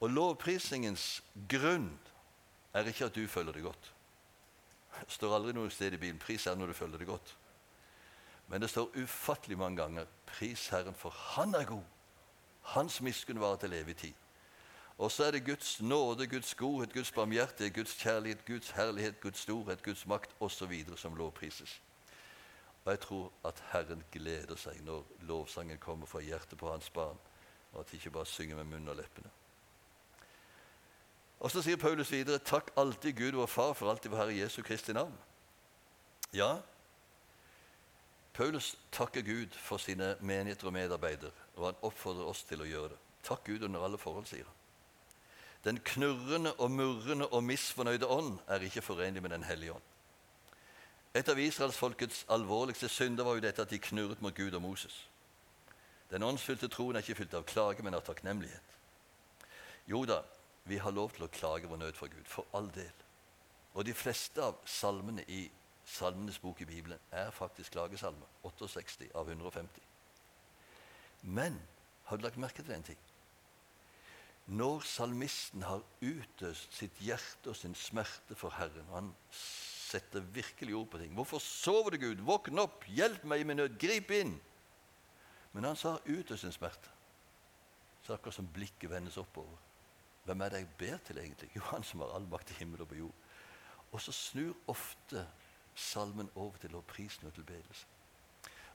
Og 0.00 0.10
lovprisningens 0.10 1.22
grunn 1.48 1.98
er 2.74 2.86
ikke 2.86 3.06
at 3.06 3.14
du 3.14 3.28
føler 3.28 3.52
det 3.52 3.62
godt. 3.62 3.92
Det 5.00 5.12
står 5.12 5.34
aldri 5.36 5.52
noe 5.52 5.70
sted 5.70 5.94
i 5.94 5.96
bilen. 6.00 6.18
pris 6.18 6.46
er 6.46 6.54
når 6.54 6.66
du 6.66 6.72
føler 6.72 6.98
det 6.98 7.06
godt. 7.06 7.36
Men 8.48 8.60
det 8.60 8.70
står 8.70 8.90
ufattelig 8.96 9.58
mange 9.58 9.76
ganger 9.76 10.06
'Pris 10.26 10.68
Herren, 10.68 10.94
for 10.94 11.10
Han 11.10 11.54
er 11.54 11.64
god'. 11.64 11.84
Hans 12.62 13.00
miskunn 13.00 13.40
varer 13.40 13.56
til 13.56 13.72
evig 13.72 13.96
tid. 13.96 14.14
Og 14.98 15.10
så 15.10 15.24
er 15.24 15.30
det 15.30 15.44
Guds 15.44 15.80
nåde, 15.80 16.26
Guds 16.26 16.54
godhet, 16.54 16.92
Guds 16.92 17.12
barmhjertighet, 17.12 17.74
Guds 17.74 17.94
kjærlighet, 17.94 18.44
Guds 18.44 18.70
herlighet, 18.70 19.20
Guds 19.20 19.38
storhet, 19.38 19.82
Guds 19.82 20.06
makt 20.06 20.30
osv. 20.40 20.96
som 20.96 21.16
lovprises. 21.16 21.82
Og 22.84 22.90
jeg 22.90 23.00
tror 23.00 23.32
at 23.44 23.64
Herren 23.72 24.04
gleder 24.12 24.56
seg 24.56 24.80
når 24.84 25.04
lovsangen 25.20 25.78
kommer 25.78 26.06
fra 26.06 26.20
hjertet 26.20 26.58
på 26.58 26.70
hans 26.72 26.90
barn, 26.90 27.18
og 27.72 27.80
at 27.80 27.90
de 27.90 27.96
ikke 27.96 28.10
bare 28.10 28.26
synger 28.26 28.56
med 28.56 28.64
munnen 28.64 28.88
og 28.88 28.96
leppene. 28.96 29.30
Og 31.40 31.50
Så 31.50 31.62
sier 31.62 31.76
Paulus 31.76 32.12
videre.: 32.12 32.38
Takk 32.38 32.70
alltid 32.76 33.12
Gud 33.12 33.32
vår 33.32 33.46
Far 33.46 33.72
for 33.72 33.90
alltid 33.90 34.10
vår 34.10 34.16
Herre 34.16 34.38
Jesu 34.38 34.62
Kristi 34.62 34.92
navn. 34.92 35.14
Ja, 36.32 36.56
Paulus 38.38 38.76
takker 38.92 39.22
Gud 39.26 39.50
for 39.50 39.82
sine 39.82 40.12
menigheter 40.20 40.66
og 40.66 40.72
medarbeidere, 40.72 41.30
og 41.56 41.64
han 41.64 41.80
oppfordrer 41.82 42.28
oss 42.30 42.44
til 42.46 42.60
å 42.62 42.68
gjøre 42.68 42.92
det. 42.92 42.98
Takk 43.26 43.48
Gud 43.48 43.64
under 43.66 43.82
alle 43.82 43.98
forhold, 43.98 44.28
sier 44.30 44.46
han. 44.46 44.54
Den 45.64 45.80
knurrende 45.82 46.52
og 46.62 46.70
murrende 46.70 47.26
og 47.34 47.42
misfornøyde 47.42 48.06
ånd 48.06 48.38
er 48.46 48.62
ikke 48.62 48.84
forenlig 48.86 49.22
med 49.22 49.34
Den 49.34 49.42
hellige 49.42 49.74
ånd. 49.74 49.82
Et 51.18 51.28
av 51.28 51.38
israelsfolkets 51.38 52.24
alvorligste 52.30 52.88
synder 52.88 53.26
var 53.26 53.34
jo 53.34 53.42
dette 53.42 53.62
at 53.62 53.74
de 53.74 53.82
knurret 53.82 54.22
mot 54.22 54.34
Gud 54.34 54.54
og 54.54 54.62
Moses. 54.62 55.08
Den 56.10 56.22
åndsfylte 56.22 56.70
troen 56.70 56.94
er 56.94 57.02
ikke 57.02 57.18
fylt 57.24 57.34
av 57.34 57.42
klage, 57.42 57.82
men 57.82 57.98
av 57.98 58.06
takknemlighet. 58.06 58.78
Jo 59.90 60.04
da, 60.06 60.22
vi 60.64 60.78
har 60.78 60.94
lov 60.94 61.10
til 61.16 61.26
å 61.26 61.32
klage 61.40 61.66
vår 61.66 61.82
nød 61.82 61.98
for 61.98 62.06
Gud, 62.06 62.26
for 62.30 62.46
all 62.54 62.70
del. 62.70 62.94
Og 63.74 63.82
de 63.84 63.98
fleste 63.98 64.46
av 64.46 64.62
salmene 64.64 65.26
i 65.26 65.48
Salmenes 65.88 66.38
bok 66.38 66.60
i 66.60 66.68
Bibelen 66.68 66.98
er 67.10 67.30
faktisk 67.32 67.72
klagesalme. 67.72 68.26
68 68.44 69.08
av 69.14 69.28
150. 69.28 69.82
Men 71.22 71.56
har 72.04 72.16
du 72.16 72.22
lagt 72.22 72.36
merke 72.36 72.62
til 72.62 72.74
en 72.74 72.84
ting? 72.84 72.98
Når 74.48 74.84
salmisten 74.88 75.64
har 75.64 75.84
utøst 76.00 76.76
sitt 76.76 77.00
hjerte 77.04 77.52
og 77.52 77.56
sin 77.56 77.74
smerte 77.76 78.36
for 78.36 78.54
Herren 78.56 78.86
Han 78.94 79.10
setter 79.30 80.20
virkelig 80.20 80.74
ord 80.74 80.88
på 80.88 80.98
ting. 80.98 81.12
'Hvorfor 81.14 81.38
sover 81.38 81.90
du, 81.90 81.98
Gud? 81.98 82.20
Våkn 82.24 82.58
opp! 82.58 82.84
Hjelp 82.84 83.24
meg 83.24 83.40
i 83.40 83.44
min 83.44 83.56
nød! 83.56 83.78
Grip 83.80 84.10
inn!' 84.10 84.40
Men 85.52 85.64
han 85.64 85.76
sa 85.76 85.98
utøst 86.04 86.40
sin 86.40 86.52
smerte. 86.52 86.90
Så 88.02 88.12
akkurat 88.12 88.34
som 88.34 88.48
blikket 88.52 88.90
vendes 88.90 89.16
oppover. 89.16 89.56
Hvem 90.24 90.40
er 90.40 90.48
det 90.48 90.58
jeg 90.58 90.68
ber 90.78 90.96
til, 90.96 91.18
egentlig? 91.18 91.50
Jo, 91.56 91.60
han 91.60 91.82
som 91.82 92.00
har 92.00 92.12
all 92.14 92.28
makt 92.28 92.50
i 92.50 92.58
himmel 92.60 92.80
og 92.84 92.88
på 92.88 92.94
jord. 92.94 93.14
Og 93.92 94.00
så 94.00 94.12
snur 94.12 94.56
ofte 94.68 95.26
salmen 95.78 96.30
over 96.34 96.56
til 96.56 96.70
lovprisen 96.70 97.26
og 97.26 97.34
tilbedelse. 97.34 97.86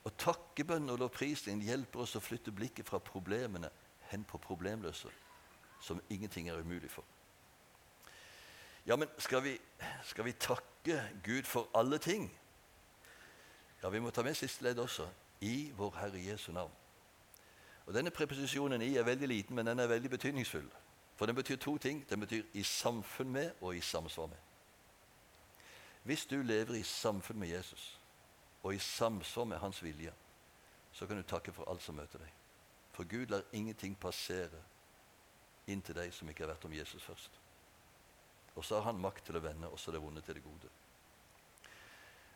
Og 0.03 0.17
takkebønnen 0.17 0.89
og 0.89 0.99
lovprisning 0.99 1.63
hjelper 1.63 2.03
oss 2.03 2.15
å 2.15 2.23
flytte 2.23 2.51
blikket 2.51 2.87
fra 2.87 2.99
problemene 2.99 3.69
hen 4.11 4.23
på 4.27 4.37
problemløse, 4.37 5.11
som 5.81 6.01
ingenting 6.09 6.49
er 6.49 6.59
umulig 6.59 6.91
for. 6.91 7.03
Ja, 8.85 8.95
men 8.95 9.07
skal 9.17 9.43
vi, 9.43 9.57
skal 10.03 10.25
vi 10.25 10.31
takke 10.31 10.99
Gud 11.23 11.47
for 11.47 11.69
alle 11.75 11.97
ting? 11.97 12.27
Ja, 13.83 13.89
vi 13.89 13.99
må 13.99 14.11
ta 14.11 14.23
med 14.23 14.35
siste 14.35 14.63
ledd 14.63 14.79
også. 14.79 15.07
I 15.43 15.71
vår 15.75 15.95
Herre 15.99 16.19
Jesu 16.23 16.51
navn. 16.51 16.71
Og 17.85 17.93
Denne 17.93 18.11
preposisjonen 18.15 18.81
i 18.81 18.95
er 18.95 19.03
veldig 19.03 19.27
liten, 19.27 19.55
men 19.55 19.67
den 19.67 19.79
er 19.79 19.91
veldig 19.91 20.09
betydningsfull. 20.09 20.67
For 21.15 21.25
den 21.25 21.35
betyr 21.35 21.55
to 21.55 21.77
ting. 21.77 22.05
Den 22.09 22.19
betyr 22.19 22.43
i 22.53 22.63
samfunn 22.63 23.31
med 23.31 23.51
og 23.61 23.75
i 23.75 23.81
samsvar 23.81 24.27
med. 24.27 24.37
Hvis 26.03 26.25
du 26.25 26.41
lever 26.41 26.75
i 26.75 26.83
samfunn 26.83 27.39
med 27.39 27.47
Jesus 27.47 27.99
og 28.63 28.75
i 28.75 28.79
samsvar 28.79 29.47
med 29.47 29.57
hans 29.57 29.83
vilje, 29.83 30.13
så 30.91 31.07
kan 31.07 31.17
du 31.17 31.23
takke 31.23 31.53
for 31.53 31.69
alt 31.71 31.83
som 31.83 31.95
møter 31.95 32.19
deg. 32.19 32.31
For 32.93 33.07
Gud 33.09 33.31
lar 33.31 33.47
ingenting 33.51 33.95
passere 33.99 34.61
inn 35.67 35.81
til 35.81 35.95
deg 35.95 36.13
som 36.13 36.29
ikke 36.29 36.43
har 36.45 36.53
vært 36.53 36.67
om 36.67 36.75
Jesus 36.75 37.03
først. 37.03 37.39
Og 38.55 38.65
så 38.65 38.77
har 38.77 38.91
han 38.91 39.01
makt 39.01 39.25
til 39.25 39.39
å 39.39 39.43
vende 39.43 39.71
også 39.71 39.91
det 39.91 40.01
vonde 40.01 40.21
til 40.21 40.37
det 40.37 40.43
gode. 40.45 40.69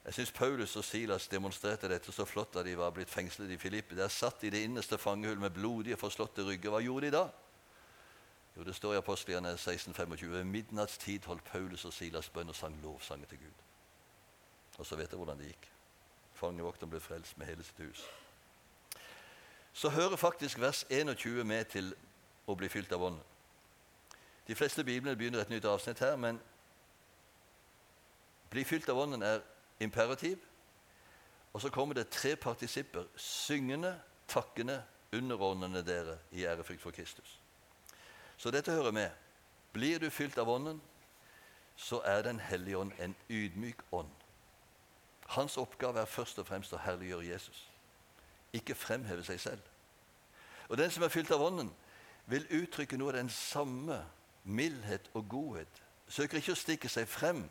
Jeg 0.08 0.16
syns 0.16 0.32
Paulus 0.32 0.76
og 0.80 0.86
Silas 0.88 1.28
demonstrerte 1.28 1.90
dette 1.92 2.14
så 2.16 2.26
flott 2.26 2.54
da 2.56 2.64
de 2.64 2.78
var 2.80 2.94
blitt 2.96 3.12
fengslet 3.12 3.52
i 3.52 3.60
Filippi. 3.60 3.98
Der 4.00 4.08
satt 4.08 4.40
de 4.42 4.48
i 4.48 4.54
det 4.56 4.64
innerste 4.64 4.98
fangehull 4.98 5.40
med 5.40 5.52
blodige, 5.52 6.00
forslåtte 6.00 6.46
rygger. 6.48 6.72
Hva 6.72 6.80
gjorde 6.82 7.10
de 7.10 7.16
da? 7.18 7.26
Jo, 8.58 8.64
Det 8.64 8.76
står 8.76 8.94
i 8.94 8.98
Apostelgjerne 8.98 9.54
16,25. 9.54 10.26
Ved 10.26 10.44
midnattstid 10.44 11.26
holdt 11.26 11.44
Paulus 11.44 11.86
og 11.86 11.94
Silas 11.94 12.30
bønn 12.30 12.50
og 12.50 12.56
sang 12.56 12.82
lovsanger 12.84 13.28
til 13.28 13.38
Gud. 13.38 13.64
Og 14.78 14.86
så 14.86 14.96
vet 14.96 15.12
dere 15.12 15.18
hvordan 15.18 15.38
det 15.38 15.46
gikk. 15.52 15.70
Fangevokteren 16.34 16.90
ble 16.90 17.00
frelst 17.00 17.38
med 17.38 17.46
hele 17.48 17.64
sitt 17.64 17.78
hus. 17.78 18.06
Så 19.74 19.90
hører 19.90 20.16
faktisk 20.16 20.60
vers 20.60 20.86
21 20.90 21.44
med 21.44 21.66
til 21.66 21.94
å 22.48 22.56
bli 22.56 22.70
fylt 22.70 22.92
av 22.92 23.04
ånden. 23.04 23.24
De 24.48 24.56
fleste 24.56 24.84
biblene 24.84 25.18
begynner 25.18 25.44
et 25.44 25.50
nytt 25.50 25.66
avsnitt 25.66 26.00
her, 26.00 26.16
men 26.16 26.40
bli 28.50 28.64
fylt 28.64 28.90
av 28.90 28.98
ånden 28.98 29.22
er 29.22 29.42
imperativ. 29.80 30.38
Og 31.54 31.62
så 31.62 31.70
kommer 31.70 31.94
det 31.96 32.10
tre 32.10 32.36
partisipper 32.36 33.06
syngende, 33.16 34.00
takkende, 34.28 34.84
underordnende 35.14 35.86
dere 35.86 36.18
i 36.32 36.46
ærefrykt 36.46 36.82
for 36.82 36.92
Kristus. 36.92 37.40
Så 38.38 38.52
dette 38.52 38.72
hører 38.72 38.92
med. 38.92 39.10
Blir 39.74 40.00
du 40.00 40.10
fylt 40.10 40.38
av 40.38 40.50
Ånden, 40.50 40.82
så 41.76 42.02
er 42.06 42.22
Den 42.22 42.40
hellige 42.40 42.78
ånd 42.78 42.92
en 43.00 43.16
ydmyk 43.30 43.82
ånd. 43.92 44.10
Hans 45.28 45.58
oppgave 45.58 46.00
er 46.00 46.06
først 46.06 46.40
og 46.40 46.48
fremst 46.48 46.74
å 46.74 46.82
herliggjøre 46.82 47.26
Jesus, 47.26 47.68
ikke 48.54 48.76
fremheve 48.76 49.24
seg 49.24 49.40
selv. 49.40 49.62
Og 50.70 50.78
Den 50.78 50.92
som 50.92 51.04
er 51.04 51.14
fylt 51.14 51.32
av 51.32 51.42
Ånden, 51.42 51.74
vil 52.26 52.48
uttrykke 52.52 52.98
noe 52.98 53.14
av 53.14 53.20
den 53.20 53.30
samme 53.30 54.02
mildhet 54.44 55.10
og 55.14 55.30
godhet. 55.30 55.84
Søker 56.08 56.38
ikke 56.38 56.56
å 56.56 56.60
stikke 56.60 56.90
seg 56.90 57.08
frem, 57.08 57.46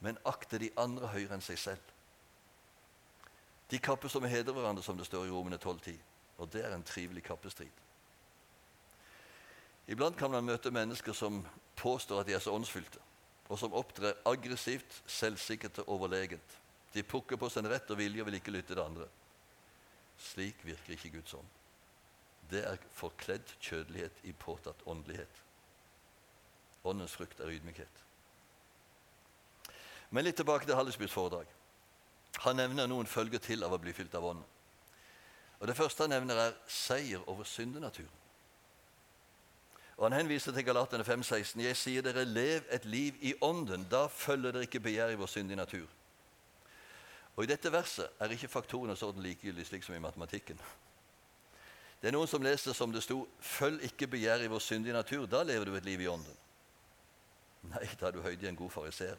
men 0.00 0.18
akter 0.24 0.58
de 0.58 0.70
andre 0.76 1.10
høyere 1.12 1.38
enn 1.38 1.44
seg 1.44 1.58
selv. 1.58 1.94
De 3.70 3.78
kappes 3.78 4.14
om 4.16 4.24
å 4.24 4.30
hedre 4.30 4.54
hverandre, 4.54 4.82
som 4.82 4.96
det 4.96 5.06
står 5.06 5.26
i 5.26 5.30
Romene 5.30 5.58
12.10. 5.58 5.98
Og 6.38 6.50
det 6.52 6.64
er 6.64 6.74
en 6.74 6.86
trivelig 6.86 7.22
kappestrid. 7.26 7.87
Iblant 9.88 10.18
kan 10.20 10.30
man 10.30 10.44
møte 10.44 10.72
mennesker 10.74 11.16
som 11.16 11.40
påstår 11.78 12.20
at 12.20 12.28
de 12.28 12.34
er 12.36 12.42
så 12.44 12.52
åndsfylte, 12.52 13.00
og 13.48 13.58
som 13.60 13.76
opptrer 13.76 14.18
aggressivt, 14.28 15.02
selvsikkert 15.08 15.80
og 15.84 15.94
overlegent. 15.96 16.56
De 16.92 17.02
pukker 17.02 17.40
på 17.40 17.48
sin 17.52 17.68
rett 17.68 17.88
og 17.90 18.00
vilje 18.00 18.22
og 18.22 18.28
vil 18.28 18.36
ikke 18.40 18.52
lytte 18.52 18.74
til 18.74 18.82
andre. 18.82 19.06
Slik 20.18 20.60
virker 20.66 20.96
ikke 20.96 21.14
Guds 21.16 21.34
ånd. 21.38 21.54
Det 22.50 22.64
er 22.64 22.80
forkledd 22.96 23.54
kjødelighet 23.60 24.24
i 24.24 24.32
påtatt 24.32 24.84
åndelighet. 24.88 25.42
Åndens 26.88 27.16
frukt 27.16 27.40
er 27.40 27.52
ydmykhet. 27.52 28.04
Men 30.10 30.24
litt 30.24 30.38
tilbake 30.40 30.64
til 30.64 30.76
Hallesbys 30.76 31.12
foredrag. 31.12 31.48
Han 32.44 32.56
nevner 32.56 32.88
noen 32.88 33.08
følger 33.08 33.42
til 33.42 33.64
av 33.64 33.74
å 33.74 33.80
bli 33.82 33.92
fylt 33.92 34.14
av 34.16 34.24
Ånden. 34.24 34.46
Og 35.58 35.66
Det 35.66 35.76
første 35.76 36.04
han 36.04 36.14
nevner, 36.14 36.38
er 36.38 36.56
seier 36.70 37.24
over 37.28 37.44
syndenaturen. 37.44 38.17
Og 39.98 40.04
Han 40.04 40.20
henviser 40.20 40.52
til 40.52 40.64
Galaterne 40.64 41.04
5,16.: 41.04 41.60
Jeg 41.62 41.76
sier 41.76 42.02
dere, 42.02 42.24
lev 42.24 42.62
et 42.70 42.84
liv 42.84 43.14
i 43.20 43.34
Ånden. 43.42 43.86
Da 43.90 44.06
følger 44.06 44.52
dere 44.52 44.62
ikke 44.62 44.80
begjær 44.80 45.10
i 45.10 45.14
vår 45.18 45.26
syndige 45.26 45.56
natur. 45.56 45.86
Og 47.36 47.44
I 47.44 47.46
dette 47.46 47.72
verset 47.72 48.06
er 48.20 48.30
ikke 48.30 48.48
faktorene 48.50 48.96
sånn 48.96 49.18
likegyldig, 49.22 49.66
slik 49.66 49.84
som 49.84 49.94
i 49.94 50.02
matematikken. 50.02 50.58
Det 51.98 52.08
er 52.08 52.14
noen 52.14 52.30
som 52.30 52.42
leser 52.42 52.72
som 52.72 52.92
det 52.92 53.02
sto 53.02 53.28
'Følg 53.40 53.82
ikke 53.82 54.06
begjær 54.06 54.42
i 54.42 54.46
vår 54.46 54.58
syndige 54.58 54.94
natur'. 54.94 55.26
Da 55.26 55.42
lever 55.42 55.64
du 55.64 55.74
et 55.76 55.84
liv 55.84 56.00
i 56.00 56.06
Ånden. 56.06 56.36
Nei, 57.62 57.88
da 58.00 58.06
er 58.06 58.10
du 58.10 58.22
høyde 58.22 58.46
i 58.46 58.48
en 58.48 58.56
god 58.56 58.70
fariser. 58.70 59.16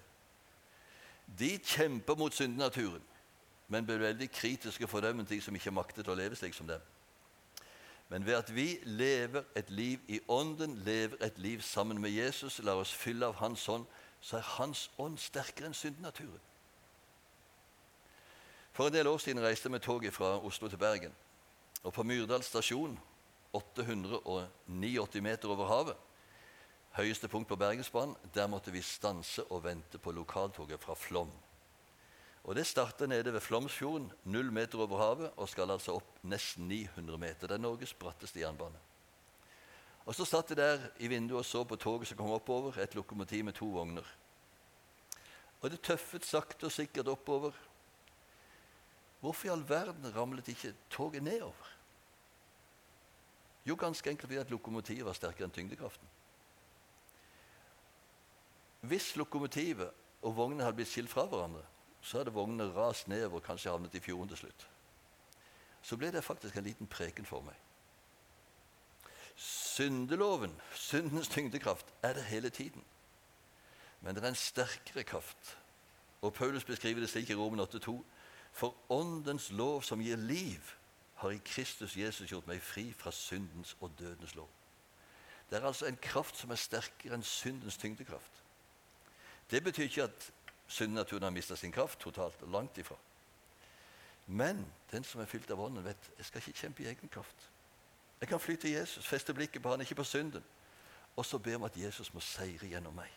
De 1.40 1.60
kjemper 1.60 2.16
mot 2.16 2.34
syndenaturen, 2.34 3.04
men 3.68 3.86
blir 3.86 3.98
veldig 3.98 4.32
kritiske 4.32 4.88
for 4.88 5.00
dem 5.00 5.26
de 5.26 5.42
som 5.42 5.56
ikke 5.56 5.72
makter 5.72 6.04
til 6.04 6.14
å 6.14 6.16
leve 6.16 6.36
slik 6.36 6.54
som 6.54 6.68
dem. 6.68 6.82
Men 8.10 8.26
ved 8.26 8.34
at 8.34 8.56
vi 8.56 8.80
lever 8.84 9.44
et 9.56 9.70
liv 9.70 10.00
i 10.08 10.20
Ånden, 10.28 10.78
lever 10.78 11.18
et 11.26 11.38
liv 11.38 11.62
sammen 11.62 12.02
med 12.02 12.10
Jesus, 12.10 12.60
lar 12.60 12.82
oss 12.82 12.94
fylle 12.94 13.26
av 13.26 13.36
Hans 13.38 13.70
ånd, 13.70 13.86
så 14.22 14.38
er 14.38 14.54
Hans 14.58 14.92
ånd 14.98 15.18
sterkere 15.22 15.70
enn 15.70 15.78
syndenaturen. 15.78 16.42
For 18.74 18.88
en 18.88 18.94
del 18.94 19.08
år 19.08 19.18
siden 19.22 19.44
reiste 19.44 19.68
jeg 19.68 19.72
med 19.72 19.86
toget 19.86 20.14
fra 20.14 20.40
Oslo 20.46 20.68
til 20.68 20.78
Bergen. 20.78 21.14
Og 21.84 21.94
på 21.94 22.04
Myrdal 22.04 22.44
stasjon, 22.44 23.00
889 23.54 25.22
meter 25.22 25.50
over 25.50 25.68
havet, 25.68 25.96
høyeste 26.98 27.28
punkt 27.28 27.48
på 27.48 27.56
Bergensbanen, 27.56 28.16
der 28.34 28.48
måtte 28.48 28.72
vi 28.72 28.82
stanse 28.82 29.44
og 29.44 29.64
vente 29.64 29.98
på 29.98 30.12
lokaltoget 30.12 30.82
fra 30.82 30.94
Flåm. 30.94 31.32
Og 32.50 32.56
Det 32.56 32.66
starter 32.66 33.06
nede 33.08 33.34
ved 33.34 33.42
Flåmsfjorden, 33.46 34.12
null 34.24 34.52
meter 34.52 34.80
over 34.82 34.98
havet, 34.98 35.32
og 35.38 35.50
skal 35.50 35.70
altså 35.70 36.00
opp 36.00 36.24
nesten 36.26 36.66
900 36.68 37.18
meter. 37.22 37.48
Det 37.48 37.52
er 37.52 37.62
Norges 37.62 37.94
bratteste 37.94 38.40
jernbane. 38.42 38.80
Og 40.06 40.16
Så 40.16 40.26
satt 40.26 40.50
jeg 40.50 40.58
der 40.58 40.88
i 40.98 41.08
vinduet 41.08 41.40
og 41.40 41.46
så 41.46 41.64
på 41.64 41.76
toget 41.76 42.08
som 42.08 42.18
kom 42.18 42.32
oppover, 42.34 42.80
et 42.82 42.96
lokomotiv 42.96 43.46
med 43.46 43.54
to 43.54 43.66
vogner. 43.66 44.16
Og 45.62 45.70
det 45.70 45.82
tøffet 45.82 46.26
sakte 46.26 46.66
og 46.66 46.72
sikkert 46.72 47.08
oppover. 47.08 47.52
Hvorfor 49.20 49.48
i 49.48 49.52
all 49.52 49.70
verden 49.70 50.16
ramlet 50.16 50.48
ikke 50.48 50.74
toget 50.90 51.24
nedover? 51.24 51.74
Jo, 53.66 53.76
ganske 53.76 54.10
enkelt 54.10 54.28
fordi 54.28 54.42
at 54.42 54.50
lokomotivet 54.50 55.06
var 55.06 55.14
sterkere 55.14 55.46
enn 55.46 55.54
tyngdekraften. 55.54 56.08
Hvis 58.82 59.16
lokomotivet 59.16 59.92
og 60.22 60.36
vognene 60.36 60.64
hadde 60.64 60.76
blitt 60.82 60.90
skilt 60.90 61.12
fra 61.14 61.28
hverandre, 61.30 61.62
så 62.02 62.18
hadde 62.18 62.34
vognene 62.34 62.70
rast 62.76 63.08
nedover 63.08 63.40
og 63.40 63.44
kanskje 63.44 63.72
havnet 63.72 63.96
i 63.96 64.00
fjorden 64.04 64.30
til 64.30 64.38
slutt. 64.38 64.68
Så 65.82 65.98
ble 65.98 66.12
det 66.12 66.24
faktisk 66.24 66.56
en 66.58 66.64
liten 66.68 66.88
preken 66.88 67.26
for 67.26 67.44
meg. 67.44 67.56
Syndeloven, 69.40 70.56
syndens 70.76 71.28
tyngdekraft, 71.32 71.94
er 72.04 72.14
det 72.14 72.24
hele 72.24 72.50
tiden. 72.50 72.84
Men 74.02 74.16
det 74.16 74.24
er 74.24 74.28
en 74.28 74.36
sterkere 74.36 75.04
kraft. 75.04 75.58
Og 76.22 76.34
Paulus 76.34 76.64
beskriver 76.64 77.00
det 77.00 77.10
slik 77.10 77.30
i 77.30 77.36
Roman 77.36 77.60
8,2.: 77.60 78.04
For 78.52 78.76
åndens 78.90 79.52
lov 79.52 79.82
som 79.82 80.02
gir 80.02 80.16
liv, 80.16 80.60
har 81.16 81.30
i 81.30 81.42
Kristus 81.46 81.98
Jesus 81.98 82.30
gjort 82.30 82.48
meg 82.48 82.62
fri 82.64 82.94
fra 82.94 83.12
syndens 83.12 83.78
og 83.80 83.92
dødens 84.00 84.36
lov. 84.36 84.50
Det 85.50 85.58
er 85.58 85.66
altså 85.68 85.86
en 85.86 85.98
kraft 86.02 86.38
som 86.38 86.52
er 86.52 86.56
sterkere 86.56 87.18
enn 87.18 87.24
syndens 87.24 87.78
tyngdekraft. 87.78 88.44
Det 89.52 89.64
betyr 89.64 89.84
ikke 89.84 90.04
at 90.04 90.32
syndnaturen 90.70 91.24
har 91.24 91.34
mista 91.34 91.56
sin 91.56 91.72
kraft 91.72 92.00
totalt. 92.00 92.42
Langt 92.52 92.78
ifra. 92.78 92.96
Men 94.26 94.66
den 94.92 95.04
som 95.04 95.22
er 95.22 95.26
fylt 95.26 95.50
av 95.52 95.62
Ånden, 95.62 95.84
vet 95.84 96.12
jeg 96.18 96.26
skal 96.26 96.44
ikke 96.44 96.60
kjempe 96.60 96.84
i 96.84 96.90
egen 96.92 97.10
kraft. 97.10 97.50
Jeg 98.22 98.30
kan 98.30 98.40
fly 98.40 98.56
til 98.56 98.76
Jesus, 98.76 99.08
feste 99.08 99.34
blikket 99.34 99.64
på 99.64 99.72
han, 99.72 99.82
ikke 99.82 99.96
på 99.96 100.04
synden, 100.04 100.44
og 101.16 101.26
så 101.26 101.38
be 101.38 101.56
om 101.56 101.64
at 101.64 101.78
Jesus 101.78 102.14
må 102.14 102.20
seire 102.20 102.68
gjennom 102.68 102.94
meg. 102.94 103.10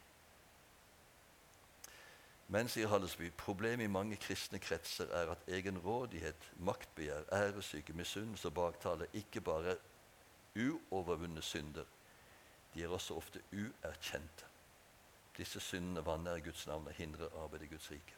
Men, 2.53 2.69
sier 2.69 2.89
Hallesby, 2.89 3.31
problemet 3.37 3.85
i 3.85 3.93
mange 3.93 4.17
kristne 4.21 4.59
kretser 4.61 5.09
er 5.17 5.31
at 5.33 5.49
egenrådighet, 5.49 6.49
maktbegjær, 6.61 7.29
æresyke, 7.33 7.93
misunnelse 7.93 8.49
og 8.49 8.55
baktale 8.55 9.09
ikke 9.13 9.41
bare 9.41 9.77
er 9.77 9.85
uovervunne 10.57 11.43
synder, 11.43 11.85
de 12.75 12.83
er 12.83 12.89
også 12.89 13.17
ofte 13.17 13.41
uerkjente. 13.53 14.52
Disse 15.37 15.61
syndene 15.61 16.05
vanner 16.07 16.41
Guds 16.45 16.67
navn 16.67 16.87
og 16.87 16.93
hindrer 16.93 17.29
arbeidet 17.43 17.67
i 17.67 17.75
Guds 17.75 17.91
rike. 17.91 18.15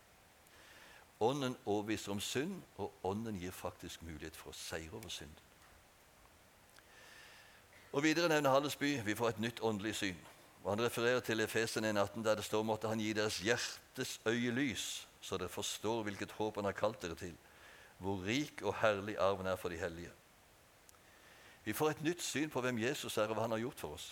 Ånden 1.21 1.57
overbeviser 1.67 2.13
om 2.13 2.21
synd, 2.21 2.63
og 2.77 2.95
Ånden 3.03 3.39
gir 3.39 3.51
faktisk 3.55 4.03
mulighet 4.03 4.37
for 4.37 4.51
å 4.51 4.59
seire 4.59 4.97
over 4.99 5.09
synd. 5.09 5.43
Og 7.95 8.03
Videre 8.03 8.29
nevner 8.29 8.51
Hallesby 8.51 8.97
vi 9.07 9.15
får 9.15 9.29
et 9.29 9.45
nytt 9.45 9.63
åndelig 9.63 9.95
syn. 10.01 10.19
Og 10.65 10.71
Han 10.73 10.83
refererer 10.83 11.21
til 11.21 11.41
Efesen 11.41 11.85
1,18, 11.85 12.25
der 12.25 12.35
det 12.35 12.45
står 12.45 12.63
måtte 12.63 12.89
han 12.89 13.01
gi 13.01 13.13
deres 13.13 13.39
hjertes 13.39 14.19
øye 14.27 14.51
lys, 14.51 15.07
så 15.21 15.37
dere 15.39 15.49
forstår 15.49 16.03
hvilket 16.03 16.33
håp 16.33 16.57
han 16.57 16.65
har 16.65 16.73
kalt 16.73 17.03
dere 17.03 17.15
til, 17.15 17.37
hvor 17.99 18.25
rik 18.27 18.63
og 18.63 18.75
herlig 18.81 19.19
arven 19.19 19.47
er 19.47 19.57
for 19.57 19.69
de 19.69 19.79
hellige. 19.79 20.11
Vi 21.65 21.73
får 21.73 21.91
et 21.91 22.03
nytt 22.03 22.23
syn 22.23 22.51
på 22.51 22.61
hvem 22.61 22.79
Jesus 22.79 23.17
er, 23.17 23.29
og 23.29 23.37
hva 23.37 23.47
han 23.47 23.55
har 23.55 23.63
gjort 23.63 23.81
for 23.81 23.95
oss. 23.95 24.09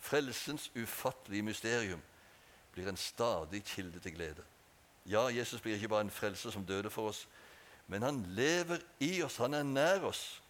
Frelsens 0.00 0.70
ufattelige 0.76 1.42
mysterium 1.42 2.02
blir 2.74 2.88
en 2.90 2.98
stadig 2.98 3.62
kilde 3.64 4.00
til 4.02 4.14
glede. 4.16 4.44
Ja, 5.06 5.26
Jesus 5.28 5.60
blir 5.60 5.74
ikke 5.74 5.88
bare 5.88 6.06
en 6.06 6.10
frelser 6.10 6.50
som 6.50 6.66
døde 6.66 6.90
for 6.90 7.08
oss, 7.08 7.28
men 7.86 8.02
han 8.02 8.22
lever 8.36 8.80
i 9.00 9.22
oss, 9.22 9.36
han 9.36 9.54
er 9.54 9.62
nær 9.62 10.08
oss. 10.08 10.42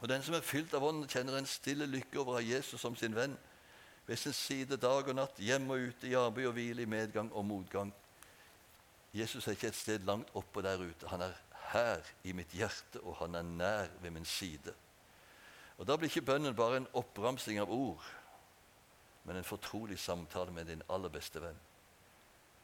Og 0.00 0.08
Den 0.08 0.22
som 0.22 0.34
er 0.34 0.40
fylt 0.40 0.74
av 0.74 0.84
Ånden, 0.84 1.08
kjenner 1.08 1.38
en 1.38 1.46
stille 1.46 1.86
lykke 1.86 2.20
over 2.20 2.34
å 2.34 2.38
ha 2.38 2.44
Jesus 2.44 2.80
som 2.80 2.96
sin 2.96 3.14
venn 3.16 3.36
ved 4.06 4.16
sin 4.20 4.32
side 4.36 4.76
dag 4.76 5.08
og 5.08 5.16
natt, 5.16 5.38
hjemme 5.40 5.74
og 5.74 5.88
ute, 5.88 6.08
i 6.08 6.16
arbeid 6.18 6.50
og 6.50 6.56
hvile, 6.58 6.82
i 6.82 6.90
medgang 6.90 7.30
og 7.32 7.46
motgang. 7.48 7.92
Jesus 9.14 9.46
er 9.46 9.56
ikke 9.56 9.70
et 9.70 9.78
sted 9.78 10.04
langt 10.04 10.28
oppe 10.36 10.62
der 10.62 10.82
ute. 10.82 11.08
Han 11.08 11.22
er 11.24 11.36
her 11.72 12.02
i 12.24 12.34
mitt 12.36 12.52
hjerte, 12.52 13.00
og 13.00 13.16
han 13.22 13.34
er 13.34 13.46
nær 13.46 13.94
ved 14.02 14.10
min 14.10 14.24
side. 14.24 14.74
Og 15.78 15.86
Da 15.86 15.96
blir 15.96 16.10
ikke 16.10 16.26
bønnen 16.26 16.54
bare 16.54 16.76
en 16.82 16.90
oppramsing 16.92 17.58
av 17.60 17.70
ord, 17.70 18.02
men 19.24 19.36
en 19.36 19.44
fortrolig 19.44 19.98
samtale 19.98 20.52
med 20.52 20.68
din 20.68 20.82
aller 20.88 21.08
beste 21.08 21.40
venn. 21.42 21.58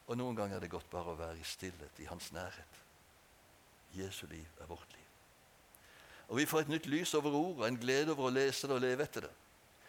Og 0.07 0.19
Noen 0.19 0.37
ganger 0.37 0.57
er 0.57 0.65
det 0.65 0.73
godt 0.73 0.91
bare 0.91 1.13
å 1.13 1.19
være 1.19 1.39
i 1.39 1.47
stillhet, 1.47 2.01
i 2.03 2.09
hans 2.11 2.33
nærhet. 2.33 2.81
Jesu 3.95 4.27
liv 4.27 4.47
er 4.61 4.67
vårt 4.67 4.93
liv. 4.93 5.07
Og 6.29 6.37
Vi 6.37 6.47
får 6.47 6.61
et 6.61 6.69
nytt 6.69 6.87
lys 6.87 7.15
over 7.15 7.35
ordet, 7.35 7.69
en 7.69 7.79
glede 7.79 8.13
over 8.13 8.29
å 8.29 8.35
lese 8.35 8.69
det 8.69 8.75
og 8.75 8.83
leve 8.83 9.03
etter 9.03 9.27
det. 9.27 9.33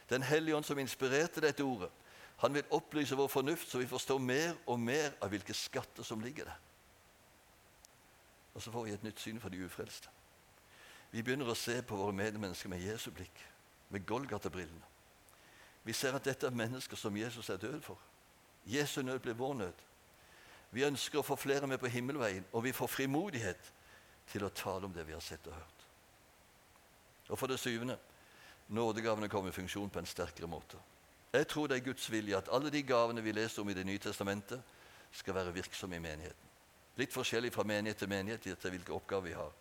Den 0.09 0.23
hellige 0.25 0.55
ånd 0.55 0.65
som 0.65 0.79
inspirerte 0.79 1.41
dette 1.41 1.63
ordet, 1.63 1.89
han 2.41 2.53
vil 2.53 2.73
opplyse 2.73 3.15
vår 3.15 3.27
fornuft, 3.29 3.69
så 3.69 3.77
vi 3.77 3.87
forstår 3.87 4.17
mer 4.19 4.55
og 4.65 4.79
mer 4.79 5.13
av 5.21 5.29
hvilke 5.29 5.53
skatter 5.53 6.03
som 6.03 6.21
ligger 6.21 6.49
der. 6.49 6.59
Og 8.53 8.61
så 8.61 8.71
får 8.73 8.83
vi 8.83 8.93
et 8.95 9.03
nytt 9.05 9.19
syn 9.21 9.39
for 9.39 9.53
de 9.53 9.61
ufrelste. 9.65 10.09
Vi 11.11 11.21
begynner 11.21 11.51
å 11.51 11.57
se 11.57 11.77
på 11.85 11.97
våre 11.99 12.15
medmennesker 12.15 12.71
med 12.71 12.81
Jesu 12.81 13.11
blikk, 13.11 13.43
med 13.89 14.05
Golgata-brillene. 14.09 14.90
Vi 15.83 15.93
ser 15.93 16.15
at 16.15 16.25
dette 16.25 16.47
er 16.47 16.55
mennesker 16.55 16.97
som 16.97 17.17
Jesus 17.17 17.49
er 17.49 17.57
død 17.57 17.81
for. 17.81 17.97
Jesu 18.65 19.01
nød 19.01 19.19
blir 19.19 19.33
vår 19.33 19.53
nød. 19.53 19.85
Vi 20.71 20.85
ønsker 20.87 21.19
å 21.19 21.25
få 21.25 21.35
flere 21.35 21.67
med 21.67 21.81
på 21.81 21.89
himmelveien, 21.91 22.45
og 22.53 22.63
vi 22.63 22.71
får 22.71 22.87
frimodighet 22.87 23.71
til 24.31 24.45
å 24.45 24.53
tale 24.55 24.87
om 24.87 24.93
det 24.93 25.03
vi 25.07 25.15
har 25.15 25.23
sett 25.23 25.47
og 25.47 25.57
hørt. 25.57 25.87
Og 27.29 27.39
for 27.39 27.51
det 27.51 27.59
syvende 27.59 27.97
nådegavene 28.71 29.29
kommer 29.29 29.51
i 29.51 29.55
funksjon 29.55 29.89
på 29.89 29.99
en 29.99 30.07
sterkere 30.07 30.47
måte. 30.47 30.77
Jeg 31.33 31.47
tror 31.47 31.67
det 31.67 31.77
er 31.77 31.85
Guds 31.85 32.11
vilje 32.11 32.37
at 32.37 32.49
alle 32.51 32.71
de 32.71 32.83
gavene 32.83 33.23
vi 33.23 33.31
leser 33.31 33.61
om 33.61 33.69
i 33.69 33.73
Det 33.73 33.85
nye 33.85 33.99
testamentet, 33.99 34.61
skal 35.11 35.35
være 35.35 35.53
virksomme 35.53 35.95
i 35.95 35.99
menigheten. 35.99 36.47
Litt 36.95 37.11
forskjellig 37.11 37.51
fra 37.51 37.65
menighet 37.67 37.97
til 37.99 38.07
menighet 38.07 38.45
etter 38.47 38.71
hvilke 38.71 38.93
oppgaver 38.95 39.27
vi 39.27 39.33
har. 39.35 39.51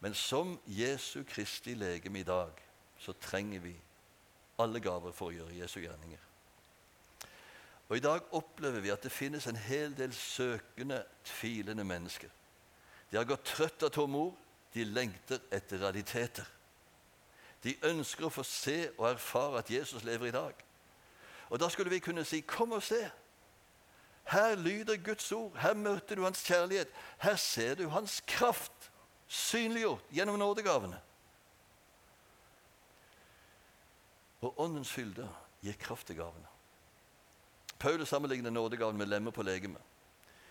Men 0.00 0.14
som 0.14 0.58
Jesu 0.66 1.24
Kristi 1.24 1.74
legeme 1.74 2.20
i 2.20 2.26
dag, 2.28 2.52
så 3.00 3.12
trenger 3.12 3.60
vi 3.60 3.72
alle 4.58 4.80
gaver 4.80 5.12
for 5.12 5.30
å 5.30 5.36
gjøre 5.36 5.58
Jesu 5.58 5.80
gjerninger. 5.80 6.22
Og 7.88 7.96
I 7.96 8.02
dag 8.02 8.34
opplever 8.34 8.82
vi 8.82 8.90
at 8.90 9.02
det 9.02 9.14
finnes 9.14 9.46
en 9.46 9.56
hel 9.56 9.94
del 9.96 10.14
søkende, 10.14 11.04
tvilende 11.24 11.84
mennesker. 11.84 12.30
De 13.10 13.16
har 13.16 13.28
gått 13.28 13.46
trøtt 13.46 13.86
av 13.86 13.92
tomme 13.94 14.18
ord. 14.18 14.42
De 14.74 14.84
lengter 14.84 15.40
etter 15.54 15.80
realiteter. 15.80 16.46
De 17.64 17.76
ønsker 17.86 18.26
å 18.26 18.32
få 18.32 18.42
se 18.44 18.90
og 18.98 19.06
erfare 19.08 19.62
at 19.62 19.70
Jesus 19.70 20.04
lever 20.04 20.28
i 20.28 20.34
dag. 20.34 20.64
Og 21.50 21.60
Da 21.60 21.68
skulle 21.68 21.90
vi 21.90 21.98
kunne 21.98 22.24
si, 22.24 22.40
'Kom 22.40 22.72
og 22.72 22.82
se'. 22.82 23.10
Her 24.24 24.54
lyder 24.54 24.96
Guds 24.96 25.32
ord. 25.32 25.56
Her 25.56 25.74
møter 25.74 26.14
du 26.14 26.22
Hans 26.22 26.42
kjærlighet. 26.42 26.88
Her 27.18 27.36
ser 27.36 27.74
du 27.74 27.88
Hans 27.88 28.22
kraft 28.26 28.90
synliggjort 29.28 30.02
gjennom 30.10 30.38
nådegavene. 30.38 31.00
Og 34.40 34.60
Åndens 34.60 34.92
fylde 34.92 35.28
gir 35.62 35.76
kraft 35.80 36.06
til 36.06 36.16
gavene. 36.16 36.46
Paulus 37.78 38.08
sammenligner 38.08 38.50
nådegaven 38.50 38.96
med 38.96 39.06
lemmer 39.06 39.30
på 39.30 39.42
legemet. 39.42 39.82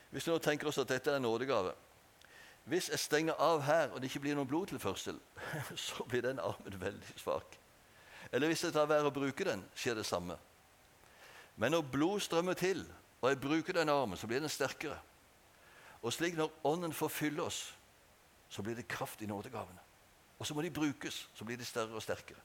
Hvis 0.10 0.28
vi 0.28 0.32
nå 0.32 0.38
tenker 0.40 0.68
oss 0.68 0.78
at 0.78 0.90
dette 0.90 1.12
er 1.12 1.18
en 1.20 1.26
nådegave, 1.26 1.74
hvis 2.66 2.90
jeg 2.90 3.00
stenger 3.00 3.34
av 3.34 3.62
her, 3.62 3.92
og 3.92 4.02
det 4.02 4.10
ikke 4.10 4.24
blir 4.24 4.38
noen 4.38 4.50
blodtilførsel, 4.50 5.20
så 5.88 6.06
blir 6.10 6.24
den 6.26 6.40
armen 6.42 6.80
veldig 6.82 7.18
svak. 7.22 7.58
Eller 8.32 8.50
hvis 8.50 8.64
jeg 8.66 8.74
tar 8.74 8.90
være 8.90 9.12
å 9.12 9.14
bruke 9.14 9.46
den, 9.46 9.62
skjer 9.78 10.00
det 10.00 10.06
samme. 10.06 10.38
Men 11.62 11.76
når 11.76 11.86
blod 11.94 12.24
strømmer 12.26 12.58
til, 12.58 12.82
og 13.22 13.30
jeg 13.30 13.42
bruker 13.42 13.78
den 13.78 13.90
armen, 13.90 14.18
så 14.18 14.28
blir 14.28 14.42
den 14.42 14.50
sterkere. 14.50 14.98
Og 16.02 16.14
slik 16.14 16.36
når 16.38 16.52
Ånden 16.66 16.94
får 16.94 17.14
fylle 17.14 17.46
oss, 17.46 17.62
så 18.50 18.66
blir 18.66 18.76
det 18.78 18.88
kraft 18.90 19.22
i 19.22 19.30
nådegavene. 19.30 19.82
Og 20.40 20.48
så 20.48 20.54
må 20.54 20.62
de 20.62 20.74
brukes, 20.74 21.30
så 21.34 21.46
blir 21.46 21.58
de 21.58 21.66
større 21.66 21.96
og 21.96 22.04
sterkere. 22.04 22.42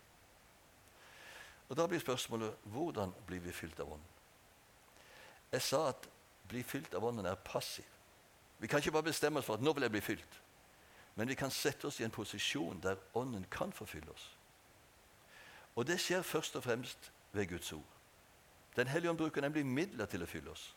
Og 1.71 1.77
Da 1.77 1.87
blir 1.87 1.99
spørsmålet 2.03 2.55
hvordan 2.63 3.13
blir 3.27 3.41
vi 3.41 3.53
fylt 3.53 3.81
av 3.81 3.93
Ånden? 3.93 4.07
Jeg 5.53 5.63
sa 5.63 5.89
at 5.89 6.09
bli 6.49 6.63
fylt 6.63 6.95
av 6.95 7.05
Ånden 7.05 7.27
er 7.27 7.35
passiv. 7.35 7.87
Vi 8.59 8.67
kan 8.67 8.79
ikke 8.79 8.93
bare 8.93 9.03
bestemme 9.03 9.39
oss 9.39 9.47
for 9.47 9.55
at 9.55 9.63
nå 9.63 9.73
vil 9.73 9.87
jeg 9.87 9.91
bli 9.91 10.01
fylt. 10.01 10.41
Men 11.15 11.29
vi 11.29 11.35
kan 11.35 11.51
sette 11.51 11.87
oss 11.87 12.01
i 12.01 12.05
en 12.05 12.11
posisjon 12.11 12.83
der 12.83 12.99
Ånden 13.15 13.47
kan 13.51 13.73
forfylle 13.73 14.11
oss. 14.11 14.27
Og 15.77 15.87
det 15.87 16.01
skjer 16.01 16.23
først 16.23 16.57
og 16.57 16.63
fremst 16.63 17.13
ved 17.33 17.47
Guds 17.49 17.73
ord. 17.73 17.87
Den 18.77 18.87
hellige 18.87 19.11
ånd 19.11 19.19
bruker 19.19 19.41
nemlig 19.41 19.67
midler 19.67 20.07
til 20.07 20.23
å 20.23 20.27
fylle 20.27 20.51
oss. 20.51 20.75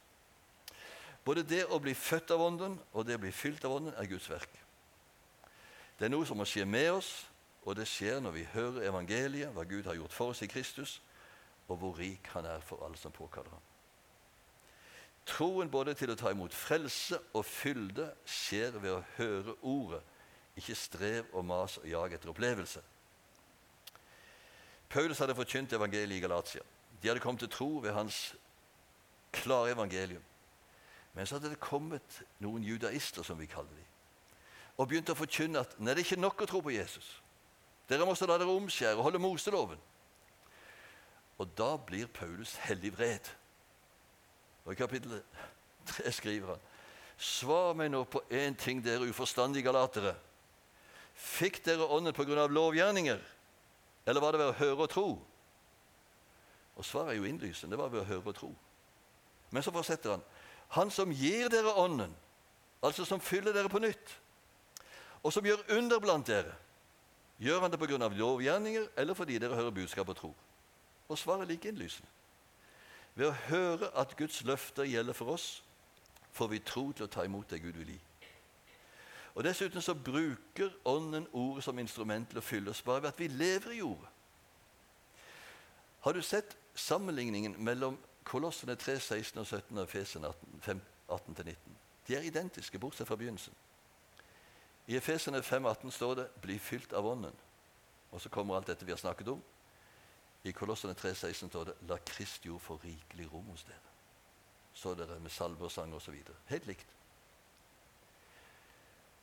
Både 1.26 1.44
det 1.44 1.66
å 1.66 1.80
bli 1.80 1.94
født 1.94 2.32
av 2.32 2.42
Ånden 2.42 2.78
og 2.94 3.06
det 3.06 3.18
å 3.18 3.24
bli 3.24 3.32
fylt 3.32 3.66
av 3.66 3.74
Ånden 3.80 3.94
er 3.98 4.10
Guds 4.10 4.30
verk. 4.30 4.62
Det 6.00 6.06
er 6.06 6.14
noe 6.14 6.26
som 6.26 6.38
må 6.38 6.46
skje 6.46 6.66
med 6.66 6.92
oss, 6.92 7.12
og 7.66 7.76
det 7.76 7.88
skjer 7.88 8.20
når 8.20 8.32
vi 8.36 8.48
hører 8.54 8.90
evangeliet, 8.90 9.54
hva 9.56 9.64
Gud 9.64 9.88
har 9.88 9.96
gjort 9.96 10.14
for 10.14 10.34
oss 10.34 10.42
i 10.44 10.50
Kristus, 10.52 11.02
og 11.68 11.78
hvor 11.80 11.98
rik 11.98 12.28
Han 12.34 12.46
er 12.46 12.60
for 12.60 12.86
alle 12.86 12.98
som 12.98 13.12
påkaller 13.12 13.50
ham. 13.50 13.62
Troen 15.26 15.72
både 15.72 15.94
til 15.96 16.12
å 16.12 16.18
ta 16.20 16.34
imot 16.34 16.54
frelse 16.54 17.20
og 17.34 17.46
fylde 17.48 18.10
skjer 18.28 18.76
ved 18.76 18.92
å 18.92 19.04
høre 19.16 19.56
ordet, 19.62 20.02
ikke 20.60 20.76
strev 20.76 21.32
og 21.32 21.46
mas 21.46 21.78
og 21.78 21.88
jag 21.88 22.14
etter 22.14 22.30
opplevelse. 22.30 22.82
Paulus 24.90 25.20
hadde 25.24 25.36
forkynt 25.36 25.74
evangeliet 25.74 26.20
i 26.20 26.22
Galatia. 26.22 26.62
De 27.02 27.08
hadde 27.08 27.24
kommet 27.24 27.40
til 27.40 27.50
tro 27.50 27.70
ved 27.82 27.96
hans 27.96 28.36
klare 29.34 29.72
evangelium. 29.72 30.22
Men 31.14 31.26
så 31.26 31.36
hadde 31.36 31.50
det 31.50 31.60
kommet 31.60 32.22
noen 32.40 32.64
judaister, 32.64 33.24
som 33.24 33.40
vi 33.40 33.46
kaller 33.46 33.72
dem. 33.72 33.90
og 34.78 34.88
begynte 34.90 35.14
å 35.14 35.18
forkynne 35.18 35.62
at 35.62 35.76
nei, 35.78 35.94
det 35.94 36.02
er 36.02 36.08
ikke 36.08 36.22
nok 36.22 36.40
å 36.42 36.48
tro 36.50 36.62
på 36.66 36.74
Jesus. 36.74 37.06
Dere 37.90 38.06
må 38.06 38.14
også 38.14 38.28
la 38.30 38.38
dere 38.40 38.54
omskjære 38.54 38.96
og 38.98 39.08
holde 39.08 39.22
Moseloven. 39.22 39.80
Og 41.42 41.50
da 41.58 41.74
blir 41.78 42.08
Paulus 42.08 42.56
hellig 42.68 42.94
vred. 42.96 43.28
Og 44.66 44.74
I 44.74 44.80
kapittel 44.80 45.22
3 45.90 46.12
skriver 46.12 46.54
han 46.54 46.70
Svar 47.18 47.76
meg 47.78 47.92
nå 47.94 48.04
på 48.10 48.24
én 48.34 48.56
ting, 48.58 48.82
dere 48.84 49.08
uforstandige 49.08 49.68
galatere. 49.68 50.16
Fikk 51.14 51.62
dere 51.66 51.86
ånden 51.86 52.40
av 52.40 52.52
lovgjerninger, 52.52 53.20
eller 54.06 54.22
var 54.22 54.34
det 54.34 54.40
ved 54.42 54.50
å 54.50 54.58
høre 54.58 54.82
og 54.84 54.90
tro? 54.90 55.08
Og 56.76 56.86
svaret 56.86 57.14
er 57.14 57.20
jo 57.22 57.30
innlysende. 57.30 57.76
Det 57.76 57.80
var 57.80 57.92
ved 57.94 58.02
å 58.02 58.10
høre 58.10 58.34
og 58.34 58.36
tro. 58.36 58.50
Men 59.54 59.64
så 59.64 59.72
fortsetter 59.72 60.16
han. 60.16 60.26
Han 60.74 60.92
som 60.92 61.12
gir 61.14 61.52
dere 61.54 61.76
ånden, 61.78 62.16
altså 62.82 63.06
som 63.06 63.22
fyller 63.22 63.54
dere 63.54 63.70
på 63.70 63.80
nytt, 63.80 64.18
og 65.22 65.32
som 65.32 65.46
gjør 65.46 65.62
under 65.78 66.02
blant 66.02 66.28
dere, 66.28 66.56
gjør 67.40 67.60
han 67.62 67.72
det 67.72 68.02
av 68.02 68.18
lovgjerninger 68.18 68.88
eller 68.98 69.14
fordi 69.14 69.38
dere 69.40 69.56
hører 69.56 69.72
budskap 69.72 70.10
og 70.10 70.16
tror? 70.18 70.36
Og 71.10 71.18
svaret 71.18 71.42
er 71.42 71.54
like 71.54 71.70
innlysende. 71.70 72.10
Ved 73.16 73.28
å 73.28 73.38
høre 73.50 73.90
at 73.98 74.16
Guds 74.18 74.44
løfter 74.44 74.84
gjelder 74.90 75.14
for 75.14 75.36
oss, 75.36 75.64
får 76.34 76.48
vi 76.50 76.60
tro 76.60 76.92
til 76.92 77.06
å 77.06 77.12
ta 77.12 77.26
imot 77.26 77.50
det 77.50 77.62
Gud 77.62 77.78
vil 77.78 77.94
gi. 77.94 78.00
Og 79.36 79.44
Dessuten 79.44 79.82
så 79.82 79.94
bruker 79.94 80.74
Ånden 80.86 81.28
ordet 81.34 81.64
som 81.64 81.80
instrument 81.80 82.30
til 82.30 82.42
å 82.42 82.46
fylle 82.46 82.74
oss 82.74 82.82
bare 82.86 83.02
ved 83.02 83.14
at 83.14 83.22
vi 83.22 83.28
lever 83.28 83.78
i 83.78 83.82
ordet. 83.82 84.10
Har 86.04 86.14
du 86.14 86.22
sett 86.22 86.58
sammenligningen 86.76 87.56
mellom 87.58 87.98
Kolossene 88.24 88.76
3, 88.76 89.00
16 89.00 89.40
og 89.40 89.48
17 89.48 89.78
og 89.78 89.84
Efesen 89.84 90.26
18-19? 90.26 91.56
De 92.08 92.16
er 92.16 92.28
identiske, 92.28 92.80
bortsett 92.80 93.08
fra 93.08 93.16
begynnelsen. 93.16 93.54
I 94.88 94.98
Efesene 94.98 95.40
5,18 95.40 95.92
står 95.92 96.16
det 96.16 96.28
'bli 96.42 96.60
fylt 96.60 96.94
av 96.94 97.06
Ånden'. 97.06 97.40
Og 98.12 98.22
så 98.22 98.30
kommer 98.30 98.56
alt 98.56 98.68
dette 98.68 98.86
vi 98.86 98.92
har 98.92 98.98
snakket 98.98 99.28
om. 99.28 99.44
I 100.44 100.52
Kolossene 100.52 100.94
3,16 100.94 101.50
står 101.50 101.64
det 101.64 101.76
'la 101.82 101.98
Kristi 102.06 102.50
ord 102.50 102.62
få 102.62 102.76
rikelig 102.76 103.34
rom 103.34 103.46
hos 103.46 103.64
dere'. 103.64 103.92
Så 104.74 104.94
dere 104.96 105.20
med 105.20 105.32
salve 105.32 105.64
og 105.64 105.72
sang 105.72 105.94
osv. 105.94 106.14
Helt 106.46 106.66
likt. 106.66 106.88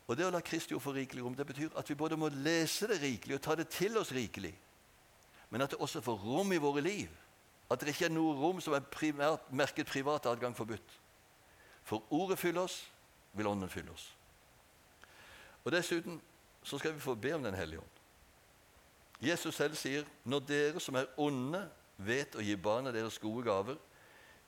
Og 0.07 0.17
Det 0.17 0.27
å 0.27 0.31
la 0.31 0.41
Kristi 0.41 0.75
ord 0.75 0.83
få 0.83 0.93
rikelig 0.93 1.25
rom, 1.25 1.35
det 1.35 1.47
betyr 1.47 1.77
at 1.77 1.91
vi 1.91 1.95
både 1.95 2.17
må 2.17 2.29
lese 2.29 2.87
det 2.87 3.03
rikelig 3.03 3.35
og 3.35 3.43
ta 3.43 3.55
det 3.55 3.69
til 3.69 3.99
oss 3.99 4.13
rikelig, 4.13 4.59
men 5.51 5.61
at 5.61 5.71
det 5.71 5.79
også 5.79 6.01
får 6.01 6.17
rom 6.17 6.53
i 6.53 6.57
våre 6.57 6.81
liv. 6.81 7.09
At 7.71 7.81
det 7.81 7.89
ikke 7.89 8.05
er 8.05 8.15
noe 8.15 8.35
rom 8.35 8.61
som 8.61 8.75
er 8.75 8.81
primært, 8.81 9.53
merket 9.53 9.87
privat 9.87 10.27
adgang 10.27 10.57
forbudt. 10.57 11.01
For 11.85 12.03
ordet 12.11 12.39
fyller 12.39 12.61
oss, 12.63 12.91
vil 13.33 13.47
Ånden 13.47 13.71
fylle 13.71 13.93
oss. 13.93 14.17
Og 15.71 15.77
Dessuten 15.77 16.17
så 16.63 16.79
skal 16.79 16.95
vi 16.95 17.01
få 17.01 17.15
be 17.15 17.31
om 17.35 17.43
Den 17.43 17.55
hellige 17.55 17.79
ånd. 17.79 17.89
Jesus 19.23 19.55
selv 19.55 19.75
sier, 19.75 20.05
'Når 20.25 20.39
dere 20.39 20.81
som 20.81 20.95
er 20.95 21.07
onde, 21.17 21.71
vet 21.97 22.35
å 22.35 22.43
gi 22.43 22.57
barna 22.57 22.93
deres 22.93 23.19
gode 23.19 23.45
gaver', 23.45 23.79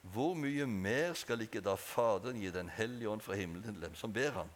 hvor 0.01 0.35
mye 0.35 0.67
mer 0.67 1.15
skal 1.15 1.41
ikke 1.41 1.61
da 1.61 1.75
Faderen 1.75 2.41
gi 2.41 2.51
Den 2.51 2.69
hellige 2.69 3.09
ånd 3.09 3.21
fra 3.21 3.35
himmelen 3.35 3.63
til 3.63 3.83
dem 3.83 3.95
som 3.95 4.13
ber 4.13 4.31
ham? 4.31 4.51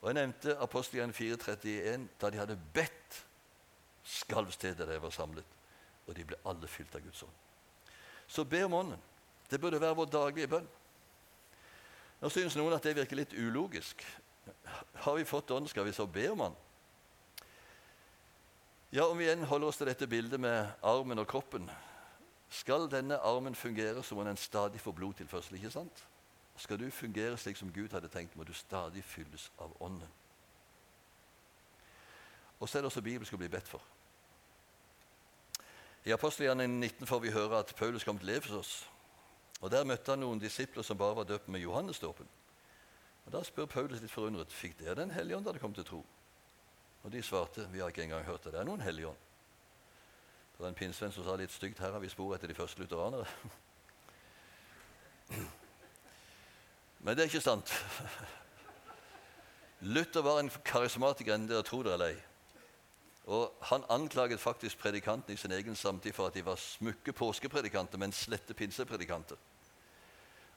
Og 0.00 0.08
Jeg 0.08 0.14
nevnte 0.14 0.58
apostelgjerningen 0.58 1.14
431. 1.14 2.08
Da 2.20 2.30
de 2.30 2.38
hadde 2.38 2.60
bedt, 2.74 3.26
skalv 4.02 4.50
stedet 4.50 4.88
de 4.88 5.02
var 5.02 5.10
samlet, 5.10 5.46
og 6.06 6.16
de 6.16 6.24
ble 6.24 6.36
alle 6.44 6.68
fylt 6.68 6.94
av 6.94 7.00
Guds 7.00 7.22
ånd. 7.22 7.32
Så 8.26 8.44
be 8.44 8.64
om 8.64 8.74
Ånden. 8.74 9.00
Det 9.50 9.60
burde 9.60 9.80
være 9.80 9.96
vår 9.96 10.04
daglige 10.04 10.48
bønn. 10.48 10.68
Nå 12.20 12.28
synes 12.28 12.56
noen 12.56 12.72
at 12.72 12.82
det 12.82 12.96
virker 12.96 13.16
litt 13.16 13.32
ulogisk. 13.32 14.04
Har 14.94 15.14
vi 15.14 15.24
fått 15.24 15.50
ånd, 15.50 15.68
skal 15.68 15.84
vi 15.84 15.92
så 15.92 16.06
be 16.06 16.28
om 16.30 16.40
Han? 16.40 16.56
Ja, 18.94 19.06
Om 19.06 19.18
vi 19.18 19.24
igjen 19.24 19.44
holder 19.44 19.68
oss 19.68 19.76
til 19.76 19.88
dette 19.90 20.06
bildet 20.06 20.40
med 20.40 20.68
armen 20.82 21.18
og 21.18 21.26
kroppen 21.26 21.70
Skal 22.48 22.86
denne 22.90 23.18
armen 23.18 23.54
fungere, 23.54 24.02
så 24.02 24.14
må 24.14 24.24
den 24.24 24.36
stadig 24.36 24.80
få 24.80 24.92
blodtilførsel. 24.92 25.56
ikke 25.56 25.70
sant? 25.70 26.04
Skal 26.56 26.78
du 26.78 26.90
fungere 26.90 27.36
slik 27.36 27.56
som 27.56 27.72
Gud 27.72 27.90
hadde 27.90 28.08
tenkt, 28.08 28.36
må 28.36 28.44
du 28.44 28.52
stadig 28.52 29.04
fylles 29.04 29.50
av 29.58 29.72
Ånden. 29.80 30.08
Og 32.60 32.68
så 32.68 32.78
er 32.78 32.82
det 32.82 32.86
også 32.86 33.02
Bibelen 33.02 33.26
skal 33.26 33.38
bli 33.38 33.48
bedt 33.48 33.68
for. 33.68 33.82
I 36.04 36.12
apostelgjerningen 36.12 36.80
19 36.80 37.06
får 37.06 37.20
vi 37.20 37.32
høre 37.32 37.58
at 37.58 37.74
Paulus 37.76 38.04
kom 38.04 38.18
til 38.18 38.30
Efesos. 38.30 38.90
Og 39.60 39.70
Der 39.70 39.84
møtte 39.84 40.12
han 40.12 40.20
noen 40.20 40.38
disipler 40.38 40.82
som 40.82 40.98
bare 40.98 41.16
var 41.16 41.24
døpt 41.24 41.48
med 41.48 41.60
Johannesdåpen. 41.60 42.28
Og 43.24 43.32
Da 43.32 43.42
spør 43.42 43.66
Paulus 43.66 44.00
litt 44.00 44.12
forundret 44.12 44.52
fikk 44.52 44.78
dere 44.78 44.94
Den 44.94 45.10
hellige 45.10 45.36
ånd 45.36 45.46
da 45.46 45.52
dere 45.52 45.62
kom 45.62 45.74
til 45.74 45.84
tro. 45.88 46.04
Og 47.04 47.12
de 47.12 47.22
svarte 47.22 47.68
vi 47.72 47.80
har 47.80 47.88
ikke 47.92 48.02
engang 48.02 48.24
hørt 48.24 48.44
det. 48.44 48.52
Det 48.52 48.60
er 48.60 48.68
noen 48.68 48.80
hellige 48.84 49.08
ånd. 49.08 49.22
Det 50.54 50.60
var 50.62 50.68
en 50.68 50.78
pinnsvenn 50.78 51.12
som 51.12 51.24
sa 51.26 51.34
litt 51.36 51.52
stygt 51.52 51.80
her 51.82 51.92
har 51.92 52.00
vi 52.00 52.08
spor 52.08 52.34
etter 52.36 52.48
de 52.48 52.54
første 52.54 52.80
lutheranere. 52.80 53.26
Men 57.04 57.16
det 57.16 57.24
er 57.24 57.28
ikke 57.32 57.40
sant. 57.40 57.72
Luther 59.84 60.22
var 60.24 60.38
en 60.40 60.52
karismatiker 60.64 61.34
enn 61.34 61.48
dere 61.50 61.66
tror 61.66 61.84
det 61.84 61.92
eller 61.96 62.14
ei. 62.14 62.20
Og 63.24 63.52
Han 63.70 63.84
anklaget 63.88 64.40
faktisk 64.40 64.78
predikantene 64.78 65.34
i 65.34 65.40
sin 65.40 65.52
egen 65.52 65.76
samtid 65.76 66.12
for 66.12 66.26
at 66.28 66.34
de 66.34 66.44
var 66.44 66.56
smukke 66.60 67.12
påskepredikanter, 67.12 67.98
men 67.98 68.12
slette 68.12 68.54
pinsepredikanter. 68.54 69.36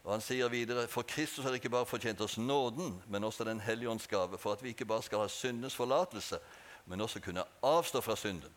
Og 0.07 0.13
Han 0.13 0.21
sier 0.23 0.47
videre 0.47 0.85
for 0.87 1.03
Kristus 1.03 1.43
har 1.43 1.57
ikke 1.57 1.69
bare 1.69 1.85
fortjent 1.85 2.21
oss 2.23 2.37
nåden, 2.37 3.01
men 3.11 3.23
også 3.27 3.43
Den 3.43 3.59
hellige 3.59 3.89
ånds 3.89 4.07
gave, 4.07 4.37
for 4.37 4.53
at 4.55 4.63
vi 4.63 4.69
ikke 4.69 4.85
bare 4.85 5.03
skal 5.03 5.19
ha 5.19 5.27
syndens 5.27 5.75
forlatelse, 5.75 6.39
men 6.85 7.01
også 7.01 7.19
kunne 7.19 7.43
avstå 7.63 8.01
fra 8.01 8.15
synden. 8.15 8.53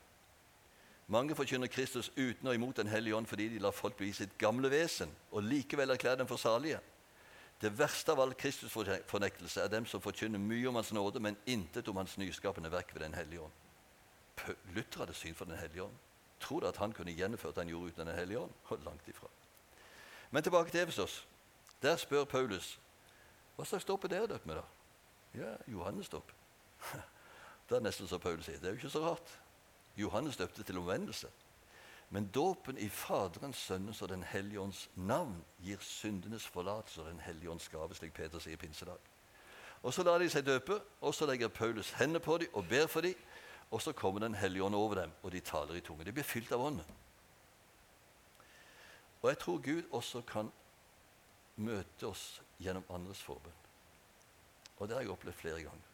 Mange 1.06 1.34
forkynner 1.34 1.66
Kristus 1.66 2.08
uten 2.08 2.46
og 2.46 2.54
imot 2.54 2.76
Den 2.76 2.86
hellige 2.86 3.16
ånd 3.16 3.26
fordi 3.26 3.48
de 3.48 3.58
lar 3.58 3.70
folk 3.70 3.96
bli 3.96 4.12
sitt 4.12 4.38
gamle 4.38 4.70
vesen 4.70 5.10
og 5.32 5.42
likevel 5.42 5.90
erklære 5.90 6.16
dem 6.18 6.26
for 6.26 6.36
salige. 6.36 6.78
Det 7.60 7.78
verste 7.78 8.12
av 8.12 8.20
all 8.20 8.34
Kristusfornektelse 8.34 9.60
er 9.60 9.68
dem 9.68 9.86
som 9.86 10.00
forkynner 10.00 10.38
mye 10.38 10.68
om 10.68 10.78
Hans 10.78 10.92
nåde, 10.92 11.20
men 11.20 11.36
intet 11.46 11.88
om 11.88 11.96
Hans 11.96 12.18
nyskapende 12.18 12.70
verk 12.70 12.94
ved 12.94 13.02
Den 13.02 13.14
hellige 13.14 13.40
ånd. 13.40 13.52
Luther 14.74 14.98
hadde 15.02 15.14
syn 15.14 15.34
for 15.34 15.44
Den 15.44 15.58
hellige 15.58 15.82
ånd. 15.82 15.98
Tror 16.40 16.60
du 16.60 16.66
at 16.66 16.76
han 16.76 16.92
kunne 16.92 17.12
gjennomført 17.12 17.54
det 17.54 17.64
han 17.64 17.68
gjorde 17.74 17.86
uten 17.86 18.06
Den 18.06 18.16
hellige 18.16 18.38
ånd? 18.38 18.52
Langt 18.84 19.08
ifra. 19.08 19.26
Men 20.30 20.42
tilbake 20.42 20.70
til 20.70 20.80
Efesos. 20.80 21.26
Der 21.82 21.96
spør 21.96 22.24
Paulus 22.24 22.78
hva 23.56 23.66
slags 23.68 23.84
dåp 23.84 24.04
er 24.04 24.08
dere 24.08 24.26
døpt 24.26 24.46
med. 24.46 24.56
da? 24.56 24.62
Ja, 25.34 25.56
Johannes 25.68 26.08
dåp. 26.08 26.32
Det 27.68 27.76
er 27.76 27.82
nesten 27.84 28.08
som 28.08 28.20
Paulus 28.20 28.46
sier. 28.48 28.56
Det 28.56 28.66
er 28.66 28.72
jo 28.72 28.78
ikke 28.80 28.90
så 28.90 29.02
rart. 29.04 29.34
Johannes 29.96 30.36
døpte 30.36 30.62
til 30.62 30.78
omvendelse. 30.78 31.28
Men 32.10 32.26
dåpen 32.26 32.78
i 32.78 32.88
Faderens, 32.88 33.56
Sønnens 33.56 34.02
og 34.02 34.08
Den 34.08 34.22
hellige 34.22 34.60
ånds 34.60 34.90
navn 34.94 35.44
gir 35.62 35.76
syndenes 35.80 36.46
forlatelse 36.46 37.02
og 37.02 37.10
Den 37.10 37.20
hellige 37.20 37.50
ånds 37.50 37.68
gave, 37.68 37.94
slik 37.94 38.12
Peter 38.12 38.38
sier 38.38 38.56
i 38.56 38.56
pinsedag. 38.56 38.98
Og 39.82 39.94
Så 39.94 40.02
lar 40.02 40.18
de 40.18 40.30
seg 40.30 40.46
døpe, 40.46 40.80
og 41.00 41.14
så 41.14 41.26
legger 41.26 41.48
Paulus 41.48 41.90
hendene 41.90 42.20
på 42.20 42.38
dem 42.38 42.48
og 42.52 42.64
ber 42.68 42.86
for 42.86 43.00
dem. 43.00 43.14
Og 43.70 43.82
så 43.82 43.92
kommer 43.92 44.20
Den 44.20 44.34
hellige 44.34 44.64
ånd 44.64 44.74
over 44.74 44.94
dem, 44.94 45.12
og 45.22 45.32
de 45.32 45.40
taler 45.40 45.74
i 45.74 45.80
tunge. 45.80 46.04
De 46.04 46.12
blir 46.12 46.24
fylt 46.24 46.52
av 46.52 46.60
ånden. 46.60 46.96
Og 49.22 49.28
jeg 49.28 49.38
tror 49.38 49.58
Gud 49.58 49.82
også 49.92 50.20
kan 50.20 50.52
møte 51.60 52.08
oss 52.08 52.40
gjennom 52.60 52.86
andres 52.92 53.22
forbønn. 53.24 53.56
Og 54.80 54.88
det 54.88 54.96
har 54.96 55.04
jeg 55.04 55.12
opplevd 55.12 55.36
flere 55.36 55.62
ganger. 55.62 55.88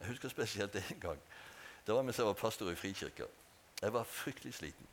Jeg 0.00 0.08
husker 0.08 0.28
spesielt 0.32 0.76
én 0.76 0.98
gang. 1.00 1.20
Det 1.86 1.94
var 1.94 2.02
mens 2.02 2.18
jeg 2.18 2.26
var 2.26 2.38
pastor 2.38 2.70
i 2.70 2.74
Frikirka. 2.74 3.26
Jeg 3.82 3.92
var 3.92 4.04
fryktelig 4.04 4.54
sliten. 4.54 4.86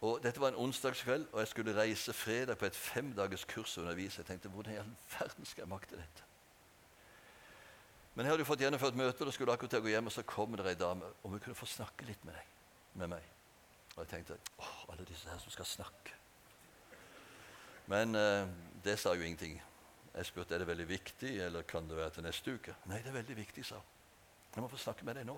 Og 0.00 0.20
Dette 0.22 0.40
var 0.40 0.48
en 0.48 0.60
onsdagskveld, 0.60 1.26
og 1.32 1.40
jeg 1.40 1.48
skulle 1.48 1.76
reise 1.80 2.12
fredag 2.12 2.58
på 2.58 2.66
et 2.66 2.76
femdagers 2.76 3.44
kurs 3.44 3.76
og 3.78 3.82
undervise. 3.82 4.18
Jeg 4.18 4.26
tenkte 4.26 4.48
hvordan 4.48 4.74
i 4.74 4.76
all 4.76 4.96
verden 5.18 5.44
skal 5.44 5.62
jeg 5.62 5.68
makte 5.68 5.96
dette? 5.96 6.24
Men 8.14 8.24
jeg 8.24 8.32
hadde 8.32 8.44
jo 8.44 8.48
fått 8.48 8.60
gjennomført 8.60 8.96
møtet, 8.96 9.26
og 9.26 9.32
skulle 9.32 9.52
akkurat 9.52 9.70
til 9.70 9.80
å 9.80 9.84
gå 9.84 9.92
hjem, 9.92 10.06
og 10.08 10.12
så 10.12 10.22
kom 10.24 10.56
det 10.56 10.68
ei 10.68 10.78
dame, 10.80 11.08
Om 11.22 11.30
hun 11.30 11.40
kunne 11.40 11.54
få 11.54 11.66
snakke 11.66 12.04
litt 12.08 12.24
med 12.24 12.34
deg, 12.34 12.52
med 12.94 13.08
meg. 13.12 13.32
Og 13.96 14.04
jeg 14.04 14.08
tenkte 14.08 14.38
åh, 14.58 14.78
alle 14.92 15.04
disse 15.08 15.28
her 15.28 15.38
som 15.38 15.52
skal 15.52 15.68
snakke. 15.68 16.14
Men 17.86 18.14
eh, 18.14 18.48
det 18.84 18.98
sa 18.98 19.14
jo 19.14 19.22
ingenting. 19.22 19.62
Jeg 20.16 20.26
spurte 20.26 20.54
er 20.54 20.58
det 20.58 20.68
veldig 20.68 20.88
viktig, 20.88 21.40
eller 21.44 21.62
kan 21.62 21.88
det 21.88 21.96
være 21.96 22.10
til 22.10 22.24
neste 22.24 22.54
uke. 22.54 22.74
Nei, 22.86 23.02
det 23.04 23.12
er 23.12 23.18
veldig 23.18 23.36
viktig, 23.36 23.64
sa 23.66 23.76
hun. 23.76 23.92
Jeg 24.54 24.62
må 24.64 24.68
få 24.72 24.80
snakke 24.80 25.04
med 25.04 25.18
deg 25.18 25.26
nå. 25.28 25.36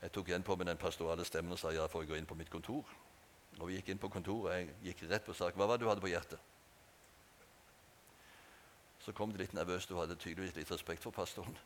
Jeg 0.00 0.12
tok 0.12 0.28
igjen 0.28 0.42
på 0.42 0.56
med 0.56 0.66
den 0.66 0.80
pastorale 0.80 1.24
stemmen 1.24 1.52
og 1.52 1.58
sa 1.60 1.72
ja, 1.72 1.84
får 1.86 2.02
jeg 2.04 2.10
gå 2.10 2.16
inn 2.16 2.28
på 2.28 2.36
mitt 2.38 2.50
kontor. 2.50 2.88
Og 3.60 3.68
Vi 3.68 3.76
gikk 3.76 3.92
inn 3.92 4.00
på 4.00 4.08
kontoret, 4.08 4.48
og 4.48 4.56
jeg 4.56 4.94
gikk 4.94 5.04
rett 5.10 5.24
på 5.24 5.36
sak. 5.36 5.54
Hva 5.54 5.68
var 5.68 5.78
det 5.78 5.84
du 5.84 5.88
hadde 5.88 6.02
på 6.02 6.10
hjertet? 6.10 6.40
Så 9.04 9.12
kom 9.12 9.32
det 9.32 9.40
litt 9.40 9.54
nervøst. 9.54 9.88
Du 9.88 9.98
hadde 10.00 10.16
tydeligvis 10.16 10.56
litt 10.56 10.70
respekt 10.72 11.04
for 11.04 11.12
pastoren. 11.12 11.56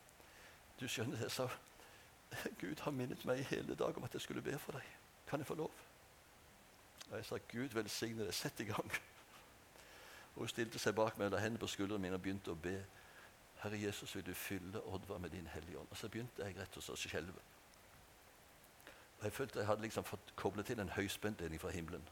Du 0.79 0.87
skjønner 0.87 1.23
det, 1.23 1.31
sa 1.31 1.47
Gud 2.61 2.83
har 2.83 2.91
minnet 2.93 3.23
meg 3.25 3.39
i 3.41 3.47
hele 3.49 3.75
dag 3.75 3.97
om 3.97 4.03
at 4.05 4.13
jeg 4.13 4.21
skulle 4.21 4.43
be 4.43 4.57
for 4.61 4.77
deg. 4.77 4.85
Kan 5.29 5.41
jeg 5.41 5.47
få 5.47 5.55
lov? 5.57 5.71
Og 7.09 7.15
jeg 7.17 7.25
sa, 7.25 7.39
Gud 7.49 7.73
velsigne 7.73 8.27
deg. 8.27 8.35
Sett 8.35 8.59
i 8.59 8.67
gang. 8.69 8.91
Og 10.39 10.45
Hun 10.45 10.51
stilte 10.53 10.79
seg 10.79 10.95
bak 10.95 11.17
meg, 11.19 11.27
og 11.27 11.33
la 11.35 11.43
hendene 11.43 11.59
på 11.59 11.67
skuldrene 11.67 11.99
mine 11.99 12.15
og 12.15 12.21
begynte 12.23 12.53
å 12.53 12.55
be 12.55 12.77
Herre 13.59 13.75
Jesus, 13.75 14.13
vil 14.15 14.23
du 14.23 14.31
fylle 14.33 14.79
Oddvar 14.87 15.17
med 15.19 15.33
din 15.35 15.47
Hellige 15.51 15.79
Ånd? 15.81 15.89
Og 15.91 15.97
så 15.99 16.07
begynte 16.07 16.45
jeg 16.45 16.55
rett 16.55 16.77
og 16.79 16.83
slett 16.85 16.95
å 16.95 17.09
skjelve. 17.09 17.41
Og 19.17 19.25
Jeg 19.27 19.35
følte 19.35 19.59
jeg 19.59 19.67
hadde 19.67 19.83
liksom 19.83 20.07
fått 20.07 20.31
koblet 20.39 20.65
til 20.71 20.79
en 20.79 20.93
høyspentledning 20.95 21.59
fra 21.59 21.73
himmelen. 21.75 22.07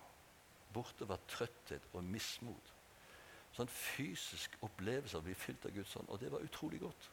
Borte 0.73 1.07
var 1.07 1.23
trøtthet 1.31 1.87
og 1.93 2.03
mismot. 2.03 2.73
Sånn 3.55 3.71
fysisk 3.71 4.59
opplevelse 4.59 5.15
av 5.15 5.23
å 5.23 5.29
bli 5.29 5.37
fylt 5.39 5.65
av 5.65 5.71
Guds 5.79 5.95
ånd. 5.95 6.11
Og 6.11 6.19
det 6.19 6.31
var 6.35 6.43
utrolig 6.43 6.83
godt. 6.83 7.09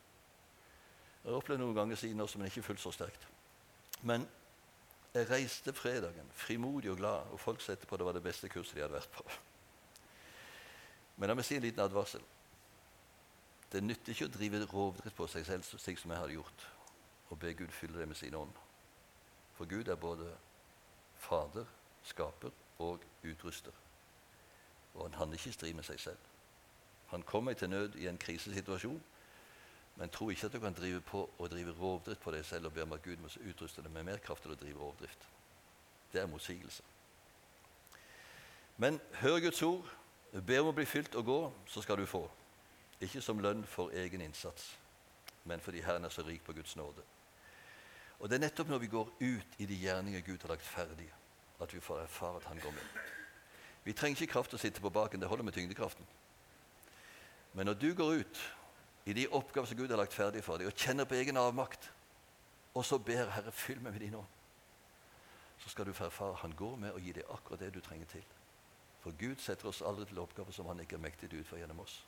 Jeg 1.22 1.30
har 1.30 1.38
opplevd 1.38 1.62
noen 1.62 1.78
ganger 1.78 2.02
siden 2.02 2.26
også, 2.26 2.42
men 2.42 2.50
ikke 2.50 2.66
fullt 2.72 2.82
så 2.82 2.90
sterkt. 2.98 3.30
Men 4.02 4.26
jeg 5.14 5.30
reiste 5.30 5.72
fredagen 5.78 6.26
frimodig 6.34 6.90
og 6.90 6.98
glad, 6.98 7.30
og 7.30 7.40
folk 7.40 7.62
sa 7.62 7.78
etterpå 7.78 8.02
det 8.02 8.10
var 8.10 8.18
det 8.18 8.26
beste 8.26 8.50
kurset 8.50 8.74
de 8.74 8.82
hadde 8.82 8.98
vært 8.98 9.14
på. 9.14 9.30
Men 11.16 11.30
la 11.30 11.36
meg 11.38 11.46
si 11.46 11.56
en 11.56 11.62
liten 11.62 11.84
advarsel. 11.84 12.22
Det 13.72 13.82
nytter 13.82 14.12
ikke 14.12 14.28
å 14.28 14.34
drive 14.34 14.64
rovdrift 14.70 15.16
på 15.16 15.26
seg 15.30 15.46
selv 15.46 15.66
slik 15.66 15.98
som 15.98 16.12
jeg 16.12 16.20
hadde 16.20 16.36
gjort, 16.36 16.66
og 17.30 17.38
be 17.42 17.54
Gud 17.58 17.72
fylle 17.74 17.98
det 17.98 18.08
med 18.08 18.18
sin 18.18 18.34
ånd. 18.38 18.52
For 19.54 19.70
Gud 19.70 19.88
er 19.88 19.98
både 19.98 20.28
Fader, 21.18 21.64
skaper 22.02 22.50
og 22.78 23.02
utruster. 23.24 23.72
Og 24.94 25.08
han 25.08 25.18
handler 25.18 25.38
ikke 25.38 25.50
i 25.50 25.56
strid 25.56 25.74
med 25.74 25.86
seg 25.86 26.00
selv. 26.00 26.30
Han 27.10 27.22
kommer 27.22 27.52
til 27.52 27.70
nød 27.70 27.94
i 27.94 28.06
en 28.06 28.18
krisesituasjon, 28.18 29.02
men 29.96 30.10
tro 30.10 30.30
ikke 30.30 30.46
at 30.46 30.52
du 30.52 30.60
kan 30.60 30.74
drive 30.74 31.00
på 31.00 31.30
og 31.38 31.50
drive 31.50 31.74
rovdrift 31.78 32.20
på 32.20 32.30
deg 32.34 32.44
selv 32.44 32.66
og 32.66 32.72
be 32.74 32.82
om 32.82 32.92
at 32.92 33.02
Gud 33.02 33.16
må 33.22 33.30
utruste 33.50 33.82
deg 33.82 33.92
med 33.94 34.02
mer 34.10 34.22
kraft 34.22 34.42
til 34.42 34.54
å 34.54 34.58
drive 34.58 34.80
rovdrift. 34.80 35.28
Det 36.12 36.20
er 36.20 36.26
motsigelse. 36.26 36.82
Men 38.76 39.00
hør 39.20 39.38
Guds 39.40 39.62
ord, 39.62 39.90
be 40.42 40.58
om 40.60 40.72
å 40.72 40.74
bli 40.74 40.86
fylt 40.86 41.14
og 41.14 41.24
gå, 41.24 41.40
så 41.70 41.82
skal 41.82 42.00
du 42.00 42.06
få. 42.10 42.24
Ikke 43.00 43.22
som 43.22 43.38
lønn 43.38 43.64
for 43.68 43.92
egen 43.94 44.20
innsats, 44.24 44.72
men 45.44 45.60
fordi 45.60 45.82
Herren 45.84 46.04
er 46.04 46.14
så 46.14 46.24
rik 46.26 46.42
på 46.44 46.52
Guds 46.52 46.76
nåde. 46.76 47.02
Og 48.18 48.28
Det 48.28 48.36
er 48.36 48.46
nettopp 48.46 48.68
når 48.68 48.78
vi 48.78 48.86
går 48.86 49.10
ut 49.20 49.58
i 49.58 49.66
de 49.66 49.76
gjerninger 49.76 50.20
Gud 50.20 50.42
har 50.42 50.54
lagt 50.54 50.66
ferdig, 50.66 51.10
at 51.60 51.74
vi 51.74 51.80
får 51.80 52.02
erfare 52.02 52.36
at 52.36 52.44
Han 52.44 52.58
går 52.58 52.70
med. 52.70 53.00
Vi 53.84 53.92
trenger 53.92 54.22
ikke 54.22 54.32
kraft 54.32 54.50
til 54.50 54.56
å 54.58 54.62
sitte 54.62 54.80
på 54.80 54.90
baken, 54.90 55.20
det 55.20 55.28
holder 55.28 55.44
med 55.44 55.52
tyngdekraften. 55.52 56.06
Men 57.52 57.66
når 57.66 57.74
du 57.74 57.94
går 57.94 58.12
ut 58.12 58.40
i 59.04 59.12
de 59.12 59.28
oppgaver 59.28 59.68
som 59.68 59.76
Gud 59.76 59.90
har 59.90 60.00
lagt 60.00 60.14
ferdig 60.14 60.44
for 60.44 60.58
deg, 60.58 60.66
og 60.66 60.78
kjenner 60.78 61.04
på 61.04 61.14
egen 61.14 61.36
avmakt, 61.36 61.90
og 62.74 62.84
så 62.84 62.98
ber 62.98 63.30
Herre, 63.30 63.52
fyll 63.52 63.80
meg 63.80 63.92
med 63.92 64.00
din 64.00 64.14
ånd, 64.14 64.32
så 65.58 65.70
skal 65.70 65.86
du 65.86 65.92
få 65.92 66.04
erfare 66.04 66.34
Han 66.34 66.56
går 66.56 66.76
med 66.76 66.92
og 66.92 67.00
gir 67.00 67.14
deg 67.14 67.30
akkurat 67.30 67.60
det 67.60 67.74
du 67.74 67.80
trenger 67.80 68.06
til. 68.06 68.24
For 69.04 69.12
Gud 69.20 69.36
setter 69.44 69.68
oss 69.68 69.82
aldri 69.84 70.06
til 70.08 70.18
oppgaver 70.22 70.54
som 70.56 70.66
Han 70.70 70.80
ikke 70.80 70.96
er 70.96 71.04
mektig 71.04 71.28
til 71.28 71.42
å 71.42 71.44
utføre 71.44 71.60
gjennom 71.60 71.82
oss. 71.84 71.98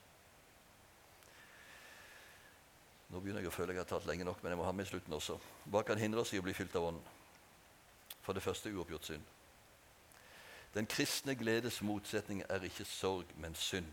Nå 3.13 3.21
begynner 3.21 3.45
jeg 3.45 3.53
å 3.53 3.55
føle 3.55 3.77
jeg 3.77 3.85
har 3.85 3.91
tatt 3.91 4.09
lenge 4.09 4.25
nok, 4.25 4.41
men 4.43 4.55
jeg 4.55 4.59
må 4.59 4.65
ha 4.67 4.73
med 4.75 4.89
slutten 4.89 5.15
også. 5.15 5.37
Hva 5.71 5.85
kan 5.87 6.01
hindre 6.01 6.25
oss 6.25 6.33
i 6.33 6.41
å 6.41 6.47
bli 6.47 6.57
fylt 6.57 6.75
av 6.79 6.89
Ånden? 6.89 7.13
For 8.25 8.35
det 8.35 8.43
første 8.43 8.73
uoppgjort 8.73 9.13
synd. 9.13 9.29
Den 10.75 10.89
kristne 10.91 11.37
gledes 11.39 11.79
motsetning 11.85 12.43
er 12.49 12.65
ikke 12.67 12.89
sorg, 12.89 13.31
men 13.39 13.55
synd. 13.55 13.93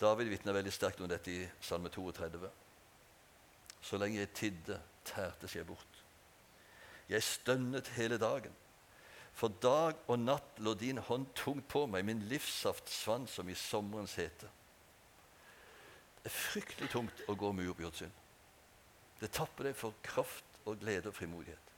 David 0.00 0.32
vitner 0.32 0.56
veldig 0.56 0.72
sterkt 0.74 1.00
om 1.00 1.08
dette 1.08 1.32
i 1.32 1.46
Salme 1.60 1.92
32. 1.92 2.50
Så 3.80 4.00
lenge 4.00 4.18
jeg 4.18 4.34
tidde, 4.36 4.80
tærtes 5.04 5.54
jeg 5.56 5.68
bort. 5.68 6.02
Jeg 7.08 7.22
stønnet 7.22 7.88
hele 7.94 8.18
dagen. 8.18 8.52
For 9.36 9.52
dag 9.62 9.98
og 10.08 10.20
natt 10.22 10.60
lå 10.64 10.72
din 10.80 11.00
hånd 11.08 11.28
tungt 11.36 11.66
på 11.68 11.84
meg, 11.90 12.06
min 12.08 12.24
livssaft 12.30 12.88
svant 12.88 13.28
som 13.28 13.48
i 13.52 13.56
sommerens 13.58 14.16
hete. 14.16 14.48
Det 16.22 16.30
er 16.30 16.34
fryktelig 16.34 16.88
tungt 16.90 17.20
å 17.28 17.36
gå 17.38 17.52
med 17.52 17.68
uoppgjort 17.68 18.00
synd. 18.00 18.22
Det 19.20 19.28
tapper 19.32 19.68
deg 19.68 19.76
for 19.76 19.96
kraft 20.04 20.60
og 20.64 20.80
glede 20.80 21.12
og 21.12 21.16
frimodighet. 21.16 21.72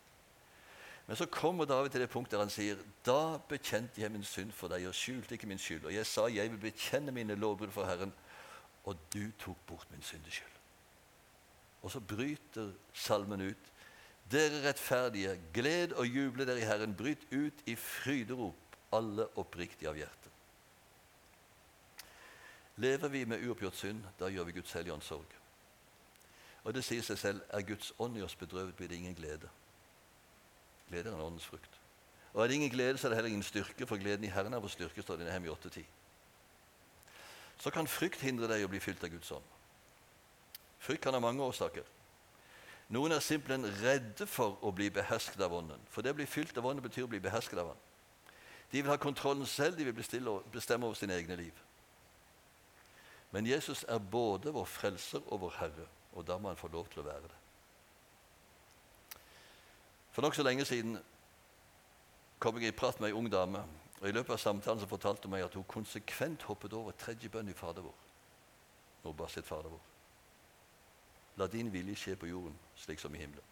Men 1.08 1.16
så 1.16 1.26
kommer 1.32 1.64
David 1.64 1.90
til 1.90 2.02
det 2.04 2.10
punktet 2.12 2.36
der 2.36 2.44
han 2.44 2.52
sier 2.52 2.80
Da 3.06 3.38
bekjente 3.48 4.02
jeg 4.02 4.12
min 4.12 4.26
synd 4.28 4.52
for 4.52 4.68
deg 4.68 4.84
og 4.90 4.96
skjulte 4.96 5.34
ikke 5.34 5.48
min 5.48 5.60
skyld. 5.60 5.86
Og 5.88 5.94
jeg 5.94 6.06
sa 6.06 6.26
jeg 6.28 6.52
vil 6.52 6.60
bekjenne 6.60 7.14
mine 7.16 7.36
lovbrudd 7.38 7.72
for 7.72 7.88
Herren, 7.88 8.12
og 8.84 8.96
du 9.12 9.30
tok 9.40 9.56
bort 9.66 9.88
min 9.90 10.04
syndeskyld. 10.04 10.54
Og 11.82 11.92
så 11.94 12.00
bryter 12.00 12.74
salmen 12.92 13.46
ut. 13.48 13.72
Dere 14.28 14.60
rettferdige, 14.66 15.38
gled 15.54 15.94
og 15.96 16.06
juble 16.06 16.44
dere 16.44 16.60
i 16.60 16.66
Herren. 16.68 16.96
Bryt 16.96 17.24
ut 17.32 17.62
i 17.66 17.76
fryderop, 17.76 18.76
alle 18.92 19.24
oppriktige 19.40 19.88
av 19.88 19.96
hjerte. 19.96 20.32
Lever 22.78 23.08
vi 23.08 23.24
med 23.24 23.42
uoppgjort 23.42 23.76
synd, 23.76 24.04
da 24.20 24.28
gjør 24.30 24.44
vi 24.48 24.58
Guds 24.60 24.72
hellige 24.76 24.94
ånd 24.94 25.02
sorg. 25.02 25.32
Og 26.64 26.74
det 26.74 26.84
sier 26.84 27.02
seg 27.02 27.18
selv 27.18 27.42
er 27.54 27.64
Guds 27.66 27.90
ånd 27.98 28.18
i 28.18 28.22
oss 28.22 28.36
bedrøvet, 28.38 28.76
blir 28.76 28.90
det 28.90 29.00
ingen 29.00 29.16
glede. 29.16 29.48
Glede 30.88 31.10
er 31.10 31.16
en 31.16 31.24
åndens 31.24 31.48
frukt. 31.48 31.80
Og 32.34 32.44
er 32.44 32.48
det 32.48 32.54
ingen 32.60 32.70
glede, 32.70 32.98
så 32.98 33.06
er 33.06 33.10
det 33.10 33.16
heller 33.18 33.32
ingen 33.32 33.42
styrke, 33.42 33.86
for 33.86 33.96
gleden 33.96 34.24
i 34.24 34.32
Herren 34.32 34.54
er 34.54 34.62
vår 34.62 34.74
styrke, 34.76 35.02
står 35.02 35.16
det 35.16 35.26
i 35.26 35.30
Nehemia 35.30 35.56
8.10. 35.56 35.84
Så 37.58 37.70
kan 37.74 37.88
frykt 37.90 38.20
hindre 38.22 38.46
deg 38.46 38.62
i 38.62 38.68
å 38.68 38.70
bli 38.70 38.80
fylt 38.80 39.02
av 39.02 39.10
Guds 39.10 39.32
ånd. 39.34 39.54
Frykt 40.78 41.02
kan 41.02 41.16
ha 41.16 41.22
mange 41.22 41.42
årsaker. 41.42 41.97
Noen 42.88 43.12
er 43.12 43.20
simpelthen 43.20 43.68
redde 43.82 44.26
for 44.26 44.56
å 44.64 44.72
bli 44.72 44.88
behersket 44.90 45.42
av 45.44 45.52
Ånden. 45.52 45.80
For 45.92 46.04
det 46.04 46.14
å 46.14 46.16
bli 46.16 46.26
fylt 46.26 46.56
av 46.56 46.66
Ånden 46.66 46.84
betyr 46.84 47.04
å 47.04 47.10
bli 47.12 47.20
behersket 47.20 47.60
av 47.60 47.74
Han. 47.74 47.82
De 48.72 48.82
vil 48.82 48.90
ha 48.90 48.96
kontrollen 49.00 49.46
selv, 49.46 49.76
de 49.76 49.84
vil 49.84 49.96
bestemme 49.96 50.86
over 50.86 50.96
sine 50.96 51.16
egne 51.16 51.36
liv. 51.36 51.64
Men 53.30 53.46
Jesus 53.46 53.84
er 53.88 53.98
både 53.98 54.52
vår 54.52 54.64
frelser 54.64 55.20
og 55.26 55.40
vår 55.40 55.56
Herre, 55.58 55.86
og 56.12 56.24
da 56.28 56.38
må 56.38 56.48
han 56.48 56.60
få 56.60 56.68
lov 56.72 56.88
til 56.88 57.02
å 57.02 57.06
være 57.08 57.28
det. 57.28 57.38
For 60.12 60.24
nokså 60.24 60.42
lenge 60.42 60.64
siden 60.64 60.96
kom 62.40 62.56
jeg 62.58 62.72
i 62.72 62.76
prat 62.76 63.00
med 63.00 63.10
ei 63.10 63.16
ung 63.16 63.28
dame. 63.30 63.60
og 64.00 64.08
I 64.08 64.12
løpet 64.12 64.32
av 64.32 64.40
samtalen 64.40 64.80
så 64.80 64.88
fortalte 64.88 65.28
hun 65.28 65.36
meg 65.36 65.44
at 65.44 65.54
hun 65.54 65.64
konsekvent 65.64 66.42
hoppet 66.48 66.72
over 66.72 66.92
tredje 66.92 67.28
bønn 67.28 67.48
i 67.48 67.56
Fader 67.56 67.84
vår. 67.84 67.94
Når 69.02 69.12
hun 69.12 69.16
bare 69.16 69.30
sitt 69.30 69.46
Fader 69.46 69.68
vår. 69.68 69.97
La 71.38 71.46
din 71.46 71.72
vilje 71.72 71.96
skje 71.96 72.16
på 72.18 72.30
jorden 72.30 72.56
slik 72.76 73.00
som 73.00 73.14
i 73.14 73.18
himmelen. 73.22 73.44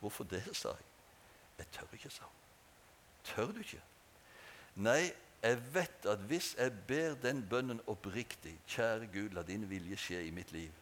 Hvorfor 0.00 0.24
det, 0.28 0.42
sa 0.52 0.74
jeg. 0.76 0.88
Jeg 1.58 1.66
tør 1.72 1.94
ikke, 1.96 2.10
sa 2.12 2.24
hun. 2.24 2.42
Tør 3.24 3.52
du 3.56 3.62
ikke? 3.64 3.80
Nei, 4.84 5.12
jeg 5.42 5.60
vet 5.74 6.06
at 6.10 6.18
hvis 6.28 6.54
jeg 6.58 6.72
ber 6.88 7.14
den 7.22 7.40
bønnen 7.48 7.80
oppriktig, 7.86 8.58
kjære 8.68 9.08
Gud, 9.12 9.32
la 9.32 9.42
din 9.42 9.64
vilje 9.70 9.96
skje 9.96 10.26
i 10.26 10.30
mitt 10.30 10.52
liv, 10.52 10.72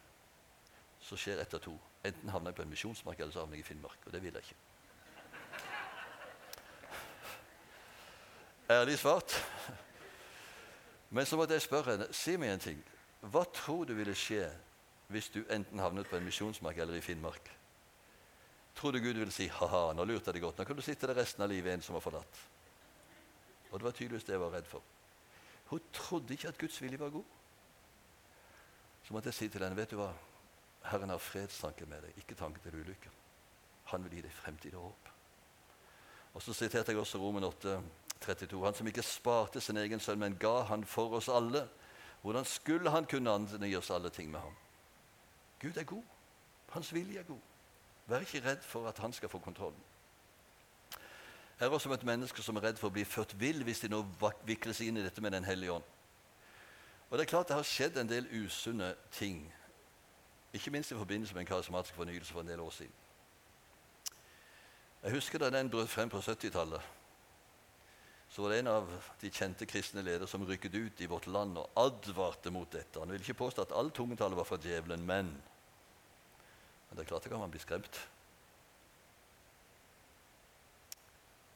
så 0.99 1.15
skjer 1.15 1.39
ett 1.41 1.53
av 1.53 1.63
to. 1.63 1.75
Enten 2.05 2.29
havner 2.29 2.51
jeg 2.51 2.59
på 2.59 2.65
en 2.65 2.69
misjonsmark, 2.69 3.19
eller 3.19 3.33
så 3.33 3.39
havner 3.45 3.59
jeg 3.59 3.65
i 3.65 3.67
Finnmark. 3.67 3.97
Og 4.05 4.13
det 4.13 4.21
vil 4.23 4.33
jeg 4.33 4.43
ikke. 4.43 4.61
Ærlig 8.69 8.97
svart. 8.99 9.35
Men 11.09 11.25
så 11.25 11.37
måtte 11.37 11.53
jeg 11.53 11.61
spørre 11.61 11.95
henne 11.95 12.07
si 12.13 12.35
meg 12.41 12.55
en 12.55 12.63
ting. 12.63 12.79
Hva 13.21 13.45
tror 13.53 13.85
du 13.85 13.93
ville 13.93 14.15
skje 14.17 14.49
hvis 15.07 15.29
du 15.29 15.43
enten 15.53 15.79
havnet 15.79 16.09
på 16.09 16.17
en 16.17 16.25
misjonsmark 16.25 16.77
eller 16.81 16.97
i 16.97 17.03
Finnmark? 17.05 17.51
Tror 18.75 18.91
du 18.91 18.99
Gud 18.99 19.15
ville 19.15 19.31
si 19.31 19.47
ha-ha, 19.47 19.93
nå 19.93 20.03
lurte 20.03 20.29
jeg 20.29 20.37
deg 20.37 20.43
godt, 20.43 20.57
nå 20.59 20.65
kan 20.67 20.75
du 20.75 20.83
sitte 20.83 21.07
der 21.07 21.15
resten 21.15 21.45
av 21.45 21.51
livet 21.51 21.73
en 21.73 21.85
som 21.85 21.95
var 21.95 22.03
forlatt? 22.03 22.41
Og 23.71 23.79
det 23.79 23.87
var 23.87 23.95
tydeligvis 23.95 24.27
det 24.27 24.35
jeg 24.35 24.43
var 24.43 24.53
redd 24.55 24.67
for. 24.67 24.83
Hun 25.71 25.91
trodde 25.93 26.33
ikke 26.33 26.51
at 26.51 26.59
Guds 26.59 26.81
vilje 26.81 26.99
var 26.99 27.13
god. 27.13 27.23
Så 29.03 29.13
måtte 29.13 29.29
jeg 29.31 29.37
si 29.37 29.49
til 29.49 29.63
henne, 29.63 29.77
vet 29.77 29.93
du 29.93 29.99
hva, 29.99 30.09
Herren 30.89 31.13
har 31.13 31.21
fredstanker 31.21 31.87
med 31.89 32.03
deg, 32.05 32.17
ikke 32.21 32.37
tanke 32.37 32.61
til 32.63 32.75
ulykker.' 32.81 33.21
Han 33.91 34.03
vil 34.03 34.17
gi 34.17 34.21
deg 34.25 34.33
fremtid 34.33 34.73
og 34.73 34.87
håp. 34.89 35.09
Og 36.33 36.41
Så 36.41 36.53
siterte 36.53 36.91
jeg 36.91 36.99
også 36.99 37.19
Romen 37.21 37.43
8, 37.43 37.81
32. 38.21 38.65
Han 38.65 38.73
som 38.73 38.87
ikke 38.87 39.03
sparte 39.05 39.61
sin 39.61 39.77
egen 39.77 39.99
sønn, 39.99 40.19
men 40.19 40.37
ga 40.37 40.63
han 40.67 40.85
for 40.85 41.13
oss 41.13 41.29
alle. 41.29 41.67
Hvordan 42.21 42.45
skulle 42.45 42.91
han 42.91 43.05
kunne 43.05 43.31
angi 43.31 43.75
oss 43.75 43.91
alle 43.91 44.09
ting 44.09 44.31
med 44.31 44.39
ham? 44.39 44.55
Gud 45.61 45.77
er 45.77 45.83
god. 45.83 46.03
Hans 46.69 46.93
vilje 46.93 47.19
er 47.19 47.23
god. 47.23 47.41
Vær 48.07 48.19
ikke 48.19 48.43
redd 48.49 48.61
for 48.61 48.87
at 48.87 48.97
han 48.99 49.13
skal 49.13 49.29
få 49.29 49.39
kontrollen. 49.39 49.83
Jeg 51.59 51.65
er 51.65 51.69
også 51.69 51.93
et 51.93 52.03
menneske 52.03 52.43
som 52.43 52.55
er 52.55 52.67
redd 52.67 52.77
for 52.77 52.91
å 52.91 52.93
bli 52.93 53.05
ført 53.07 53.31
vill 53.39 53.63
hvis 53.63 53.79
de 53.85 53.89
nå 53.89 54.01
vikles 54.45 54.81
inn 54.83 54.97
i 54.99 55.03
dette 55.05 55.21
med 55.23 55.31
Den 55.31 55.47
hellige 55.47 55.71
ånd. 55.71 55.83
Og 57.09 57.17
det 57.17 57.25
er 57.25 57.29
klart 57.29 57.47
det 57.47 57.55
har 57.55 57.63
skjedd 57.63 57.97
en 57.97 58.09
del 58.09 58.27
usunne 58.43 58.95
ting, 59.11 59.53
ikke 60.53 60.71
minst 60.71 60.91
i 60.91 60.97
forbindelse 60.97 61.33
med 61.33 61.45
en 61.45 61.47
karismatisk 61.47 61.95
fornyelse 61.95 62.33
for 62.33 62.41
en 62.41 62.47
del 62.47 62.59
år 62.59 62.71
siden. 62.71 62.93
Jeg 65.03 65.13
husker 65.13 65.39
da 65.39 65.49
den 65.49 65.69
brøt 65.69 65.89
frem 65.89 66.09
på 66.09 66.17
70-tallet. 66.17 66.81
Så 68.35 68.41
var 68.43 68.51
det 68.51 68.57
en 68.59 68.67
av 68.67 68.89
de 69.21 69.29
kjente 69.31 69.63
kristne 69.63 70.01
ledere 70.03 70.27
som 70.27 70.43
rykket 70.43 70.73
ut 70.75 71.01
i 71.01 71.07
vårt 71.07 71.27
land 71.31 71.55
og 71.55 71.77
advarte 71.79 72.51
mot 72.51 72.67
dette. 72.67 72.99
Han 72.99 73.13
ville 73.13 73.23
ikke 73.23 73.37
påstå 73.45 73.63
at 73.63 73.71
all 73.71 73.93
tungetale 73.95 74.35
var 74.35 74.43
fra 74.43 74.57
djevelen, 74.59 75.05
men 75.07 75.29
Men 76.89 76.97
det 76.97 77.05
er 77.05 77.07
klart 77.07 77.23
det 77.23 77.31
kan 77.31 77.39
man 77.39 77.51
bli 77.51 77.59
skremt. 77.59 77.99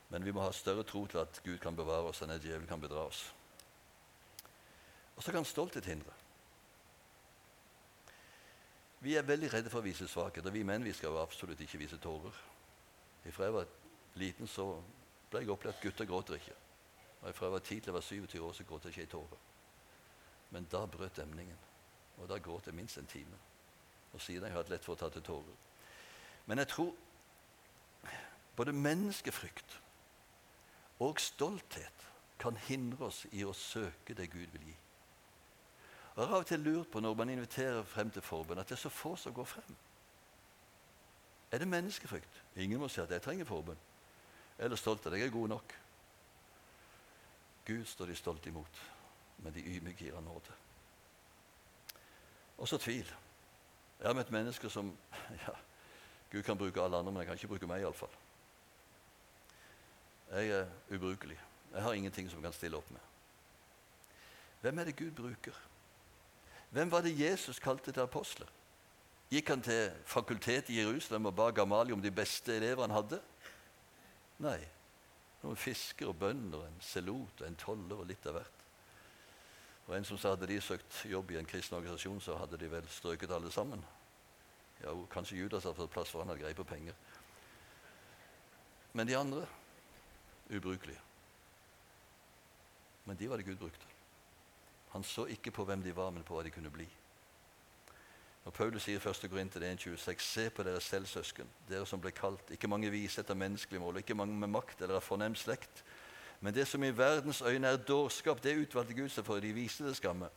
Men 0.09 0.23
vi 0.25 0.31
må 0.31 0.41
ha 0.41 0.51
større 0.51 0.83
tro 0.83 1.03
til 1.07 1.19
at 1.19 1.41
Gud 1.43 1.57
kan 1.59 1.75
bevare 1.75 2.13
oss 2.13 2.23
enn 2.23 2.31
at 2.31 2.41
djevelen 2.43 2.67
kan 2.67 2.81
bedra 2.81 3.03
oss. 3.11 3.33
Og 5.15 5.23
så 5.23 5.35
kan 5.35 5.45
stolthet 5.45 5.85
hindre. 5.85 6.15
Vi 8.99 9.15
er 9.15 9.27
veldig 9.27 9.51
redde 9.53 9.69
for 9.69 9.83
å 9.83 9.87
vise 9.89 10.07
svakhet, 10.07 10.47
og 10.47 10.55
vi 10.55 10.63
menn 10.63 10.83
vi 10.83 10.95
skal 10.95 11.11
jo 11.11 11.21
absolutt 11.21 11.59
ikke 11.59 11.83
vise 11.83 11.99
tårer. 11.99 12.41
Fra 13.31 13.51
jeg 13.51 13.53
var 13.59 13.69
liten, 14.15 14.47
så 14.47 14.71
ble 15.29 15.43
jeg 15.43 15.51
opplært 15.51 15.83
gutter 15.83 16.07
gråter 16.07 16.39
ikke. 16.39 16.55
Og 17.21 17.35
Fra 17.35 17.45
jeg 17.45 17.53
var 17.53 17.59
10 17.59 17.65
til 17.65 17.85
jeg 17.85 17.93
var 17.93 18.01
27 18.01 18.43
år, 18.43 18.53
så 18.53 18.63
gråt 18.63 18.85
jeg 18.85 18.89
ikke 18.89 19.01
ei 19.01 19.11
tåre. 19.11 19.37
Men 20.49 20.67
da 20.71 20.85
brøt 20.85 21.17
demningen, 21.17 21.57
og 22.17 22.29
da 22.29 22.37
gråt 22.37 22.65
jeg 22.65 22.75
minst 22.75 22.97
en 22.97 23.05
time. 23.05 23.37
Og 24.13 24.21
siden 24.21 24.41
har 24.41 24.49
jeg 24.49 24.57
hatt 24.57 24.69
lett 24.69 24.85
for 24.85 24.93
å 24.93 24.99
ta 24.99 25.09
til 25.09 25.21
tårer. 25.21 25.57
Men 26.45 26.57
jeg 26.57 26.67
tror 26.67 26.95
både 28.55 28.73
menneskefrykt 28.73 29.79
og 30.99 31.19
stolthet 31.19 32.07
kan 32.39 32.57
hindre 32.67 33.05
oss 33.05 33.25
i 33.31 33.43
å 33.45 33.53
søke 33.53 34.15
det 34.15 34.31
Gud 34.31 34.47
vil 34.55 34.71
gi. 34.71 34.75
Og 36.15 36.23
Jeg 36.23 36.27
har 36.27 36.35
av 36.35 36.41
og 36.43 36.47
til 36.47 36.59
lurt 36.59 36.89
på 36.91 36.99
når 36.99 37.15
man 37.15 37.29
inviterer 37.29 37.83
frem 37.83 38.09
til 38.11 38.21
forbønn, 38.21 38.59
at 38.59 38.67
det 38.67 38.75
er 38.75 38.81
så 38.81 38.89
få 38.89 39.15
som 39.15 39.33
går 39.33 39.45
frem. 39.47 39.75
Er 41.51 41.57
det 41.57 41.67
menneskefrykt? 41.67 42.41
Ingen 42.55 42.79
må 42.79 42.87
si 42.87 43.01
at 43.01 43.11
jeg 43.11 43.21
trenger 43.21 43.45
forbønn. 43.45 43.77
Eller 44.57 44.75
stolthet. 44.75 45.13
jeg 45.13 45.27
er 45.27 45.31
god 45.31 45.47
nok. 45.47 45.75
Gud 47.69 47.85
står 47.85 48.09
de 48.09 48.17
stolt 48.17 48.45
imot, 48.49 48.81
men 49.45 49.53
de 49.53 49.61
ydmyke 49.61 50.07
gir 50.07 50.15
han 50.17 50.25
nåde. 50.25 50.55
Også 52.57 52.79
tvil. 52.81 53.05
Jeg 53.99 54.07
har 54.07 54.15
møtt 54.17 54.31
mennesker 54.33 54.71
som 54.73 54.89
ja, 55.45 55.53
Gud 56.31 56.43
kan 56.43 56.57
bruke 56.57 56.81
alle 56.81 56.97
andre, 56.97 57.11
men 57.11 57.21
han 57.21 57.29
kan 57.29 57.37
ikke 57.37 57.51
bruke 57.53 57.69
meg 57.69 57.83
iallfall. 57.83 58.15
Jeg 60.29 60.49
er 60.53 60.67
ubrukelig. 60.93 61.37
Jeg 61.73 61.81
har 61.81 61.93
ingenting 61.93 62.29
som 62.29 62.41
kan 62.41 62.53
stille 62.53 62.77
opp 62.77 62.89
med. 62.91 63.01
Hvem 64.61 64.79
er 64.79 64.89
det 64.89 64.95
Gud 64.95 65.11
bruker? 65.17 65.55
Hvem 66.69 66.91
var 66.91 67.01
det 67.01 67.19
Jesus 67.19 67.59
kalte 67.59 67.91
til 67.91 68.01
apostler? 68.01 68.49
Gikk 69.29 69.49
han 69.49 69.61
til 69.61 69.91
fakultetet 70.09 70.73
i 70.73 70.81
Jerusalem 70.81 71.29
og 71.29 71.35
ba 71.37 71.49
Gamali 71.53 71.93
om 71.93 72.01
de 72.01 72.11
beste 72.11 72.55
elevene 72.55 72.89
han 72.89 72.97
hadde? 72.97 73.21
Nei. 74.41 74.59
Noen 75.43 75.59
fiskere 75.59 76.11
og 76.11 76.17
bønder, 76.19 76.65
en 76.67 76.81
selot 76.83 77.41
og 77.41 77.47
en 77.47 77.59
toller 77.59 78.01
og 78.01 78.09
litt 78.09 78.25
av 78.27 78.39
hvert. 78.39 78.65
Og 79.87 79.95
en 79.95 80.05
som 80.05 80.19
sa 80.21 80.35
hadde 80.35 80.49
de 80.49 80.59
søkt 80.61 80.99
jobb 81.09 81.31
i 81.33 81.39
en 81.39 81.47
kristen 81.49 81.77
organisasjon, 81.77 82.19
så 82.21 82.35
hadde 82.37 82.59
de 82.61 82.67
vel 82.69 82.89
strøket 82.93 83.31
alle 83.33 83.51
sammen. 83.51 83.81
Ja, 84.83 84.93
Kanskje 85.11 85.39
Judas 85.39 85.65
hadde 85.65 85.79
fått 85.79 85.93
plass, 85.95 86.11
for 86.11 86.21
han 86.21 86.29
hadde 86.29 86.43
greie 86.43 86.57
på 86.57 86.67
penger. 86.67 86.97
Men 88.93 89.07
de 89.07 89.17
andre 89.17 89.45
ubrukelige. 90.49 91.01
Men 93.05 93.17
de 93.17 93.29
var 93.29 93.37
det 93.37 93.47
Gud 93.47 93.57
brukte. 93.57 93.85
Han 94.93 95.03
så 95.03 95.25
ikke 95.25 95.51
på 95.53 95.65
hvem 95.65 95.81
de 95.83 95.95
var, 95.95 96.11
men 96.11 96.25
på 96.25 96.35
hva 96.35 96.43
de 96.45 96.53
kunne 96.53 96.71
bli. 96.73 96.85
Når 98.45 98.51
Paulus 98.51 98.83
sier 98.83 98.99
1. 99.03 99.29
Korinter 99.29 99.61
1,26.: 99.61 100.19
Se 100.19 100.49
på 100.49 100.63
dere 100.63 100.81
selv, 100.81 101.05
søsken, 101.05 101.47
dere 101.69 101.85
som 101.85 102.01
ble 102.01 102.11
kalt, 102.11 102.51
ikke 102.51 102.67
mange 102.67 102.91
vise 102.91 103.21
etter 103.21 103.35
menneskelig 103.35 103.81
mål, 103.81 103.97
ikke 103.97 104.15
mange 104.15 104.35
med 104.35 104.47
makt 104.47 104.81
eller 104.81 104.95
av 104.95 105.05
fornem 105.05 105.35
slekt. 105.35 105.83
Men 106.41 106.53
det 106.55 106.67
som 106.67 106.83
i 106.83 106.91
verdens 106.97 107.41
øyne 107.41 107.67
er 107.67 107.77
dårskap, 107.77 108.43
det 108.43 108.55
utvalgte 108.57 108.93
Gud 108.93 109.09
seg 109.09 109.25
for 109.27 109.43
de 109.43 109.51
viste 109.53 109.83
det 109.83 109.97
skamme. 109.99 110.29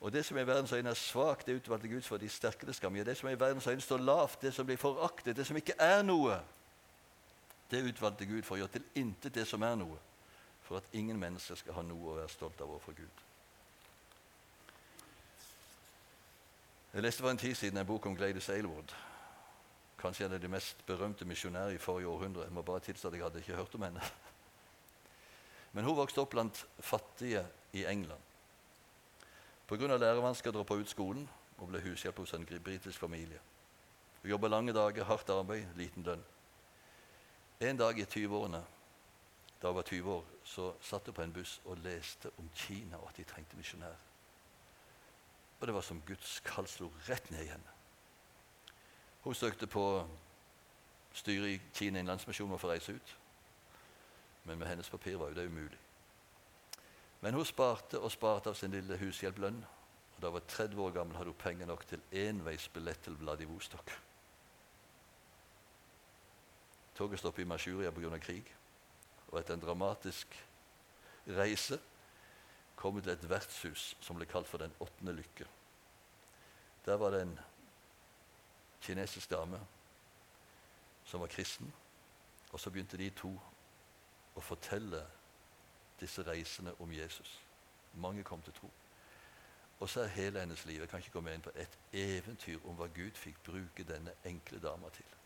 Og 0.00 0.12
det 0.12 0.24
som 0.24 0.38
i 0.38 0.46
verdens 0.46 0.72
øyne 0.72 0.90
er 0.90 0.94
svakt, 0.94 1.46
det 1.46 1.58
utvalgte 1.60 1.88
Gud 1.88 2.02
for 2.02 2.16
de 2.16 2.28
sterke 2.28 2.66
det 2.66 2.74
skamme. 2.74 2.98
Ja, 2.98 3.04
det 3.04 3.16
som 3.16 3.28
i 3.28 3.40
verdens 3.40 3.66
øyne 3.66 3.80
står 3.80 3.98
lavt, 3.98 4.42
det 4.42 4.54
som 4.54 4.66
blir 4.66 4.76
foraktet, 4.76 5.36
det 5.36 5.46
som 5.46 5.56
ikke 5.56 5.76
er 5.78 6.02
noe, 6.02 6.40
det 7.70 7.84
utvalgte 7.84 8.26
Gud 8.26 8.42
for 8.42 8.56
å 8.56 8.62
gjøre 8.62 8.78
til 8.78 8.86
intet 8.94 9.34
det 9.34 9.44
som 9.46 9.62
er 9.62 9.76
noe, 9.76 9.98
for 10.64 10.80
at 10.80 10.88
ingen 10.92 11.20
mennesker 11.20 11.54
skal 11.60 11.76
ha 11.76 11.82
noe 11.84 12.08
å 12.08 12.16
være 12.22 12.32
stolt 12.32 12.60
av 12.60 12.72
overfor 12.72 12.96
Gud. 12.96 13.29
Jeg 16.92 17.02
leste 17.02 17.22
for 17.22 17.30
en 17.30 17.38
tid 17.38 17.54
siden 17.54 17.78
en 17.78 17.86
bok 17.86 18.06
om 18.06 18.16
Gladys 18.16 18.48
Aylward. 18.48 18.94
Kanskje 19.98 20.26
en 20.26 20.32
av 20.32 20.40
de 20.42 20.48
mest 20.50 20.80
berømte 20.86 21.24
misjonærer 21.24 21.76
i 21.76 21.78
forrige 21.78 22.08
århundre. 22.08 22.42
Jeg 22.42 22.52
må 22.52 22.62
bare 22.62 22.80
tilstå 22.80 23.08
at 23.08 23.14
jeg 23.14 23.22
hadde 23.22 23.38
ikke 23.38 23.56
hørt 23.56 23.74
om 23.74 23.82
henne. 23.82 24.00
Men 25.72 25.84
hun 25.84 25.96
vokste 25.96 26.20
opp 26.20 26.32
blant 26.34 26.66
fattige 26.78 27.44
i 27.72 27.84
England. 27.86 28.20
Pga. 29.68 29.96
lærevansker 29.96 30.50
droppa 30.50 30.74
ut 30.74 30.90
skolen 30.90 31.28
og 31.58 31.68
ble 31.68 31.80
hushjelp 31.84 32.18
hos 32.18 32.34
en 32.34 32.48
britisk 32.64 32.98
familie. 32.98 33.38
Hun 34.22 34.30
jobba 34.30 34.48
lange 34.48 34.72
dager, 34.72 35.04
hardt 35.04 35.30
arbeid, 35.30 35.66
liten 35.76 36.02
lønn. 36.02 36.24
En 37.60 37.76
dag 37.76 37.98
i 37.98 38.04
20-årene 38.04 38.64
da 39.62 39.68
hun 39.68 39.76
var 39.76 39.82
20 39.82 40.10
år, 40.10 40.24
så 40.44 40.72
satt 40.80 41.06
hun 41.06 41.14
på 41.14 41.22
en 41.22 41.32
buss 41.32 41.60
og 41.64 41.78
leste 41.84 42.30
om 42.38 42.50
Kina 42.54 42.96
og 42.96 43.08
at 43.08 43.16
de 43.16 43.24
trengte 43.24 43.56
misjonær. 43.56 44.09
Og 45.60 45.66
det 45.66 45.74
var 45.74 45.84
som 45.84 46.02
Guds 46.06 46.40
kall 46.44 46.68
slo 46.68 46.88
rett 47.08 47.30
ned 47.30 47.44
i 47.44 47.50
henne. 47.52 47.76
Hun 49.20 49.34
søkte 49.34 49.66
på 49.66 49.84
styret 51.12 51.48
i 51.48 51.60
Kina 51.74 52.00
Innlandsmisjon 52.00 52.48
om 52.48 52.56
å 52.56 52.60
få 52.60 52.70
reise 52.70 52.94
ut. 52.96 53.16
Men 54.48 54.58
med 54.58 54.70
hennes 54.70 54.88
papir 54.88 55.18
var 55.20 55.28
jo 55.28 55.36
det 55.36 55.48
umulig. 55.50 55.78
Men 57.20 57.36
hun 57.36 57.44
sparte 57.44 58.00
og 58.00 58.12
sparte 58.12 58.48
av 58.50 58.56
sin 58.56 58.72
lille 58.72 58.96
hushjelplønn. 58.96 59.60
Da 60.20 60.30
hun 60.30 60.38
var 60.38 60.46
30 60.48 60.80
år 60.80 60.94
gammel, 60.96 61.16
hadde 61.16 61.34
hun 61.34 61.42
penger 61.42 61.68
nok 61.68 61.84
til 61.88 62.00
enveisbillett 62.12 63.04
til 63.04 63.18
Vladivostok. 63.20 63.92
Toget 66.96 67.20
stoppet 67.20 67.44
i 67.44 67.48
Masjuria 67.48 67.90
pga. 67.90 68.18
krig. 68.18 68.48
Og 69.28 69.38
etter 69.38 69.54
en 69.54 69.62
dramatisk 69.62 70.46
reise 71.26 71.78
kommet 72.80 73.04
til 73.04 73.12
et 73.12 73.28
vertshus 73.28 73.94
som 74.00 74.16
ble 74.16 74.26
kalt 74.26 74.48
for 74.48 74.58
Den 74.58 74.72
åttende 74.80 75.12
lykke. 75.12 75.46
Der 76.86 76.96
var 76.96 77.10
det 77.10 77.22
en 77.22 77.38
kinesisk 78.80 79.30
dame 79.30 79.60
som 81.04 81.20
var 81.20 81.26
kristen. 81.26 81.72
Og 82.52 82.60
så 82.60 82.70
begynte 82.70 82.96
de 82.96 83.10
to 83.10 83.34
å 84.34 84.40
fortelle 84.40 85.02
disse 86.00 86.24
reisene 86.24 86.72
om 86.80 86.92
Jesus. 86.92 87.40
Mange 87.94 88.24
kom 88.24 88.42
til 88.42 88.56
tro. 88.56 88.70
Og 89.80 89.88
så 89.88 90.00
er 90.00 90.16
hele 90.16 90.40
hennes 90.40 90.64
liv 90.64 90.80
jeg 90.80 90.88
kan 90.88 90.98
ikke 90.98 91.12
gå 91.18 91.20
med 91.20 91.34
inn 91.36 91.44
på 91.44 91.52
et 91.54 91.78
eventyr 91.92 92.64
om 92.64 92.76
hva 92.76 92.88
Gud 92.94 93.16
fikk 93.16 93.42
bruke 93.44 93.84
denne 93.84 94.16
enkle 94.24 94.60
dama 94.60 94.88
til. 94.96 95.16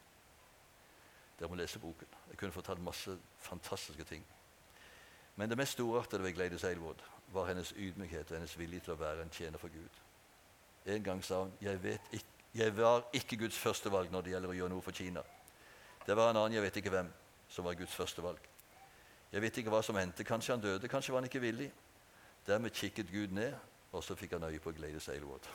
Dere 1.39 1.49
må 1.51 1.59
lese 1.59 1.79
boken. 1.79 2.11
Jeg 2.31 2.39
kunne 2.39 2.55
fortalt 2.55 2.83
masse 2.83 3.19
fantastiske 3.39 4.05
ting. 4.05 4.27
Men 5.37 5.51
det 5.51 5.59
mest 5.59 5.73
storartede 5.73 6.23
ved 6.23 6.35
Gleide 6.35 6.69
Aylward 6.69 7.03
var 7.35 7.49
hennes 7.51 7.73
ydmykhet 7.77 8.31
og 8.31 8.37
hennes 8.39 8.59
vilje 8.59 8.81
til 8.87 8.95
å 8.95 9.01
være 9.01 9.25
en 9.25 9.33
tjener 9.35 9.59
for 9.59 9.73
Gud. 9.73 10.01
En 10.87 11.05
gang 11.05 11.23
sa 11.25 11.43
hun 11.43 11.53
jeg, 11.61 11.99
ikke, 12.13 12.49
jeg 12.55 12.77
var 12.77 13.05
ikke 13.13 13.39
Guds 13.41 13.59
første 13.59 13.93
valg 13.93 14.13
når 14.13 14.23
det 14.23 14.35
gjelder 14.35 14.53
å 14.53 14.59
gjøre 14.59 14.75
noe 14.75 14.85
for 14.85 14.97
Kina. 14.97 15.23
Det 16.07 16.17
var 16.17 16.31
en 16.31 16.37
annen, 16.37 16.59
jeg 16.59 16.63
vet 16.67 16.77
ikke 16.81 16.93
hvem, 16.93 17.09
som 17.49 17.65
var 17.65 17.79
Guds 17.79 17.95
første 17.97 18.23
valg. 18.23 18.51
Jeg 19.33 19.43
vet 19.43 19.57
ikke 19.59 19.73
hva 19.73 19.81
som 19.83 19.97
hendte. 19.99 20.25
Kanskje 20.25 20.53
han 20.55 20.63
døde, 20.63 20.89
kanskje 20.89 21.13
var 21.13 21.23
han 21.23 21.31
ikke 21.31 21.43
villig. 21.43 21.71
Dermed 22.47 22.71
kikket 22.71 23.11
Gud 23.11 23.33
ned, 23.33 23.55
og 23.93 24.05
så 24.05 24.15
fikk 24.15 24.37
han 24.37 24.45
øye 24.45 24.61
på 24.61 24.73
Gladys 24.77 25.09
Aylward. 25.09 25.49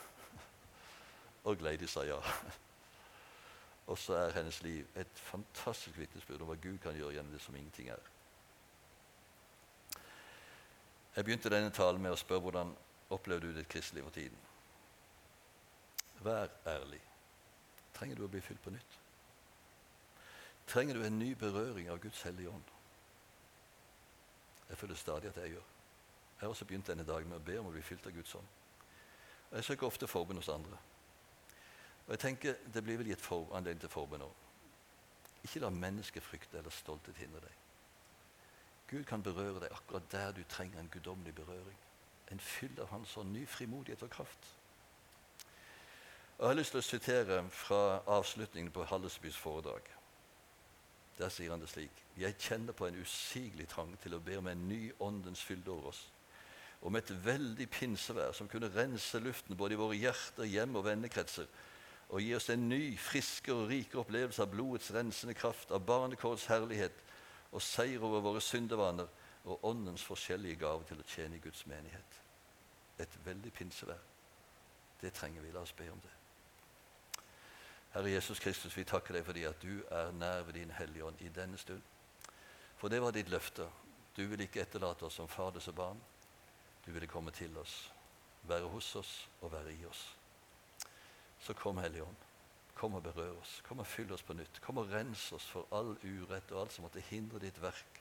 og 1.47 1.57
Gladys 1.61 1.93
sa 1.93 2.03
ja. 2.03 2.17
og 3.89 3.97
så 3.97 4.17
er 4.17 4.35
hennes 4.35 4.61
liv 4.65 4.85
et 4.97 5.21
fantastisk 5.29 5.97
vitnesbyrd 5.97 6.41
om 6.41 6.49
hva 6.51 6.57
Gud 6.61 6.81
kan 6.83 6.97
gjøre 6.97 7.15
gjennom 7.15 7.33
det 7.33 7.41
som 7.41 7.55
ingenting 7.55 7.93
er. 7.93 8.09
Jeg 11.15 11.25
begynte 11.25 11.49
denne 11.49 11.71
talen 11.73 12.01
med 12.01 12.13
å 12.13 12.19
spørre 12.19 12.45
hvordan 12.45 12.73
opplevde 13.09 13.49
du 13.49 13.57
ditt 13.57 13.69
kristelige 13.69 14.05
for 14.05 14.15
tiden. 14.15 14.37
Vær 16.21 16.51
ærlig. 16.67 17.01
Trenger 17.93 18.19
du 18.19 18.25
å 18.25 18.31
bli 18.31 18.41
fylt 18.41 18.61
på 18.63 18.73
nytt? 18.73 18.97
Trenger 20.69 20.99
du 20.99 21.05
en 21.05 21.19
ny 21.19 21.33
berøring 21.35 21.89
av 21.89 21.99
Guds 22.03 22.21
hellige 22.21 22.51
ånd? 22.51 22.75
Jeg 24.69 24.77
føler 24.77 24.95
stadig 24.95 25.31
at 25.31 25.37
jeg 25.41 25.55
gjør. 25.55 25.69
Jeg 26.39 26.45
har 26.45 26.53
også 26.53 26.65
begynt 26.65 26.87
denne 26.87 27.07
dagen 27.07 27.29
med 27.29 27.39
å 27.39 27.45
be 27.45 27.57
om 27.59 27.71
å 27.71 27.73
bli 27.73 27.81
fylt 27.83 28.05
av 28.07 28.13
Guds 28.15 28.35
ånd. 28.37 28.51
Og 29.49 29.55
Jeg 29.57 29.65
søker 29.65 29.87
ofte 29.87 30.07
forbund 30.07 30.39
hos 30.39 30.51
andre. 30.53 30.77
Og 32.05 32.13
jeg 32.13 32.19
tenker 32.19 32.55
Det 32.73 32.83
blir 32.83 32.97
vel 32.97 33.07
gitt 33.07 33.21
for, 33.21 33.49
anledning 33.55 33.81
til 33.81 33.89
forbund 33.89 34.21
nå. 34.21 34.29
Ikke 35.43 35.59
la 35.59 35.69
menneskefrykt 35.69 36.53
eller 36.53 36.69
stolthet 36.69 37.17
hindre 37.17 37.41
deg. 37.41 37.68
Gud 38.89 39.03
kan 39.05 39.23
berøre 39.23 39.59
deg 39.61 39.71
akkurat 39.71 40.11
der 40.11 40.31
du 40.33 40.43
trenger 40.49 40.79
en 40.79 40.89
guddommelig 40.89 41.35
berøring. 41.35 41.77
En 42.31 42.39
fyll 42.39 42.73
av 42.81 42.89
Hans 42.93 43.13
sånn 43.13 43.33
ny 43.33 43.45
frimodighet 43.49 44.03
og 44.05 44.09
kraft. 44.13 44.49
Og 46.37 46.45
Jeg 46.45 46.49
har 46.49 46.57
lyst 46.57 46.71
til 46.71 46.79
å 46.79 46.87
sitere 46.87 47.39
fra 47.51 47.81
avslutningen 48.07 48.71
på 48.71 48.85
Hallesbys 48.87 49.37
foredrag. 49.37 49.89
Der 51.19 51.29
sier 51.29 51.51
han 51.51 51.59
det 51.59 51.69
slik.: 51.69 51.91
Jeg 52.17 52.37
kjenner 52.39 52.73
på 52.73 52.87
en 52.87 53.01
usigelig 53.01 53.67
trang 53.67 53.97
til 53.99 54.15
å 54.15 54.19
be 54.23 54.37
om 54.37 54.47
en 54.47 54.67
ny 54.69 54.91
åndens 54.99 55.43
fylde 55.43 55.71
over 55.71 55.89
oss. 55.89 56.05
Om 56.81 56.95
et 56.95 57.11
veldig 57.25 57.69
pinsevær 57.69 58.31
som 58.31 58.47
kunne 58.47 58.71
rense 58.75 59.19
luften 59.19 59.57
både 59.57 59.73
i 59.73 59.77
våre 59.77 59.97
hjerter, 59.99 60.47
hjem 60.47 60.75
og 60.75 60.85
vennekretser, 60.85 61.47
og 62.09 62.21
gi 62.21 62.33
oss 62.35 62.49
en 62.49 62.69
ny, 62.69 62.97
friskere 62.97 63.55
og 63.55 63.69
rikere 63.69 64.01
opplevelse 64.01 64.41
av 64.41 64.53
blodets 64.53 64.93
rensende 64.95 65.35
kraft, 65.35 65.71
av 65.71 65.83
barnekårets 65.85 66.47
herlighet, 66.49 67.03
og 67.51 67.61
seier 67.61 68.03
over 68.03 68.21
våre 68.21 68.41
syndevaner 68.41 69.07
og 69.43 69.65
Åndens 69.65 70.03
forskjellige 70.03 70.59
gaver 70.61 70.85
til 70.87 71.01
å 71.01 71.07
tjene 71.07 71.37
i 71.37 71.43
Guds 71.43 71.65
menighet. 71.67 72.21
Et 72.99 73.19
veldig 73.25 73.51
pinsevær. 73.53 74.01
Det 75.01 75.13
trenger 75.15 75.41
vi. 75.41 75.51
La 75.51 75.63
oss 75.63 75.73
be 75.73 75.87
om 75.91 76.01
det. 76.03 76.15
Herre 77.93 78.11
Jesus 78.11 78.39
Kristus, 78.39 78.75
vi 78.77 78.85
takker 78.85 79.15
deg 79.17 79.25
fordi 79.25 79.47
at 79.49 79.61
du 79.63 79.81
er 79.89 80.11
nær 80.13 80.43
ved 80.45 80.59
din 80.59 80.71
Hellige 80.77 81.05
Ånd 81.05 81.21
i 81.25 81.31
denne 81.33 81.57
stund. 81.57 81.81
For 82.77 82.91
det 82.91 83.01
var 83.01 83.15
ditt 83.15 83.31
løfte. 83.31 83.65
Du 84.15 84.25
vil 84.27 84.45
ikke 84.45 84.61
etterlate 84.61 85.07
oss 85.07 85.17
som 85.17 85.27
faders 85.27 85.67
og 85.71 85.75
barn. 85.75 86.01
Du 86.85 86.91
ville 86.91 87.07
komme 87.07 87.31
til 87.31 87.57
oss, 87.57 87.91
være 88.43 88.69
hos 88.69 88.95
oss 88.95 89.13
og 89.41 89.51
være 89.51 89.73
i 89.73 89.85
oss. 89.85 90.03
Så 91.39 91.53
kom 91.53 91.77
Hellige 91.77 92.03
Ånd. 92.03 92.28
Kom 92.79 92.95
og 92.95 93.03
berør 93.03 93.33
oss. 93.41 93.57
Kom 93.67 93.81
og 93.83 93.87
fyll 93.87 94.11
oss 94.15 94.23
på 94.23 94.33
nytt. 94.37 94.61
Kom 94.63 94.79
og 94.79 94.91
rens 94.93 95.25
oss 95.35 95.47
for 95.51 95.67
all 95.75 95.97
urett 95.99 96.53
og 96.53 96.61
alt 96.61 96.75
som 96.75 96.85
måtte 96.87 97.03
hindre 97.09 97.41
ditt 97.43 97.59
verk. 97.59 97.99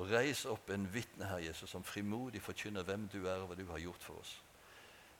Og 0.00 0.08
reis 0.08 0.46
opp 0.48 0.70
en 0.70 0.86
vitne, 0.94 1.26
Herre 1.26 1.44
Jesus, 1.44 1.68
som 1.70 1.84
frimodig 1.84 2.40
forkynner 2.40 2.86
hvem 2.86 3.08
du 3.12 3.18
er, 3.26 3.42
og 3.42 3.50
hva 3.50 3.58
du 3.58 3.66
har 3.68 3.82
gjort 3.82 4.06
for 4.06 4.22
oss. 4.22 4.36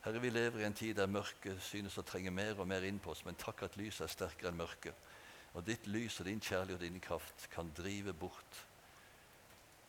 Herre, 0.01 0.21
vi 0.23 0.31
lever 0.31 0.63
i 0.63 0.65
en 0.65 0.73
tid 0.73 0.95
der 0.97 1.11
mørket 1.11 1.59
synes 1.61 1.99
å 2.01 2.05
trenge 2.07 2.31
mer 2.33 2.57
og 2.57 2.69
mer 2.71 2.85
inn 2.87 2.97
på 2.99 3.11
oss, 3.13 3.21
men 3.27 3.37
takk 3.37 3.67
at 3.67 3.77
lyset 3.77 4.07
er 4.07 4.13
sterkere 4.15 4.49
enn 4.49 4.57
mørket. 4.57 5.09
Og 5.53 5.65
ditt 5.67 5.85
lys 5.91 6.17
og 6.23 6.29
din 6.29 6.41
kjærlighet 6.41 6.79
og 6.79 6.85
din 6.87 7.03
kraft 7.03 7.45
kan 7.53 7.69
drive 7.77 8.15
bort 8.17 8.63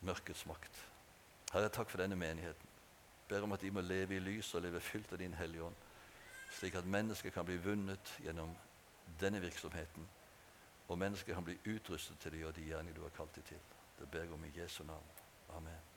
mørkets 0.05 0.45
makt. 0.51 0.82
Herre, 1.55 1.70
takk 1.72 1.88
for 1.88 2.03
denne 2.03 2.18
menigheten. 2.18 2.68
Ber 3.30 3.47
om 3.47 3.55
at 3.57 3.62
de 3.62 3.70
må 3.72 3.80
leve 3.86 4.18
i 4.18 4.20
lys 4.20 4.51
og 4.59 4.66
leve 4.66 4.82
fylt 4.84 5.14
av 5.14 5.22
Din 5.22 5.38
Hellige 5.38 5.64
Ånd, 5.64 5.80
slik 6.59 6.74
at 6.76 6.88
mennesker 6.90 7.32
kan 7.32 7.47
bli 7.49 7.57
vunnet 7.62 8.12
gjennom 8.20 8.51
denne 9.21 9.41
virksomheten, 9.41 10.09
og 10.89 10.99
mennesker 10.99 11.35
kan 11.35 11.45
bli 11.45 11.59
utrustet 11.67 12.19
til 12.21 12.35
å 12.35 12.43
gjøre 12.43 12.59
de 12.59 12.69
gjerninger 12.69 12.99
du 12.99 13.07
har 13.07 13.17
kalt 13.17 13.35
dem 13.35 13.49
til. 13.49 13.65
Det 13.99 14.11
ber 14.11 14.27
jeg 14.27 14.33
om 14.35 14.45
i 14.45 14.53
Jesu 14.59 14.85
navn. 14.85 15.11
Amen. 15.57 15.91